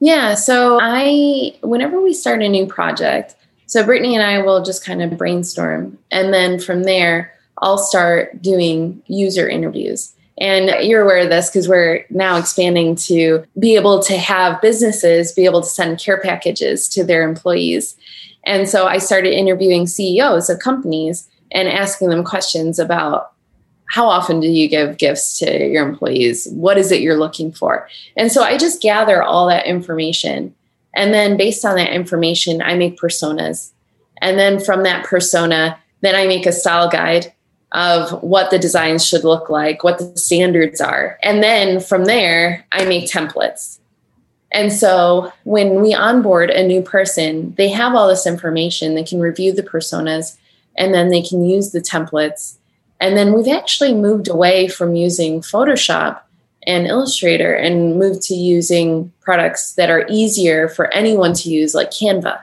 Yeah. 0.01 0.35
So, 0.35 0.79
I 0.81 1.57
whenever 1.63 2.01
we 2.01 2.13
start 2.13 2.43
a 2.43 2.49
new 2.49 2.67
project, 2.67 3.35
so 3.67 3.85
Brittany 3.85 4.15
and 4.15 4.23
I 4.23 4.41
will 4.43 4.63
just 4.63 4.85
kind 4.85 5.03
of 5.03 5.17
brainstorm. 5.19 5.99
And 6.11 6.33
then 6.33 6.61
from 6.61 6.85
there, 6.85 7.33
I'll 7.59 7.79
start 7.79 8.43
doing 8.43 9.03
user 9.07 9.49
interviews. 9.49 10.15
And 10.39 10.85
you're 10.85 11.03
aware 11.03 11.19
of 11.19 11.31
this 11.31 11.49
because 11.49 11.69
we're 11.69 12.05
now 12.11 12.37
expanding 12.37 12.97
to 12.97 13.45
be 13.59 13.77
able 13.77 14.01
to 14.03 14.17
have 14.17 14.61
businesses 14.61 15.33
be 15.33 15.45
able 15.45 15.63
to 15.63 15.69
send 15.69 15.99
care 15.99 16.21
packages 16.21 16.89
to 16.89 17.05
their 17.05 17.29
employees. 17.29 17.97
And 18.45 18.69
so 18.69 18.87
I 18.87 18.99
started 18.99 19.33
interviewing 19.33 19.87
CEOs 19.87 20.51
of 20.51 20.59
companies 20.59 21.29
and 21.55 21.69
asking 21.69 22.11
them 22.11 22.25
questions 22.25 22.79
about 22.79 23.33
how 23.87 24.07
often 24.07 24.41
do 24.41 24.49
you 24.49 24.69
give 24.69 24.99
gifts 24.99 25.39
to 25.39 25.67
your 25.67 25.89
employees? 25.89 26.49
What 26.51 26.77
is 26.77 26.91
it 26.91 27.01
you're 27.01 27.19
looking 27.19 27.53
for? 27.53 27.89
And 28.17 28.31
so 28.31 28.43
I 28.43 28.59
just 28.59 28.83
gather 28.83 29.23
all 29.23 29.47
that 29.49 29.67
information 29.67 30.55
and 30.95 31.13
then 31.13 31.37
based 31.37 31.65
on 31.65 31.77
that 31.77 31.93
information, 31.93 32.63
I 32.63 32.75
make 32.77 32.99
personas. 32.99 33.73
And 34.21 34.39
then 34.39 34.61
from 34.61 34.85
that 34.85 35.05
persona, 35.05 35.79
then 36.01 36.15
I 36.15 36.27
make 36.27 36.47
a 36.47 36.53
style 36.53 36.89
guide 36.89 37.33
of 37.73 38.23
what 38.23 38.51
the 38.51 38.59
designs 38.59 39.05
should 39.05 39.25
look 39.25 39.51
like, 39.51 39.83
what 39.83 39.99
the 39.99 40.17
standards 40.17 40.81
are. 40.81 41.19
And 41.23 41.43
then 41.43 41.81
from 41.81 42.05
there, 42.05 42.65
I 42.71 42.85
make 42.85 43.11
templates. 43.11 43.81
And 44.53 44.73
so 44.73 45.33
when 45.43 45.83
we 45.83 45.93
onboard 45.93 46.51
a 46.51 46.65
new 46.65 46.81
person, 46.81 47.55
they 47.57 47.69
have 47.71 47.97
all 47.97 48.07
this 48.07 48.27
information. 48.27 48.95
They 48.95 49.03
can 49.03 49.19
review 49.19 49.53
the 49.53 49.65
personas 49.65 50.37
and 50.77 50.95
then 50.95 51.09
they 51.09 51.23
can 51.23 51.45
use 51.45 51.71
the 51.71 51.81
templates. 51.81 52.57
And 53.01 53.17
then 53.17 53.33
we've 53.33 53.53
actually 53.53 53.95
moved 53.95 54.29
away 54.29 54.69
from 54.69 54.95
using 54.95 55.41
Photoshop 55.41 56.21
and 56.67 56.87
Illustrator 56.87 57.55
and 57.55 57.99
moved 57.99 58.23
to 58.23 58.35
using 58.35 59.13
products 59.21 59.75
that 59.75 59.91
are 59.91 60.07
easier 60.09 60.69
for 60.69 60.93
anyone 60.95 61.35
to 61.35 61.51
use, 61.51 61.75
like 61.75 61.91
Canva. 61.91 62.41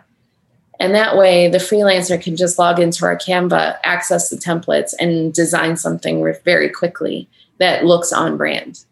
And 0.80 0.96
that 0.96 1.16
way, 1.16 1.48
the 1.48 1.60
freelancer 1.60 2.22
can 2.22 2.36
just 2.36 2.58
log 2.58 2.80
into 2.80 3.06
our 3.06 3.16
Canva, 3.16 3.78
access 3.84 4.30
the 4.30 4.36
templates, 4.36 4.94
and 5.00 5.34
design 5.34 5.78
something 5.78 6.24
very 6.44 6.70
quickly 6.70 7.30
that 7.60 7.86
looks 7.86 8.12
on 8.12 8.38
brand. 8.38 8.84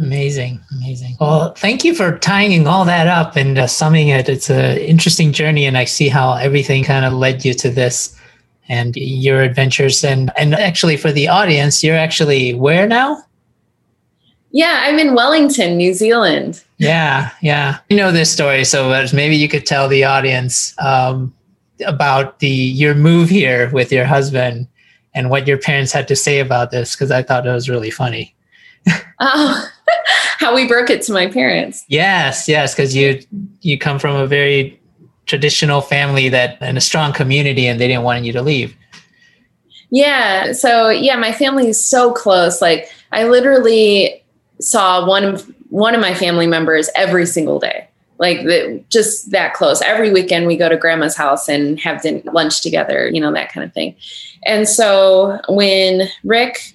Amazing, 0.00 0.60
amazing. 0.76 1.16
Well, 1.20 1.52
thank 1.54 1.84
you 1.84 1.94
for 1.94 2.18
tying 2.18 2.66
all 2.66 2.84
that 2.84 3.08
up 3.08 3.36
and 3.36 3.58
uh, 3.58 3.66
summing 3.66 4.08
it. 4.08 4.28
It's 4.28 4.48
an 4.48 4.78
interesting 4.78 5.32
journey, 5.32 5.66
and 5.66 5.76
I 5.76 5.84
see 5.84 6.08
how 6.08 6.34
everything 6.34 6.84
kind 6.84 7.04
of 7.04 7.12
led 7.12 7.44
you 7.44 7.52
to 7.54 7.68
this 7.68 8.17
and 8.68 8.96
your 8.96 9.42
adventures. 9.42 10.04
And 10.04 10.30
and 10.36 10.54
actually, 10.54 10.96
for 10.96 11.12
the 11.12 11.28
audience, 11.28 11.82
you're 11.82 11.96
actually 11.96 12.54
where 12.54 12.86
now? 12.86 13.22
Yeah, 14.50 14.82
I'm 14.84 14.98
in 14.98 15.14
Wellington, 15.14 15.76
New 15.76 15.92
Zealand. 15.92 16.64
Yeah, 16.78 17.30
yeah. 17.42 17.78
You 17.90 17.96
know 17.96 18.12
this 18.12 18.32
story, 18.32 18.64
so 18.64 19.06
maybe 19.12 19.36
you 19.36 19.48
could 19.48 19.66
tell 19.66 19.88
the 19.88 20.04
audience 20.04 20.74
um, 20.78 21.34
about 21.86 22.38
the 22.38 22.48
your 22.48 22.94
move 22.94 23.28
here 23.28 23.70
with 23.70 23.92
your 23.92 24.04
husband 24.04 24.68
and 25.14 25.30
what 25.30 25.46
your 25.46 25.58
parents 25.58 25.92
had 25.92 26.08
to 26.08 26.16
say 26.16 26.38
about 26.38 26.70
this 26.70 26.94
because 26.94 27.10
I 27.10 27.22
thought 27.22 27.46
it 27.46 27.52
was 27.52 27.68
really 27.68 27.90
funny. 27.90 28.34
oh, 29.20 29.70
how 30.38 30.54
we 30.54 30.66
broke 30.66 30.90
it 30.90 31.02
to 31.02 31.12
my 31.12 31.26
parents. 31.26 31.84
Yes, 31.88 32.48
yes, 32.48 32.74
because 32.74 32.94
you 32.94 33.20
you 33.60 33.78
come 33.78 33.98
from 33.98 34.16
a 34.16 34.26
very 34.26 34.77
traditional 35.28 35.80
family 35.80 36.28
that 36.30 36.58
and 36.60 36.76
a 36.76 36.80
strong 36.80 37.12
community, 37.12 37.68
and 37.68 37.80
they 37.80 37.86
didn't 37.86 38.02
want 38.02 38.24
you 38.24 38.32
to 38.32 38.42
leave. 38.42 38.74
Yeah. 39.90 40.52
So 40.52 40.88
yeah, 40.88 41.16
my 41.16 41.32
family 41.32 41.68
is 41.68 41.82
so 41.82 42.12
close. 42.12 42.60
Like 42.60 42.90
I 43.12 43.24
literally 43.24 44.24
saw 44.60 45.06
one 45.06 45.24
of 45.24 45.52
one 45.70 45.94
of 45.94 46.00
my 46.00 46.14
family 46.14 46.46
members 46.46 46.90
every 46.96 47.26
single 47.26 47.58
day. 47.58 47.88
Like 48.18 48.42
the, 48.42 48.82
just 48.88 49.30
that 49.30 49.54
close. 49.54 49.80
Every 49.80 50.10
weekend 50.10 50.48
we 50.48 50.56
go 50.56 50.68
to 50.68 50.76
grandma's 50.76 51.16
house 51.16 51.48
and 51.48 51.78
have 51.78 52.02
dinner, 52.02 52.20
lunch 52.32 52.62
together, 52.62 53.08
you 53.08 53.20
know, 53.20 53.32
that 53.32 53.52
kind 53.52 53.64
of 53.64 53.72
thing. 53.72 53.94
And 54.44 54.68
so 54.68 55.40
when 55.48 56.08
Rick 56.24 56.74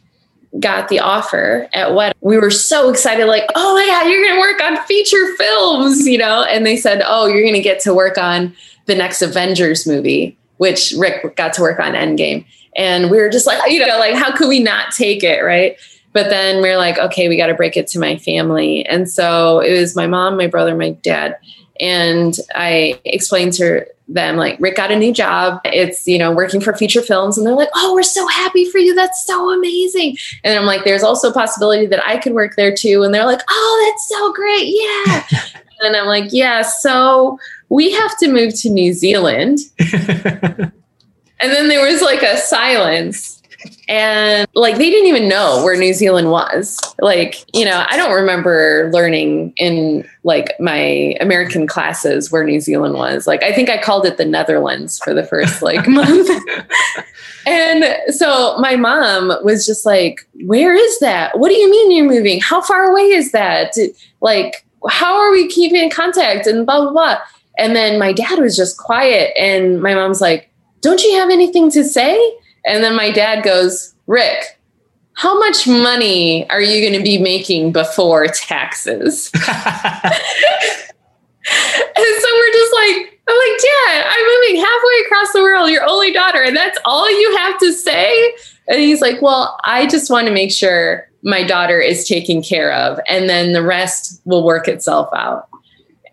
got 0.59 0.87
the 0.87 0.99
offer 0.99 1.67
at 1.73 1.89
Weta 1.89 2.13
we 2.21 2.37
were 2.37 2.51
so 2.51 2.89
excited 2.89 3.25
like 3.25 3.43
oh 3.55 3.73
my 3.73 3.85
god 3.87 4.09
you're 4.09 4.21
going 4.21 4.35
to 4.35 4.39
work 4.39 4.61
on 4.61 4.85
feature 4.85 5.35
films 5.35 6.07
you 6.07 6.17
know? 6.17 6.43
And 6.43 6.65
they 6.65 6.77
said 6.77 7.01
oh 7.05 7.25
you're 7.25 7.41
going 7.41 7.53
to 7.53 7.61
get 7.61 7.79
to 7.81 7.93
work 7.93 8.17
on 8.17 8.55
the 8.85 8.95
next 8.95 9.21
avengers 9.21 9.87
movie 9.87 10.37
which 10.57 10.93
rick 10.97 11.35
got 11.35 11.53
to 11.53 11.61
work 11.61 11.79
on 11.79 11.93
endgame. 11.93 12.45
And 12.75 13.09
we 13.09 13.17
were 13.17 13.29
just 13.29 13.47
like 13.47 13.71
you 13.71 13.85
know 13.85 13.97
like 13.97 14.15
how 14.15 14.35
could 14.35 14.47
we 14.47 14.59
not 14.59 14.91
take 14.91 15.23
it 15.23 15.41
right? 15.41 15.75
But 16.11 16.29
then 16.29 16.61
we 16.61 16.69
are 16.69 16.77
like 16.77 16.99
okay 16.99 17.29
we 17.29 17.37
got 17.37 17.47
to 17.47 17.55
break 17.55 17.75
it 17.75 17.87
to 17.87 17.99
my 17.99 18.17
family. 18.17 18.85
And 18.85 19.09
so 19.09 19.59
it 19.59 19.79
was 19.79 19.95
my 19.95 20.07
mom 20.07 20.37
my 20.37 20.47
brother 20.47 20.75
my 20.75 20.91
dad 20.91 21.37
and 21.83 22.37
i 22.55 22.99
explained 23.05 23.53
to 23.53 23.85
them 24.07 24.35
like 24.37 24.57
rick 24.59 24.75
got 24.75 24.91
a 24.91 24.95
new 24.97 25.13
job. 25.13 25.61
It's 25.65 26.07
you 26.07 26.17
know 26.17 26.31
working 26.31 26.59
for 26.59 26.75
feature 26.75 27.01
films. 27.01 27.37
And 27.37 27.47
they're 27.47 27.55
like 27.55 27.69
oh 27.75 27.93
we're 27.93 28.03
so 28.03 28.27
happy 28.27 28.69
for 28.69 28.77
you. 28.77 28.93
That's 28.93 29.25
so 29.25 29.49
amazing. 29.51 30.17
And 30.43 30.57
i'm 30.57 30.65
like 30.65 30.83
there's 30.83 31.03
also 31.03 31.29
a 31.29 31.33
possibility 31.33 31.85
that 31.85 32.05
i 32.05 32.17
could 32.17 32.33
work 32.33 32.55
there 32.55 32.73
too. 32.73 33.03
And 33.03 33.13
they're 33.13 33.25
like 33.25 33.41
oh 33.49 33.91
that's 33.91 34.09
so 34.09 34.33
great. 34.33 34.65
Yeah. 34.65 35.49
And 35.85 35.97
i'm 35.97 36.07
like 36.07 36.31
yeah 36.31 36.61
so 36.61 37.37
we 37.67 37.91
have 37.91 38.17
to 38.19 38.31
move 38.31 38.53
to 38.61 38.69
new 38.69 38.93
zealand. 38.93 39.59
And 41.43 41.51
then 41.51 41.67
there 41.67 41.85
was 41.85 42.01
like 42.01 42.23
a 42.23 42.37
silence 42.37 43.42
and 43.87 44.47
like 44.53 44.77
they 44.77 44.89
didn't 44.89 45.07
even 45.07 45.27
know 45.27 45.63
where 45.63 45.77
New 45.77 45.93
Zealand 45.93 46.31
was. 46.31 46.79
Like, 46.99 47.35
you 47.55 47.65
know, 47.65 47.85
I 47.89 47.97
don't 47.97 48.13
remember 48.13 48.89
learning 48.93 49.53
in 49.57 50.07
like 50.23 50.53
my 50.59 51.15
American 51.19 51.67
classes 51.67 52.31
where 52.31 52.43
New 52.43 52.59
Zealand 52.59 52.95
was. 52.95 53.27
Like, 53.27 53.43
I 53.43 53.51
think 53.51 53.69
I 53.69 53.77
called 53.77 54.05
it 54.05 54.17
the 54.17 54.25
Netherlands 54.25 54.99
for 54.99 55.13
the 55.13 55.23
first 55.23 55.61
like 55.61 55.87
month. 55.87 56.29
and 57.45 57.85
so 58.13 58.57
my 58.57 58.75
mom 58.75 59.33
was 59.43 59.65
just 59.65 59.85
like, 59.85 60.27
Where 60.45 60.75
is 60.75 60.99
that? 60.99 61.37
What 61.37 61.49
do 61.49 61.55
you 61.55 61.69
mean 61.69 61.91
you're 61.91 62.07
moving? 62.07 62.39
How 62.39 62.61
far 62.61 62.83
away 62.91 63.03
is 63.03 63.31
that? 63.31 63.73
Like, 64.21 64.65
how 64.89 65.15
are 65.15 65.31
we 65.31 65.47
keeping 65.47 65.81
in 65.81 65.89
contact? 65.89 66.47
And 66.47 66.65
blah, 66.65 66.81
blah, 66.81 66.91
blah. 66.91 67.17
And 67.57 67.75
then 67.75 67.99
my 67.99 68.13
dad 68.13 68.39
was 68.39 68.55
just 68.55 68.77
quiet. 68.77 69.33
And 69.37 69.81
my 69.81 69.93
mom's 69.93 70.21
like, 70.21 70.49
Don't 70.81 71.03
you 71.03 71.15
have 71.15 71.29
anything 71.29 71.69
to 71.71 71.83
say? 71.83 72.17
And 72.65 72.83
then 72.83 72.95
my 72.95 73.11
dad 73.11 73.43
goes, 73.43 73.93
Rick, 74.07 74.59
how 75.13 75.37
much 75.37 75.67
money 75.67 76.49
are 76.49 76.61
you 76.61 76.81
going 76.81 76.99
to 76.99 77.03
be 77.03 77.17
making 77.17 77.71
before 77.71 78.27
taxes? 78.27 79.29
and 79.33 79.43
so 79.43 79.49
we're 81.45 82.53
just 82.53 82.73
like, 82.73 83.19
I'm 83.27 83.37
like, 83.37 83.61
Dad, 83.61 84.05
I'm 84.07 84.25
moving 84.25 84.57
halfway 84.57 85.01
across 85.05 85.31
the 85.31 85.41
world, 85.41 85.69
your 85.69 85.85
only 85.85 86.11
daughter, 86.11 86.41
and 86.41 86.55
that's 86.55 86.77
all 86.83 87.09
you 87.09 87.37
have 87.37 87.57
to 87.59 87.71
say? 87.71 88.33
And 88.67 88.79
he's 88.79 89.01
like, 89.01 89.21
Well, 89.21 89.57
I 89.63 89.87
just 89.87 90.09
want 90.09 90.27
to 90.27 90.33
make 90.33 90.51
sure 90.51 91.09
my 91.23 91.43
daughter 91.43 91.79
is 91.79 92.05
taken 92.05 92.41
care 92.41 92.73
of, 92.73 92.99
and 93.07 93.29
then 93.29 93.53
the 93.53 93.63
rest 93.63 94.21
will 94.25 94.43
work 94.43 94.67
itself 94.67 95.07
out 95.15 95.47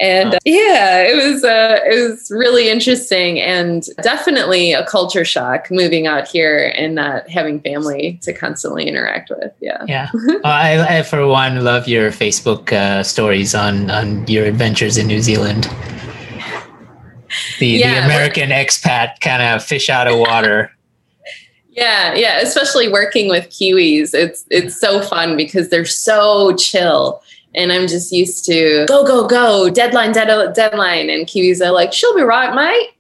and 0.01 0.35
uh, 0.35 0.39
yeah 0.47 1.03
it 1.03 1.15
was 1.15 1.45
uh, 1.45 1.79
it 1.85 2.11
was 2.11 2.31
really 2.31 2.71
interesting 2.71 3.39
and 3.39 3.85
definitely 4.03 4.73
a 4.73 4.85
culture 4.87 5.25
shock 5.25 5.71
moving 5.71 6.07
out 6.07 6.27
here 6.27 6.73
and 6.75 6.95
not 6.95 7.29
having 7.29 7.61
family 7.61 8.19
to 8.23 8.33
constantly 8.33 8.89
interact 8.89 9.31
with 9.31 9.53
yeah. 9.61 9.85
Yeah. 9.87 10.09
I, 10.45 10.99
I, 10.99 11.03
for 11.03 11.27
one 11.27 11.63
love 11.63 11.87
your 11.87 12.11
facebook 12.11 12.73
uh, 12.73 13.03
stories 13.03 13.55
on 13.55 13.91
on 13.91 14.27
your 14.27 14.47
adventures 14.47 14.97
in 14.97 15.07
new 15.07 15.21
zealand. 15.21 15.65
The, 17.59 17.67
yeah, 17.67 18.01
the 18.01 18.07
american 18.07 18.51
expat 18.51 19.21
kind 19.21 19.43
of 19.43 19.63
fish 19.63 19.89
out 19.89 20.09
of 20.09 20.19
water. 20.19 20.73
Yeah 21.73 22.15
yeah 22.15 22.41
especially 22.41 22.89
working 22.89 23.29
with 23.29 23.47
kiwis 23.49 24.13
it's 24.13 24.45
it's 24.51 24.79
so 24.79 25.01
fun 25.01 25.37
because 25.37 25.69
they're 25.69 25.85
so 25.85 26.55
chill 26.57 27.23
and 27.55 27.73
I'm 27.73 27.89
just 27.89 28.13
used 28.13 28.45
to 28.47 28.87
go, 28.87 29.05
go, 29.05 29.27
go, 29.27 29.71
deadline, 29.71 30.13
dead, 30.13 30.55
deadline. 30.55 31.11
And 31.11 31.27
Kiwis 31.27 31.65
are 31.65 31.73
like, 31.73 31.93
she'll 31.93 32.15
be 32.15 32.23
right, 32.23 32.55
mate. 32.55 32.91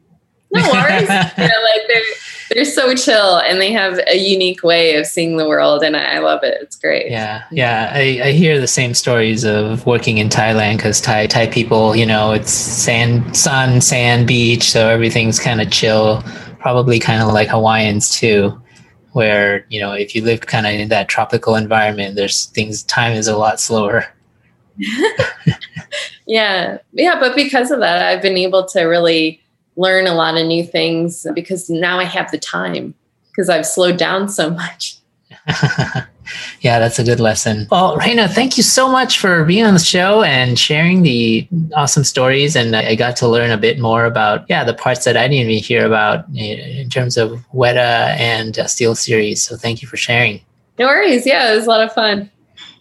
No 0.53 0.69
worries. 0.73 1.03
you 1.03 1.09
know, 1.09 1.65
like 1.65 1.83
they're, 1.87 2.03
they're 2.51 2.65
so 2.65 2.95
chill 2.97 3.39
and 3.39 3.61
they 3.61 3.71
have 3.71 4.01
a 4.09 4.17
unique 4.17 4.65
way 4.65 4.97
of 4.97 5.07
seeing 5.07 5.37
the 5.37 5.47
world. 5.47 5.85
And 5.85 5.97
I, 5.97 6.17
I 6.17 6.19
love 6.19 6.43
it. 6.43 6.59
It's 6.61 6.75
great. 6.75 7.11
Yeah. 7.11 7.45
Yeah. 7.53 7.93
I, 7.95 8.21
I 8.25 8.33
hear 8.33 8.61
the 8.61 8.67
same 8.67 8.95
stories 8.95 9.45
of 9.45 9.87
working 9.87 10.19
in 10.19 10.29
Thailand 10.29 10.79
because 10.79 11.01
Thai, 11.01 11.29
Thai 11.29 11.47
people, 11.47 11.95
you 11.95 12.07
know, 12.07 12.33
it's 12.33 12.51
sand, 12.51 13.37
sun, 13.37 13.81
sand, 13.81 14.27
beach. 14.27 14.69
So 14.69 14.89
everything's 14.89 15.39
kind 15.39 15.61
of 15.61 15.71
chill, 15.71 16.25
probably 16.59 16.99
kind 16.99 17.23
of 17.23 17.33
like 17.33 17.49
Hawaiians 17.49 18.11
too 18.11 18.61
where 19.13 19.67
you 19.71 19.81
know 19.81 19.91
if 19.91 20.15
you 20.15 20.23
live 20.23 20.41
kind 20.43 20.69
of 20.69 20.73
in 20.73 20.89
that 20.89 21.09
tropical 21.09 21.57
environment 21.57 22.15
there's 22.15 22.47
things 22.47 22.85
time 22.85 23.13
is 23.13 23.27
a 23.27 23.37
lot 23.37 23.59
slower 23.59 24.07
yeah. 26.27 26.79
Yeah. 26.93 27.21
But 27.21 27.35
because 27.35 27.71
of 27.71 27.81
that, 27.81 28.03
I've 28.03 28.23
been 28.23 28.37
able 28.37 28.67
to 28.67 28.85
really 28.85 29.41
learn 29.77 30.07
a 30.07 30.15
lot 30.15 30.37
of 30.37 30.47
new 30.47 30.65
things 30.65 31.27
because 31.35 31.71
now 31.71 31.99
I 31.99 32.05
have 32.05 32.31
the 32.31 32.39
time 32.39 32.95
because 33.31 33.49
I've 33.49 33.67
slowed 33.67 33.97
down 33.97 34.29
so 34.29 34.51
much. 34.51 34.97
yeah, 36.61 36.79
that's 36.79 36.99
a 36.99 37.05
good 37.05 37.21
lesson. 37.21 37.67
Well, 37.71 37.97
Raina, 37.97 38.29
thank 38.29 38.57
you 38.57 38.63
so 38.63 38.91
much 38.91 39.19
for 39.19 39.45
being 39.45 39.65
on 39.65 39.75
the 39.75 39.81
show 39.81 40.23
and 40.23 40.59
sharing 40.59 41.03
the 41.03 41.49
awesome 41.75 42.05
stories. 42.05 42.57
And 42.57 42.77
I 42.77 42.95
got 42.95 43.17
to 43.17 43.29
learn 43.29 43.51
a 43.51 43.57
bit 43.57 43.79
more 43.79 44.05
about, 44.05 44.45
yeah, 44.49 44.65
the 44.65 44.75
parts 44.75 45.05
that 45.05 45.17
I 45.17 45.29
didn't 45.29 45.49
even 45.51 45.63
hear 45.63 45.87
about 45.87 46.25
in 46.35 46.89
terms 46.91 47.17
of 47.17 47.33
Weta 47.55 48.17
and 48.19 48.59
uh, 48.59 48.65
SteelSeries. 48.65 49.39
So 49.39 49.57
thank 49.57 49.83
you 49.83 49.89
for 49.89 49.97
sharing. 49.97 50.41
No 50.79 50.87
worries. 50.87 51.27
Yeah, 51.27 51.53
it 51.53 51.57
was 51.57 51.67
a 51.67 51.69
lot 51.69 51.83
of 51.83 51.93
fun. 51.93 52.31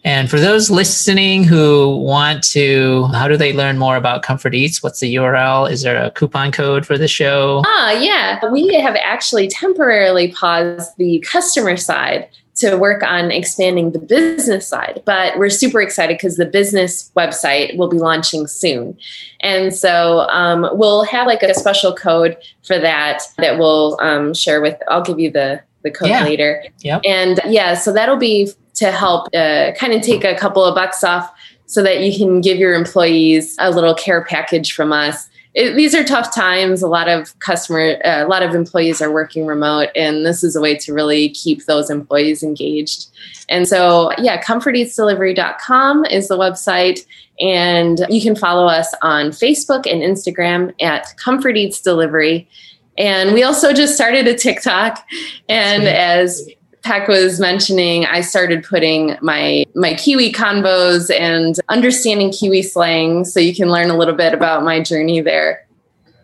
And 0.04 0.30
for 0.30 0.40
those 0.40 0.70
listening 0.70 1.44
who 1.44 1.96
want 1.98 2.42
to, 2.44 3.04
how 3.12 3.28
do 3.28 3.36
they 3.36 3.52
learn 3.52 3.78
more 3.78 3.96
about 3.96 4.22
Comfort 4.22 4.54
Eats? 4.54 4.82
What's 4.82 5.00
the 5.00 5.14
URL? 5.16 5.70
Is 5.70 5.82
there 5.82 6.02
a 6.02 6.10
coupon 6.10 6.52
code 6.52 6.86
for 6.86 6.96
the 6.96 7.08
show? 7.08 7.62
Ah, 7.66 7.92
yeah. 7.92 8.40
We 8.50 8.74
have 8.74 8.96
actually 8.96 9.48
temporarily 9.48 10.32
paused 10.32 10.96
the 10.96 11.18
customer 11.20 11.76
side 11.76 12.28
to 12.56 12.76
work 12.76 13.02
on 13.02 13.30
expanding 13.30 13.92
the 13.92 13.98
business 13.98 14.66
side. 14.66 15.02
But 15.04 15.38
we're 15.38 15.50
super 15.50 15.80
excited 15.80 16.16
because 16.16 16.36
the 16.36 16.46
business 16.46 17.10
website 17.16 17.76
will 17.76 17.88
be 17.88 17.98
launching 17.98 18.46
soon. 18.46 18.96
And 19.40 19.74
so 19.74 20.20
um, 20.28 20.68
we'll 20.72 21.04
have 21.04 21.26
like 21.26 21.42
a 21.42 21.54
special 21.54 21.94
code 21.94 22.36
for 22.62 22.78
that 22.78 23.22
that 23.38 23.58
we'll 23.58 23.98
um, 24.00 24.34
share 24.34 24.60
with, 24.60 24.76
I'll 24.88 25.02
give 25.02 25.18
you 25.18 25.30
the, 25.30 25.62
the 25.82 25.90
code 25.90 26.10
yeah. 26.10 26.24
later. 26.24 26.64
Yep. 26.80 27.02
And 27.06 27.40
yeah, 27.46 27.74
so 27.74 27.92
that'll 27.92 28.16
be 28.16 28.52
to 28.80 28.90
help 28.90 29.28
uh, 29.34 29.72
kind 29.78 29.92
of 29.92 30.00
take 30.00 30.24
a 30.24 30.34
couple 30.34 30.64
of 30.64 30.74
bucks 30.74 31.04
off 31.04 31.30
so 31.66 31.82
that 31.82 32.00
you 32.00 32.16
can 32.16 32.40
give 32.40 32.56
your 32.56 32.74
employees 32.74 33.54
a 33.58 33.70
little 33.70 33.94
care 33.94 34.24
package 34.24 34.72
from 34.72 34.90
us. 34.90 35.28
It, 35.52 35.74
these 35.74 35.94
are 35.94 36.02
tough 36.02 36.34
times. 36.34 36.82
A 36.82 36.88
lot 36.88 37.08
of 37.08 37.38
customer, 37.40 38.00
uh, 38.04 38.24
a 38.24 38.28
lot 38.28 38.42
of 38.42 38.54
employees 38.54 39.02
are 39.02 39.12
working 39.12 39.44
remote, 39.44 39.88
and 39.94 40.24
this 40.24 40.42
is 40.42 40.56
a 40.56 40.62
way 40.62 40.76
to 40.78 40.94
really 40.94 41.28
keep 41.28 41.66
those 41.66 41.90
employees 41.90 42.42
engaged. 42.42 43.08
And 43.50 43.68
so, 43.68 44.12
yeah, 44.18 44.40
comforteatsdelivery.com 44.42 46.06
is 46.06 46.28
the 46.28 46.38
website. 46.38 47.00
And 47.38 48.00
you 48.08 48.22
can 48.22 48.34
follow 48.34 48.66
us 48.66 48.94
on 49.02 49.26
Facebook 49.26 49.90
and 49.90 50.02
Instagram 50.02 50.72
at 50.80 51.06
Comfort 51.16 51.56
Eats 51.56 51.80
Delivery. 51.80 52.48
And 52.96 53.32
we 53.32 53.42
also 53.42 53.72
just 53.72 53.94
started 53.94 54.26
a 54.26 54.34
TikTok. 54.34 55.04
And 55.48 55.84
as 55.84 56.48
Pek 56.82 57.08
was 57.08 57.38
mentioning, 57.38 58.06
I 58.06 58.22
started 58.22 58.64
putting 58.64 59.16
my 59.20 59.64
my 59.74 59.94
Kiwi 59.94 60.32
convos 60.32 61.10
and 61.14 61.56
understanding 61.68 62.32
Kiwi 62.32 62.62
slang, 62.62 63.24
so 63.24 63.38
you 63.40 63.54
can 63.54 63.70
learn 63.70 63.90
a 63.90 63.96
little 63.96 64.14
bit 64.14 64.32
about 64.32 64.64
my 64.64 64.80
journey 64.80 65.20
there. 65.20 65.66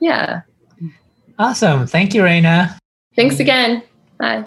Yeah. 0.01 0.43
Awesome. 1.39 1.87
Thank 1.87 2.15
you, 2.15 2.23
Raina. 2.23 2.79
Thanks 3.15 3.39
again. 3.41 3.83
Bye. 4.19 4.47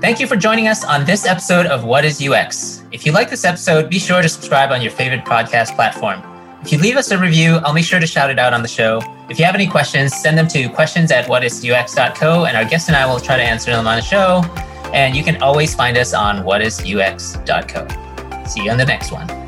Thank 0.00 0.20
you 0.20 0.28
for 0.28 0.36
joining 0.36 0.68
us 0.68 0.84
on 0.84 1.04
this 1.04 1.26
episode 1.26 1.66
of 1.66 1.84
What 1.84 2.04
is 2.04 2.24
UX. 2.24 2.84
If 2.92 3.04
you 3.04 3.10
like 3.10 3.30
this 3.30 3.44
episode, 3.44 3.90
be 3.90 3.98
sure 3.98 4.22
to 4.22 4.28
subscribe 4.28 4.70
on 4.70 4.80
your 4.80 4.92
favorite 4.92 5.24
podcast 5.24 5.74
platform. 5.74 6.22
If 6.62 6.72
you 6.72 6.78
leave 6.78 6.96
us 6.96 7.10
a 7.12 7.18
review, 7.18 7.60
I'll 7.64 7.72
make 7.72 7.84
sure 7.84 8.00
to 8.00 8.06
shout 8.06 8.30
it 8.30 8.38
out 8.38 8.52
on 8.52 8.62
the 8.62 8.68
show. 8.68 9.00
If 9.28 9.38
you 9.38 9.44
have 9.44 9.54
any 9.54 9.66
questions, 9.66 10.14
send 10.14 10.36
them 10.36 10.48
to 10.48 10.68
questions 10.68 11.12
at 11.12 11.26
whatisux.co, 11.26 12.46
and 12.46 12.56
our 12.56 12.64
guest 12.64 12.88
and 12.88 12.96
I 12.96 13.06
will 13.06 13.20
try 13.20 13.36
to 13.36 13.42
answer 13.42 13.70
them 13.70 13.86
on 13.86 13.96
the 13.96 14.02
show. 14.02 14.42
And 14.92 15.14
you 15.14 15.22
can 15.22 15.40
always 15.42 15.74
find 15.74 15.96
us 15.96 16.14
on 16.14 16.44
whatisux.co. 16.44 18.44
See 18.46 18.64
you 18.64 18.70
on 18.70 18.78
the 18.78 18.86
next 18.86 19.12
one. 19.12 19.47